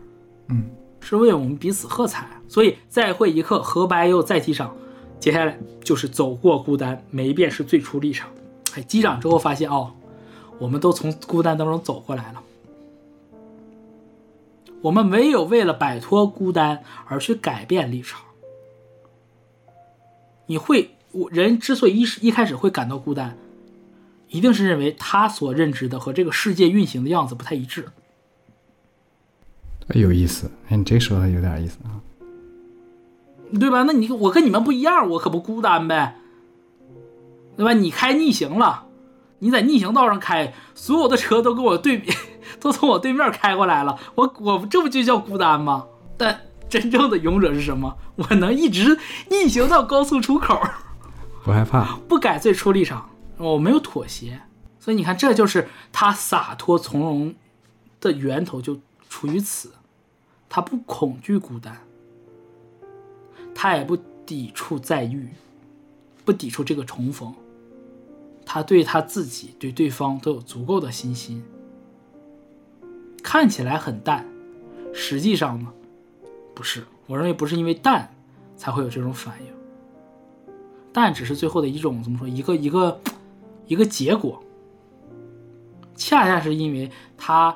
[0.50, 0.66] 嗯，
[1.00, 2.28] 是为我们彼此喝彩。
[2.48, 4.76] 所以再会一刻，合拍又再机长。
[5.20, 8.28] 接下来就是走过孤单，没变是最初立场。
[8.74, 9.92] 哎，击掌之后发现哦，
[10.58, 12.42] 我们都从孤单当中走过来了。
[14.82, 18.20] 我们唯有为了摆脱孤单而去改变立场。
[20.46, 23.38] 你会，我人之所以一一开始会感到孤单，
[24.30, 27.88] 一定是认为他所认知的和这个世界运行的样子不太一致。
[29.88, 32.00] 哎有意思，哎，你这说的有点意思啊。
[33.60, 33.84] 对吧？
[33.84, 36.16] 那你我跟你们不一样，我可不孤单呗，
[37.58, 37.74] 对吧？
[37.74, 38.86] 你开逆行了，
[39.40, 42.14] 你在逆行道上开，所有的车都跟我对比，
[42.62, 45.86] 都从我对面开过来了，我我这不就叫孤单吗？
[46.16, 46.40] 但
[46.72, 47.98] 真正的勇者是什么？
[48.16, 48.98] 我能一直
[49.30, 50.58] 逆行到高速出口，
[51.44, 54.42] 不害怕， 不改最初立场，我没有妥协，
[54.80, 57.36] 所以你看，这就是他洒脱从容
[58.00, 58.80] 的源头就
[59.10, 59.74] 处于此，
[60.48, 61.78] 他不恐惧孤单。
[63.54, 65.28] 他也不抵触再遇，
[66.24, 67.36] 不抵触这个重逢。
[68.46, 71.44] 他对他自己、对对方都有足够的信心。
[73.22, 74.26] 看起来很淡，
[74.94, 75.68] 实际上呢，
[76.54, 76.84] 不是。
[77.08, 78.10] 我认为不是因为淡
[78.56, 79.48] 才会有这种反应，
[80.94, 82.28] 淡只是最后的一种怎么说？
[82.28, 83.00] 一个一个
[83.68, 84.42] 一个结果。
[85.96, 87.56] 恰恰是因为他，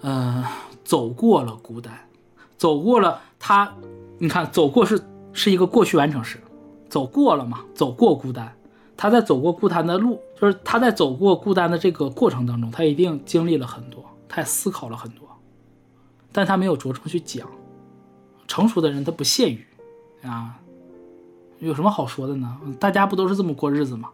[0.00, 0.42] 嗯、
[0.84, 1.92] 走过了孤单，
[2.56, 3.74] 走过了他。
[4.18, 5.02] 你看，走过是
[5.32, 6.38] 是一个过去完成时，
[6.88, 7.64] 走过了嘛？
[7.74, 8.56] 走过孤单，
[8.96, 15.28] 他在走过孤单的路，就是他在走过孤单的这个过程当中，他一定经历了很多，他也思考了很多，
[16.30, 17.46] 但他没有着重去讲。
[18.46, 19.64] 成熟的人他不屑于
[20.22, 20.60] 啊，
[21.58, 22.60] 有什么好说的呢？
[22.78, 24.10] 大家不都是这么过日子吗？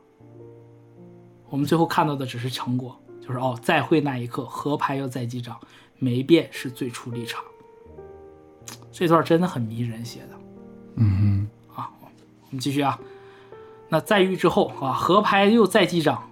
[1.50, 5.58] 我们最后看到的只是成果，就是哦，再会那一刻，合拍又再击掌，
[5.98, 7.42] 没变是最初立场。
[8.92, 10.38] 这段真的很迷人写的，
[10.96, 12.98] 嗯啊，我们继续啊。
[13.88, 16.30] 那再遇之后啊，合拍又再击掌，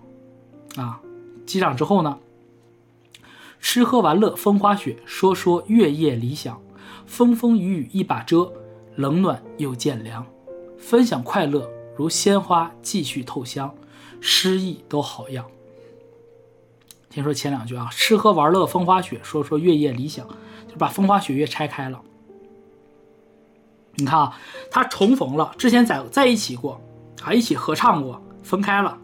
[0.76, 1.00] 啊，
[1.46, 2.18] 击掌之后呢，
[3.58, 6.60] 吃喝玩乐风花雪，说说月夜理想，
[7.06, 8.52] 风风雨雨一把遮，
[8.96, 10.26] 冷暖又渐凉，
[10.76, 13.74] 分享快乐如鲜花继续透香，
[14.20, 15.46] 诗意都好样。
[17.10, 20.26] 先说前两句啊，吃喝玩乐风花雪，说说月夜理想，
[20.68, 22.02] 就把风花雪月拆开了。
[23.94, 24.38] 你看啊，
[24.70, 26.78] 他重逢了，之前在在一起过，
[27.22, 28.98] 啊，一起合唱过，分开了，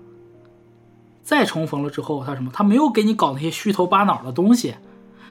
[1.23, 2.51] 再重逢了之后，他什么？
[2.53, 4.75] 他没有给你搞那些虚头巴脑的东西，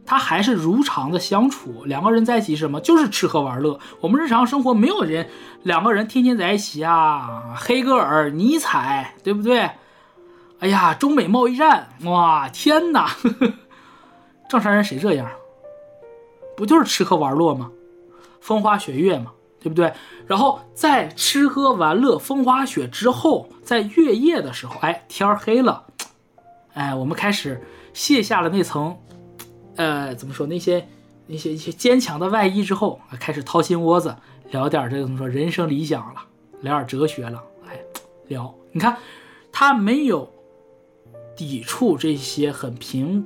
[0.05, 1.83] 他还是如常的相处。
[1.85, 2.79] 两个人在一起什么？
[2.81, 3.79] 就是吃喝玩乐。
[3.99, 5.29] 我们日常生活没有人
[5.63, 9.69] 两个人天天在一起啊，黑格尔、尼采，对不对？
[10.59, 13.09] 哎呀，中美贸易战，哇，天哪！
[14.49, 15.29] 正常人谁这样？
[16.55, 17.71] 不就是吃喝玩乐吗？
[18.39, 19.31] 风花雪月嘛。
[19.63, 19.93] 对不对？
[20.25, 25.83] 然后在吃喝玩乐、风花雪之后，在月夜的时候，哎，天黑了，
[26.73, 27.63] 哎，我们开始
[27.93, 28.97] 卸下了那层，
[29.81, 30.87] 呃，怎么说那些
[31.25, 34.15] 那些一些坚强的外衣之后，开始掏心窝子
[34.51, 36.21] 聊点这个怎么说人生理想了，
[36.61, 37.79] 聊点哲学了，哎，
[38.27, 38.53] 聊。
[38.71, 38.95] 你看
[39.51, 40.31] 他没有
[41.35, 43.25] 抵触这些很平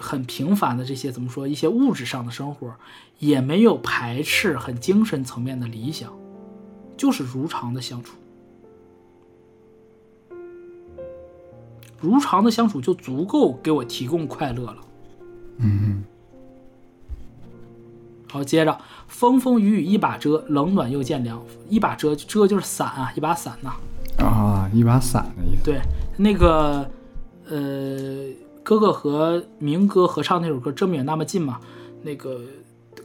[0.00, 2.72] 很平凡的这些怎么说一些物质上的生活。
[3.18, 6.12] 也没有排斥很精神层面的理想，
[6.96, 8.16] 就是如常的相处，
[12.00, 14.78] 如常的相处就足够给我提供快乐了。
[15.58, 16.04] 嗯，
[18.30, 21.42] 好，接着风风雨雨一把遮，冷暖又见凉。
[21.68, 23.72] 一把遮，遮就是伞啊，一把伞呐。
[24.18, 25.64] 啊，一把伞的意思。
[25.64, 25.80] 对，
[26.16, 26.90] 那个
[27.48, 28.28] 呃，
[28.62, 31.60] 哥哥和明哥合唱那首歌《这么远那么近》嘛，
[32.02, 32.40] 那个。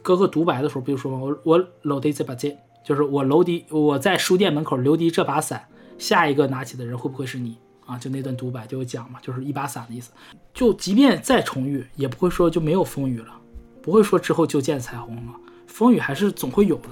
[0.00, 5.66] 哥哥独白的时候，比如说嘛，我我搂的这把剑，就是我搂的我在书店门口留的这把伞，
[5.98, 7.58] 下一个拿起的人会不会是你
[7.88, 7.98] 啊？
[7.98, 10.12] 就那段独白就有讲嘛，就是一把伞的意思。
[10.54, 13.34] 就即便再重遇，也不会说就没有风雨了，
[13.82, 15.34] 不会说之后就见彩虹了，
[15.66, 16.90] 风雨还是总会有的。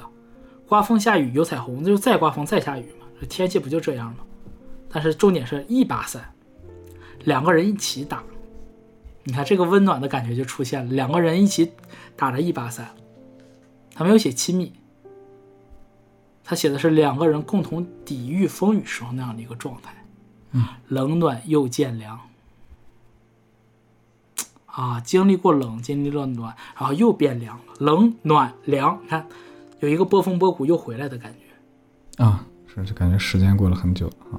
[0.66, 4.18] 刮风下雨有彩虹，那就再刮风再下雨嘛，这天气不就这样吗？
[4.88, 6.32] 但是重点是一把伞，
[7.24, 8.22] 两个人一起打，
[9.24, 11.72] 你看这个温暖的感觉就出现了，两个人一起
[12.16, 12.88] 打着一把伞。
[13.94, 14.72] 他没有写亲密，
[16.44, 19.95] 他写的是两个人共同抵御风雨时候那样的一个状态，
[20.88, 22.20] 冷暖又渐凉，
[24.66, 29.26] 啊，经历过冷，经历了暖，然后又变凉了，冷暖凉，你看，
[29.80, 34.38] 有一个波峰波谷又回来的感觉，啊，是，就感觉时间过了很久啊。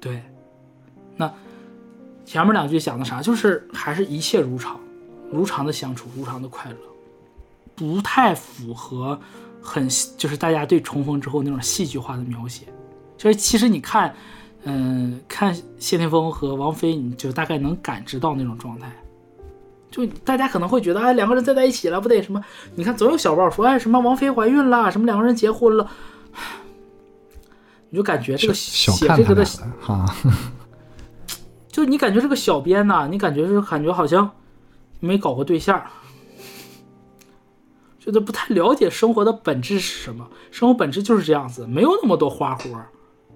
[0.00, 0.22] 对，
[1.16, 1.32] 那
[2.24, 3.20] 前面两句讲的啥？
[3.20, 4.78] 就是还是一切如常，
[5.30, 6.76] 如常的相处，如常的快乐。
[7.74, 9.18] 不太符合，
[9.62, 9.88] 很
[10.18, 12.66] 就是大家对重逢之后那种戏剧化的描写，
[13.16, 14.14] 就是其实你看，
[14.64, 18.92] 嗯，看谢霆锋和王菲，你就大概能感知到那种状态。
[19.90, 22.40] 就大家可能会觉得，哎，两个人再在一起了，不得什么？
[22.76, 25.90] 你看总有小报说，哎，什么王菲怀孕了，什么两个人结婚了，
[27.90, 29.44] 你就感觉这个写这个的
[29.80, 30.04] 哈，
[31.68, 34.30] 就你感觉这个小编呐，你感觉是感觉好像
[35.00, 35.82] 没搞过对象。
[37.98, 40.28] 觉得不太了解生活的本质是什么？
[40.50, 42.70] 生活本质就是这样子，没有那么多花活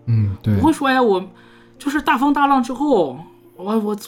[0.06, 1.24] 嗯，对，不会说呀，我
[1.78, 3.18] 就是大风大浪之后，
[3.56, 3.98] 我我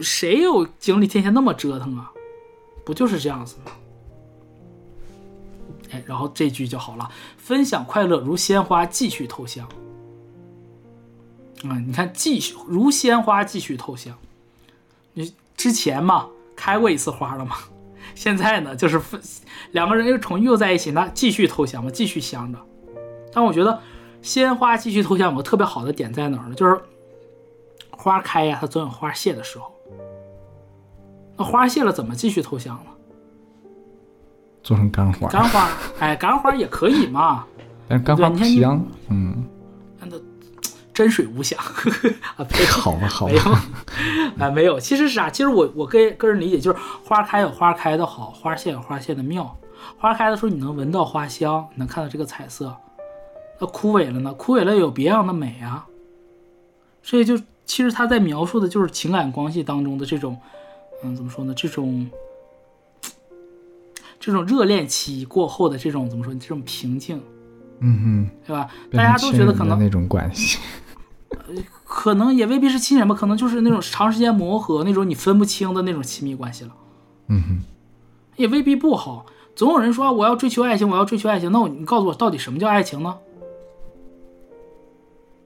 [0.00, 2.10] 谁有精力天天那么折腾啊？
[2.84, 3.72] 不就是这样子吗？
[5.90, 9.66] 哎，然后这句就好了，分享快乐如鲜花继续透香。
[11.68, 14.14] 啊，你看，继续如鲜花继续透香。
[15.14, 17.56] 你之前嘛，开过一次花了吗？
[18.14, 19.20] 现在呢，就是分
[19.72, 22.58] 两个人又重又在一起，那继续偷香嘛，继续香着。
[23.32, 23.80] 但我觉得
[24.24, 26.54] 鲜花继续偷香有个特别好的点在哪儿呢？
[26.54, 26.80] 就是
[27.90, 29.70] 花开呀，它总有花谢的时候。
[31.36, 32.90] 那花谢了怎么继续偷香呢？
[34.62, 35.28] 做成干花。
[35.28, 35.68] 干花，
[36.00, 37.44] 哎，干花也可以嘛。
[37.86, 39.44] 但干花不香，嗯。
[40.94, 41.58] 真水无香
[42.38, 42.46] 啊！
[42.70, 43.42] 好吧，好吧，没有，
[44.38, 44.78] 啊，没有。
[44.78, 45.28] 其实是啥？
[45.28, 49.54] 其实我我个个人理解就是，花开有花开的好，花谢有花谢的妙。
[49.98, 52.74] 花开的时候你能闻到花香，能看到这个彩色。
[53.64, 54.34] 那枯萎了呢？
[54.34, 55.86] 枯萎了有别样的美啊。
[57.02, 60.36] 所以就其实他在描述的就是情感关系当中的这种，
[61.02, 61.54] 嗯，怎么说呢？
[61.54, 62.08] 这种
[64.20, 66.32] 这种热恋期过后的这种怎么说？
[66.34, 67.20] 这种平静，
[67.80, 68.68] 嗯哼，对吧？
[68.92, 70.58] 大家都觉得可能那种关系。
[71.84, 76.70] 可能也未必是亲人吧，可能就是那种长时间磨合，那种你分不清的那种亲密关系了。
[77.28, 77.62] 嗯哼，
[78.36, 79.26] 也未必不好。
[79.54, 81.52] 总有人说我要追求爱情，我要追求爱情。
[81.52, 83.16] 那我你告诉我，到底什么叫爱情呢？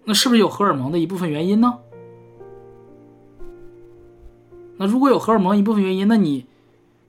[0.08, 1.78] 那是不是有荷尔蒙的一部分原因呢？
[4.78, 6.46] 那如果有荷尔蒙一部分原因，那你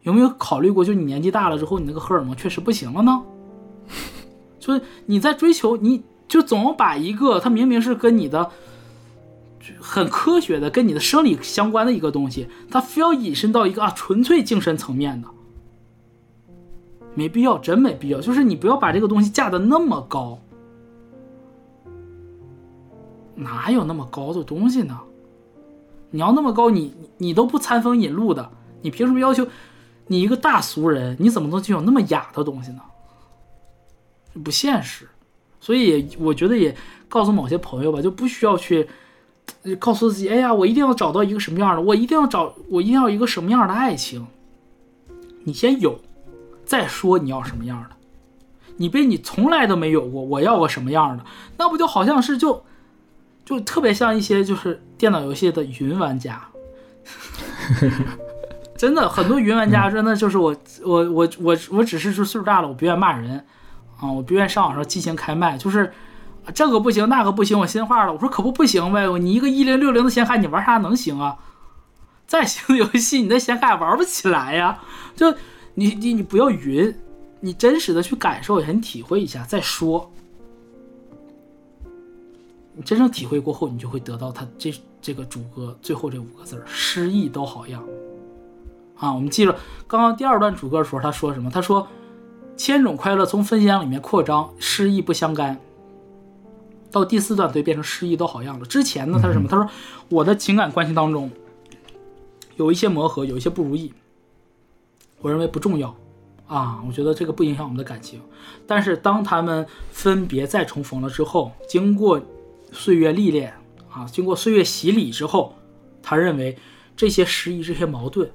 [0.02, 3.24] 有没有考虑过，就你年纪大了之后，你那个荷尔蒙确实不行了呢？
[4.60, 8.52] 就是你在追求，你就总把一个他明明是跟你的。
[9.80, 15.28] 很科学的，跟你的生理相关的一个东西，它非要引申到一个啊纯粹精神层面的，
[17.14, 18.20] 没必要，真没必要。
[18.20, 20.40] 就是你不要把这个东西架得那么高，
[23.40, 25.00] 哪有那么高的东西呢？
[26.12, 28.52] 你要那么高，你你都不餐风饮露的，
[28.82, 29.48] 你凭什么要求
[30.08, 32.82] 你一个大俗人，你怎么能具有那么雅的东西呢？
[34.44, 35.08] 不现实。
[35.60, 36.76] 所以我觉得也
[37.08, 38.88] 告诉某些朋友吧，就不需要去
[39.78, 44.26] 告诉自己，哎呀，我一定要找到一个什么样的，我一定要找，我一定要一个什么样的爱情。
[45.44, 46.00] 你先有，
[46.66, 47.90] 再说你要什么样的。
[48.78, 51.26] 你被你从来都没有过，我要个什么样的？
[51.58, 52.64] 那不就好像是就
[53.50, 56.40] 就特别像一些就是电脑游戏的云玩家，
[58.78, 63.44] 真的很多云玩家真的就是我我我我我只是说岁数大了，我不愿骂人
[64.00, 65.92] 啊，我不愿上网上激情开麦，就是
[66.54, 71.36] 这个不行那个不行，我心话了，我说可不不行呗，你一个一零六零的显卡你玩啥能行啊？
[72.28, 74.78] 再行的游戏你那显卡也玩不起来呀，
[75.16, 75.34] 就
[75.74, 76.96] 你你你不要云。
[77.42, 80.12] 你真实的去感受一下，你体会一下再说。
[82.80, 87.84] 你真正体会过后，你就会得到他这这个主歌最后这五个字儿：诗意都好样。
[88.96, 89.54] 啊，我们记着
[89.86, 91.50] 刚刚第二段主歌的时候，他说什么？
[91.50, 91.86] 他说
[92.56, 95.60] ：“千种快乐从分享里面扩张，失意不相干。”
[96.90, 98.66] 到第四段，就变成失意都好样了。
[98.66, 99.50] 之前呢，他是什么？
[99.50, 99.70] 他说
[100.08, 101.30] ：“我的情感关系当中
[102.56, 103.92] 有一些磨合，有一些不如意，
[105.20, 105.94] 我认为不重要。”
[106.48, 108.22] 啊，我觉得这个不影响我们的感情，
[108.66, 112.20] 但是当他们分别再重逢了之后，经过
[112.72, 113.54] 岁月历练
[113.90, 115.56] 啊，经过岁月洗礼之后，
[116.02, 116.58] 他认为
[116.96, 118.30] 这些失意、这些矛盾，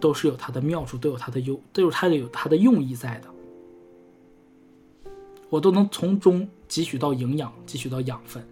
[0.00, 5.10] 都是有它的妙处，都有它的优，都有它的有它的用意在的，
[5.48, 8.44] 我都能从中汲取到营养，汲取到养分，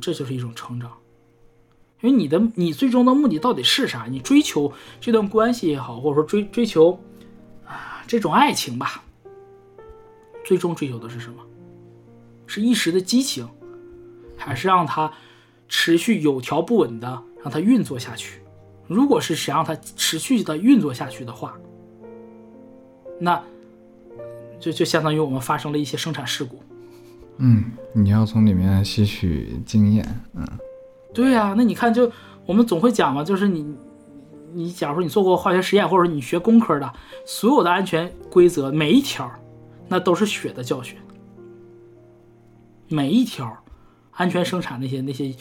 [0.00, 0.92] 这就是一种成长。
[2.00, 4.06] 因为你的你最终的目的到底是啥？
[4.10, 6.98] 你追求这段关系也好，或者说追追求
[7.66, 9.04] 啊这种爱情吧，
[10.42, 11.44] 最终追求的是什么？
[12.50, 13.48] 是一时的激情，
[14.36, 15.12] 还是让它
[15.68, 18.40] 持续有条不紊的让它运作下去？
[18.88, 21.56] 如果是想让它持续的运作下去的话，
[23.20, 23.40] 那
[24.58, 26.60] 就就相当于我们发生了一些生产事故。
[27.36, 30.04] 嗯，你要从里面吸取经验，
[30.34, 30.44] 嗯。
[31.14, 32.10] 对呀，那你看，就
[32.46, 33.64] 我们总会讲嘛，就是你，
[34.52, 36.92] 你假如说你做过化学实验，或者你学工科的，
[37.24, 39.30] 所有的安全规则每一条，
[39.86, 40.98] 那都是血的教训。
[42.92, 43.56] 每一条，
[44.10, 45.32] 安全生产那些那些，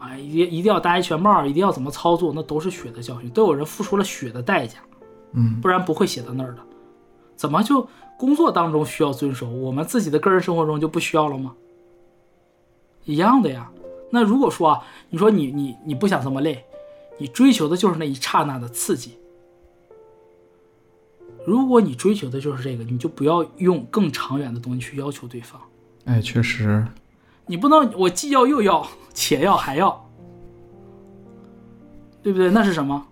[0.00, 4.80] 啊，一一定要戴安全帽，一定要怎么操作，那都是血的教训，都有人付出了血的代价，
[5.32, 6.58] 嗯，不然不会写到那儿的。
[7.36, 7.88] 怎么就
[8.18, 11.54] 工作当中需要遵守，我们自己的个人生活中就不需要了吗？
[13.04, 13.70] 一样的呀。
[14.10, 16.64] 那如果说啊，你说你你你不想这么累，
[17.18, 19.16] 你追求的就是那一刹那的刺激。
[21.46, 25.60] 如果你追求的就是这个，你就不要用更长远的东西去要求对方。
[26.06, 26.84] 哎，确实，
[27.46, 30.08] 你不能我既要又要， 且要还要，
[32.22, 32.50] 对不对？
[32.50, 33.06] 那是什么？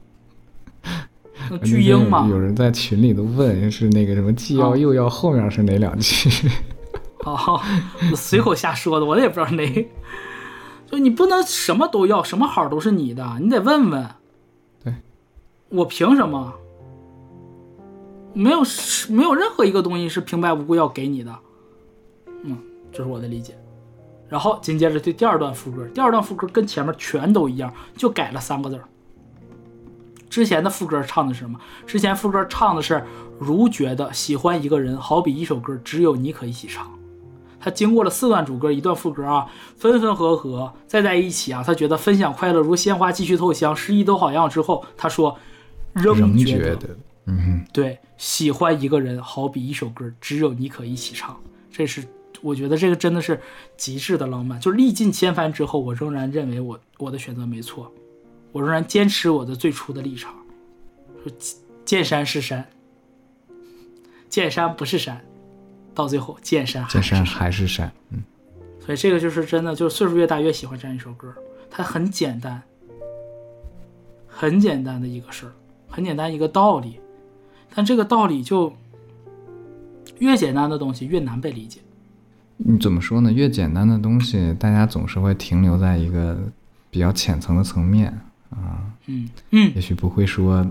[1.51, 2.27] 那巨婴嘛。
[2.29, 6.31] 有人在群里都问是那个什么既要又要，后面是哪两句？
[7.25, 7.61] 哦，
[8.15, 9.89] 随口瞎说的，我也不知道哪。
[10.87, 14.09] 就你不能什么都要，什么好都是你的，你得问问。
[14.85, 14.95] 对，
[15.71, 16.55] 我凭什么？
[18.35, 18.63] 没有，
[19.09, 21.35] 没有任何一个东西是平白无故要给你的。
[22.95, 23.55] 嗯，这是我的理解。
[24.29, 28.85] 然后紧接着对第二段副歌，第二段副歌跟前面全都一样，就改了三个字儿。
[30.31, 31.59] 之前的副歌唱的是什么？
[31.87, 33.05] 之前副歌唱的是
[33.39, 36.91] “如觉得喜欢一个人，好比一首歌，只有你可一起唱。”
[37.61, 39.47] 他经过了四段主歌，一段副歌啊，
[39.77, 44.49] 分分合合，再在一起啊，他觉得分享快乐如鲜花继续透香，诗意都好样。
[44.51, 45.37] 之后他说，
[45.93, 46.97] 仍觉得，
[47.27, 51.39] 嗯，对，喜欢一个人好比一首歌，只有你可一起唱。
[51.71, 52.05] 这是
[52.45, 53.41] 我觉得这个真的是
[53.77, 54.61] 极致的浪漫。
[54.61, 57.91] 就历尽千帆之后，我仍然认为我我的选择没错，
[58.53, 60.35] 我仍然坚持我的最初的立场。
[61.23, 61.33] 说
[61.87, 62.69] 见山是山，
[64.29, 65.25] 见山不是山。
[65.95, 68.21] 到最后，见山见山还是山，嗯，
[68.81, 71.33] 所以这个就是真的，就是岁数越大越喜欢这样一首歌。
[71.71, 72.61] 它很简单，
[74.27, 75.53] 很简单的一个事儿，
[75.89, 76.99] 很简单一个道理，
[77.73, 78.73] 但这个道理就
[80.19, 81.81] 越简单的东西越难被理解。
[82.57, 83.33] 你怎么说呢？
[83.33, 86.39] 越简单的东西，大家总是会停留在一个
[86.91, 88.09] 比较浅层的层面
[88.51, 90.67] 啊，嗯嗯，也许不会说。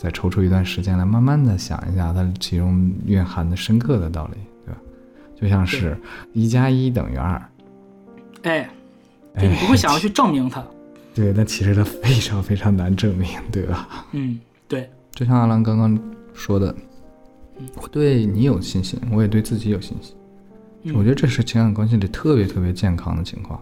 [0.00, 4.80] 再抽出一段时间来，慢慢的想一下它其中蕴含的深刻的道理，对吧？
[5.34, 5.98] 就像是
[6.32, 7.42] 一加一等于二，
[8.44, 8.70] 哎，
[9.34, 10.64] 你不会想要 去证明它，
[11.16, 14.06] 对，但其实它非常非常难证明，对吧？
[14.12, 14.38] 嗯，
[14.68, 14.88] 对。
[15.10, 15.98] 就像阿兰刚刚
[16.32, 16.72] 说的，
[17.82, 20.14] 我对你有信心，我也对自己有信心。
[20.82, 23.60] 嗯我觉得这是情感关系里特别特别健康的情况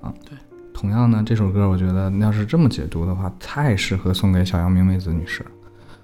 [0.00, 0.12] 啊。
[0.24, 0.36] 对。
[0.74, 5.44] 同样呢，这首歌我觉得要是这么解读的话，太适合送给小杨明美子女士。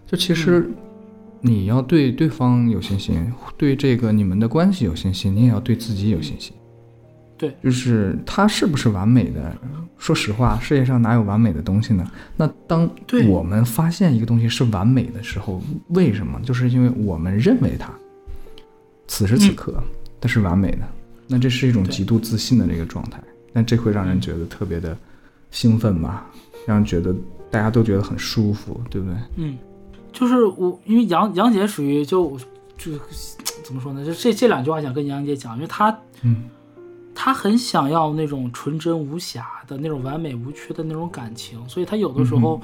[0.06, 0.74] 就其实嗯
[1.40, 6.54] 你要对对方有信心，对这个你们的关系有信心，你也要对自己有信心。
[7.36, 9.56] 对，就是他是不是完美的？
[9.96, 12.08] 说实话，世界上哪有完美的东西呢？
[12.36, 12.88] 那当
[13.28, 16.40] 我们发现一个东西是完美的时候，为什么？
[16.42, 17.90] 就是因为我们认为它
[19.06, 19.80] 此时此刻
[20.20, 20.88] 它是完美的，
[21.26, 23.22] 那这是一种极度自信的这个状态。
[23.52, 24.96] 但这会让人觉得特别的
[25.50, 26.30] 兴奋吧，
[26.66, 27.14] 让人觉得
[27.50, 29.16] 大家都觉得很舒服，对不对？
[29.36, 29.58] 嗯，
[30.12, 32.38] 就是我，因为杨杨姐属于就
[32.76, 32.92] 就
[33.64, 34.04] 怎么说呢？
[34.04, 36.44] 就这这两句话想跟杨姐讲，因为她嗯
[37.14, 42.60] 她很想要那种纯真无瑕的那种完美无缺的那种感情，所以她有的时候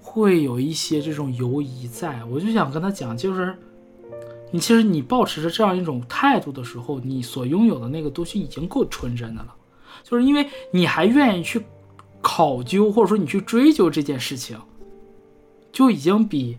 [0.00, 2.22] 会有一些这种犹疑在。
[2.24, 3.56] 我就想跟她讲，就是
[4.50, 9.54] 你其实你保持着这样一种态度的时候，你所拥有的那个东西已经够纯真的了，
[10.02, 11.64] 就是因为你还愿意去
[12.20, 14.58] 考究或者说你去追究这件事情，
[15.72, 16.58] 就已经比。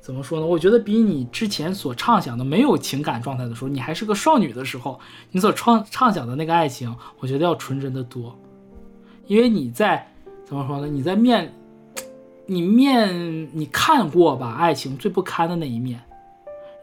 [0.00, 0.46] 怎么说呢？
[0.46, 4.98] 我觉得比你之前所畅想的没有情感状态的时候，你还是个少女的时候，
[5.32, 8.34] 你所畅畅想的那个爱情，我觉得要纯真的多。
[9.26, 10.10] 因为你在
[10.46, 10.86] 怎么说呢？
[10.86, 11.52] 你在面，
[12.46, 16.00] 你面你看过吧爱情最不堪的那一面，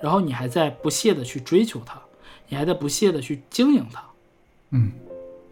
[0.06, 1.99] 然后你还在不懈的去追求它，
[2.48, 4.03] 你还在不懈的去经营它。
[4.69, 4.91] 嗯，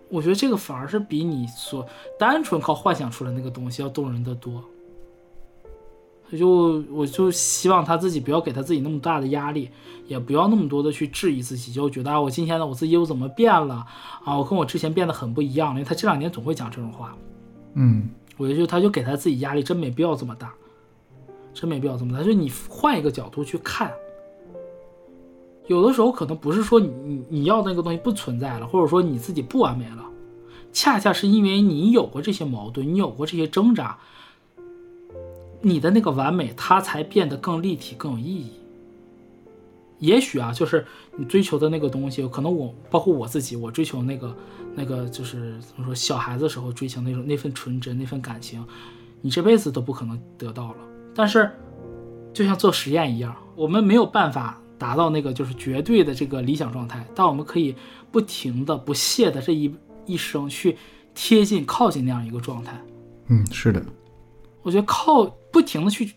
[0.10, 1.84] 我觉得这个反而是比你所
[2.20, 4.64] 单纯靠幻想出来那个东西要动人的多。
[6.30, 9.72] 所以就我就希望他自己不要给他自己那么大的压力，
[10.06, 13.84] 也不要那么多的去质疑自己，就觉得啊，我今天的我自己又怎么变了
[14.24, 14.38] 啊？
[14.38, 15.74] 我跟我之前变得很不一样了。
[15.74, 17.18] 因为他这两年总会讲这种话，
[17.74, 18.08] 嗯
[18.38, 20.54] 我觉得就他就给他自己压力，真没必要这么大，
[21.56, 22.24] 真没必要这么大。
[22.24, 23.92] 就你换一个角度去看，
[25.68, 30.04] 有的时候可能不是说你你你要那个东西不存在了，或者说你自己不完美了，
[30.72, 33.98] 恰恰是因为你有过这些矛盾，你有过这些挣扎，
[35.62, 38.52] 你的那个完美，它才变得更立体、更有意义。
[40.00, 40.86] 也许啊，就是
[41.16, 44.36] 你追求的那个东西，可能我包括我自己，我追求那个
[44.76, 48.66] 那个就是怎么说，小孩子时候追求那种那份纯真、那份感情，
[49.22, 50.78] 你这辈子都不可能得到了。
[51.16, 51.50] 但是，
[52.34, 57.74] 就像做实验一样，我们没有办法达到那个就是绝对的这个理想状态，但我们可以
[58.12, 59.74] 不停的、不懈的这一
[60.06, 60.76] 一生去
[61.16, 62.78] 贴近、靠近那样一个状态。
[63.28, 63.82] 嗯，是的，
[64.62, 65.24] 我觉得靠
[65.54, 66.12] 不停的去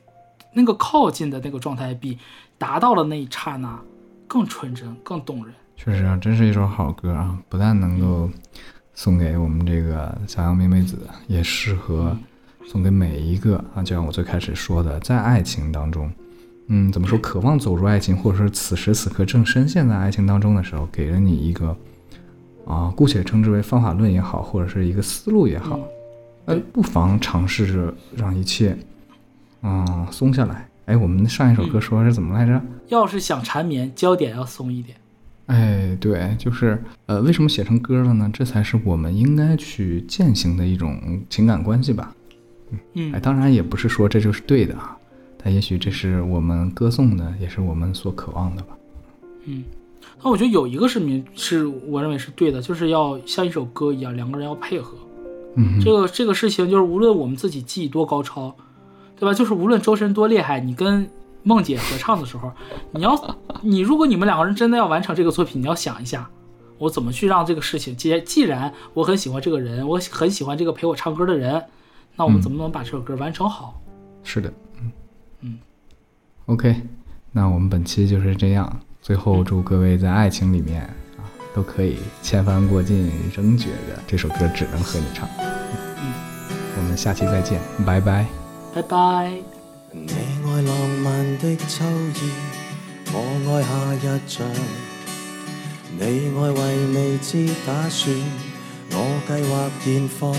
[0.52, 2.18] 那个靠近的那个状态，比
[2.58, 3.80] 达到了那一刹那
[4.26, 5.54] 更纯真、更动人。
[5.76, 7.38] 确实啊，真是一首好歌啊！
[7.48, 8.28] 不但能够
[8.94, 10.98] 送给我们这个小杨明妹子，
[11.28, 12.16] 也适合
[12.66, 16.10] 送给每一个啊，就像我最开始说的，在爱情当中，
[16.68, 21.76] 嗯，怎么说，渴望走入爱情，或者说此时此刻正深陷在爱情当中的时候，给了你一个
[22.66, 25.78] 啊，姑且称之为方法论也好，或者是一个思路也好，
[26.46, 28.76] 呃，不妨尝试着让一切，
[29.62, 30.68] 嗯，松下来。
[30.86, 32.60] 哎，我们上一首歌说的是怎么来着？
[32.88, 34.96] 要是想缠绵，焦点要松一点。
[35.46, 38.28] 哎，对，就是呃，为什么写成歌了呢？
[38.32, 42.12] 这才是我们应该去践行的一种情感关系吧。
[42.94, 44.95] 嗯哎，当然也不是说这就是对的啊，
[45.46, 48.76] 但也许这是我们歌颂的，也是我们所渴望的吧。
[49.44, 49.62] 嗯，
[50.20, 54.98] 那我觉得有一个是明是我认为是对的，就是要像一首歌一样，两个人要配合。
[55.54, 58.56] 嗯，这个这个事情就是无论我们自己技艺多高超，
[59.16, 59.32] 对吧？
[59.32, 61.08] 就是无论周深多厉害，你跟
[61.44, 62.50] 梦姐合唱的时候，
[62.90, 66.28] 你要你如果你们两个人真的要完成这个作品，你要想一下，
[66.78, 71.62] 我怎么去让这个事情，既既然我很喜欢这个人，我很喜欢这个陪我唱歌的人，
[72.16, 73.80] 那我们嗯怎么能把这首歌完成好？
[74.24, 74.52] 是的。
[76.46, 76.76] OK，
[77.32, 78.80] 那我们本期就是这样。
[79.02, 80.82] 最后祝各位在爱情里面
[81.16, 85.28] 啊都可以千帆过尽，仍觉得这首歌只能和你唱。
[85.38, 86.12] 嗯，
[86.76, 88.24] 我们下期再见，拜拜。
[88.72, 89.32] 拜拜。
[89.90, 90.06] 你
[90.44, 92.30] 愛浪漫的秋意，
[93.12, 93.18] 我
[93.50, 94.46] 愛夏日長。
[95.98, 98.14] 你愛為未知打算，
[98.92, 100.36] 我計劃現況。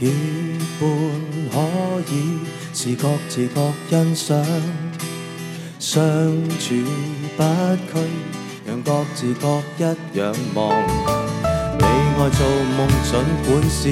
[0.00, 0.08] 結
[0.80, 0.88] 伴
[1.52, 1.54] 可
[2.10, 2.40] 以
[2.72, 4.42] 是各自各欣賞，
[5.78, 6.00] 相
[6.58, 6.74] 處
[7.36, 7.42] 不
[7.92, 8.00] 拘，
[8.66, 9.82] 讓各自各一
[10.18, 10.72] 樣忙。
[11.78, 12.40] 你愛做
[12.78, 13.12] 夢，儘
[13.44, 13.82] 管是，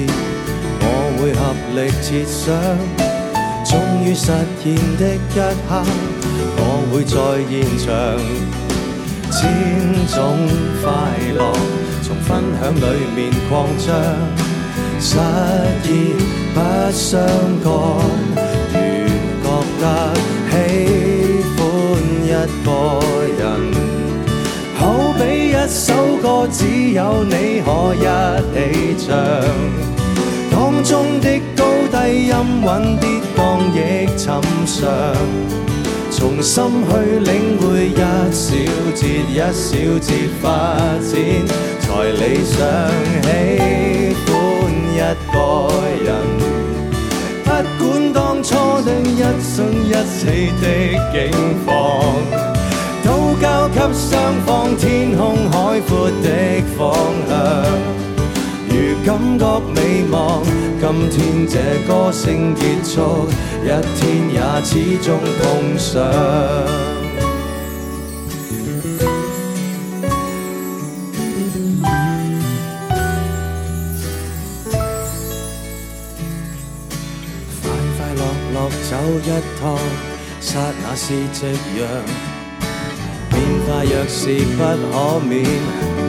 [0.81, 0.83] 我
[1.21, 2.57] 會合力設想。
[3.63, 3.71] 終
[4.03, 4.25] 於實
[4.63, 4.65] 現
[4.97, 5.37] 的一
[5.69, 5.69] 刻，
[6.57, 6.61] 我
[6.91, 7.13] 會在
[7.51, 7.87] 現場，
[9.29, 9.37] 千
[10.07, 10.17] 種
[10.81, 10.87] 快
[11.37, 11.39] 樂
[12.01, 12.27] 從分
[12.59, 12.83] 享裡
[13.15, 13.53] 面擴
[13.85, 13.87] 張，
[15.01, 15.17] 失
[15.85, 16.13] 意
[16.53, 16.59] 不
[16.91, 17.21] 相
[17.63, 17.71] 干
[18.73, 19.09] 如
[19.43, 19.49] 觉
[19.79, 20.13] 得
[20.49, 20.53] 喜
[21.55, 21.63] 欢
[22.25, 22.31] 一
[22.65, 22.67] 个
[23.39, 23.41] 人
[24.75, 28.07] 好比一首歌只有你可一
[28.53, 29.15] 起唱
[30.51, 33.39] 当中的高低音韵跌宕
[33.73, 34.27] 亦寻
[34.65, 35.13] 常
[36.11, 38.55] 从心去领会一小
[38.93, 41.13] 节一小节发展
[41.79, 42.59] 才理想
[43.23, 44.38] 喜欢
[44.99, 45.01] 一
[45.31, 45.69] 個
[46.03, 46.07] 人。
[47.45, 47.49] 不
[47.79, 48.49] 管當初
[48.81, 49.55] 的一生
[49.87, 50.25] 一死
[50.61, 50.65] 的
[51.13, 51.17] 境
[51.65, 51.67] 況，
[53.05, 53.07] 都
[53.41, 54.11] 交給雙
[54.45, 55.89] 方天空海闊
[56.21, 56.27] 的
[56.77, 56.77] 方
[57.29, 57.31] 向。
[58.67, 59.07] 如感
[59.39, 59.77] 覺美
[60.11, 60.43] 望，
[60.79, 61.53] 今天這
[61.87, 63.27] 歌声结束，
[63.63, 64.69] 一天也始
[65.01, 65.07] 終
[65.41, 66.03] 碰上。
[79.59, 79.77] 趟，
[80.39, 81.45] 刹那是夕
[81.77, 81.79] 陽。
[83.29, 84.21] 變化若是
[84.55, 85.43] 不可免，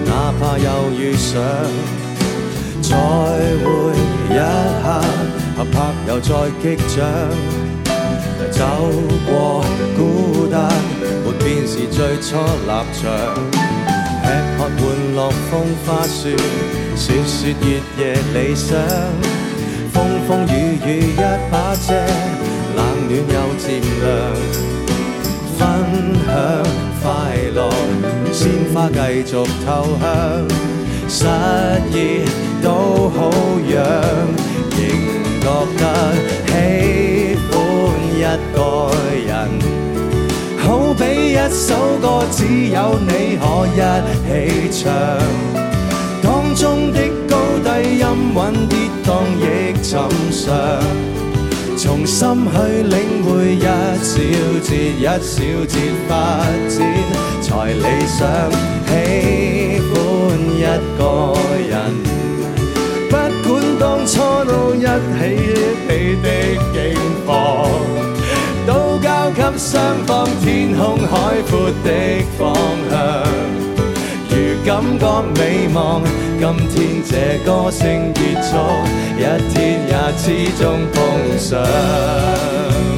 [0.07, 1.41] 哪怕又遇上。
[2.83, 2.97] 再
[3.63, 3.67] 會
[4.31, 4.39] 一下，
[5.57, 5.75] 合拍
[6.09, 6.99] 又再擊掌。
[8.51, 8.65] 走
[9.27, 9.65] 過
[9.97, 10.73] 孤單，
[11.25, 13.03] 沒變是最初立場。
[14.23, 14.27] 吃
[14.59, 14.81] 喝玩
[15.17, 15.53] 樂風
[15.87, 16.37] 花雪，
[16.97, 18.01] 說說月夜
[18.35, 18.69] 理想。
[19.93, 19.95] 風
[20.27, 20.55] 風雨
[20.87, 21.89] 雨一把遮，
[22.81, 23.69] 冷暖又渐
[24.01, 24.05] 凉。
[25.59, 25.61] 分
[26.25, 26.29] 享
[27.03, 27.05] 快
[27.55, 27.59] 樂，
[28.33, 28.41] 鮮
[28.73, 29.33] 花繼續
[29.67, 29.69] 透
[30.01, 30.05] 香。
[31.07, 31.19] 失
[31.93, 31.97] 意
[32.63, 33.19] 都好
[33.69, 33.75] 樣，
[34.77, 34.79] 仍
[35.43, 35.47] 覺
[35.77, 35.83] 得
[36.47, 36.51] 喜
[37.51, 37.53] 歡
[38.17, 38.19] 一
[38.55, 38.59] 個
[39.27, 39.31] 人，
[40.59, 41.01] 好比
[41.33, 41.69] 一首
[42.01, 42.39] 歌，只
[42.69, 43.45] 有你可
[43.75, 43.77] 一
[44.25, 44.31] 起
[44.71, 44.81] 唱。
[46.23, 46.97] 當中的
[47.29, 47.33] 高
[47.65, 48.05] 低音
[48.35, 48.39] 韻
[48.69, 48.73] 跌
[49.05, 49.09] 宕
[49.41, 49.43] 亦
[49.83, 49.91] 寻
[50.31, 50.49] 常，
[51.83, 54.21] 从心去领会一小
[54.61, 55.75] 節一小節
[56.07, 56.77] 發展，
[57.41, 58.19] 才理想
[58.85, 58.91] 喜
[59.89, 59.95] 歡
[60.59, 60.63] 一
[60.99, 61.01] 個
[61.71, 61.73] 人。
[63.09, 63.17] 不
[63.49, 64.13] 管當初
[64.45, 65.49] 都一起一
[65.89, 65.89] 起
[66.23, 66.27] 的
[66.75, 66.79] 境
[67.27, 67.29] 況，
[68.67, 71.11] 都交給雙方天空海
[71.49, 71.51] 闊
[71.83, 71.89] 的
[72.39, 72.55] 方
[72.91, 73.70] 向。
[74.65, 76.03] 感觉美望，
[76.39, 78.57] 今天这歌声结束，
[79.17, 79.23] 一
[79.53, 80.25] 天也始
[80.63, 82.90] 终碰上。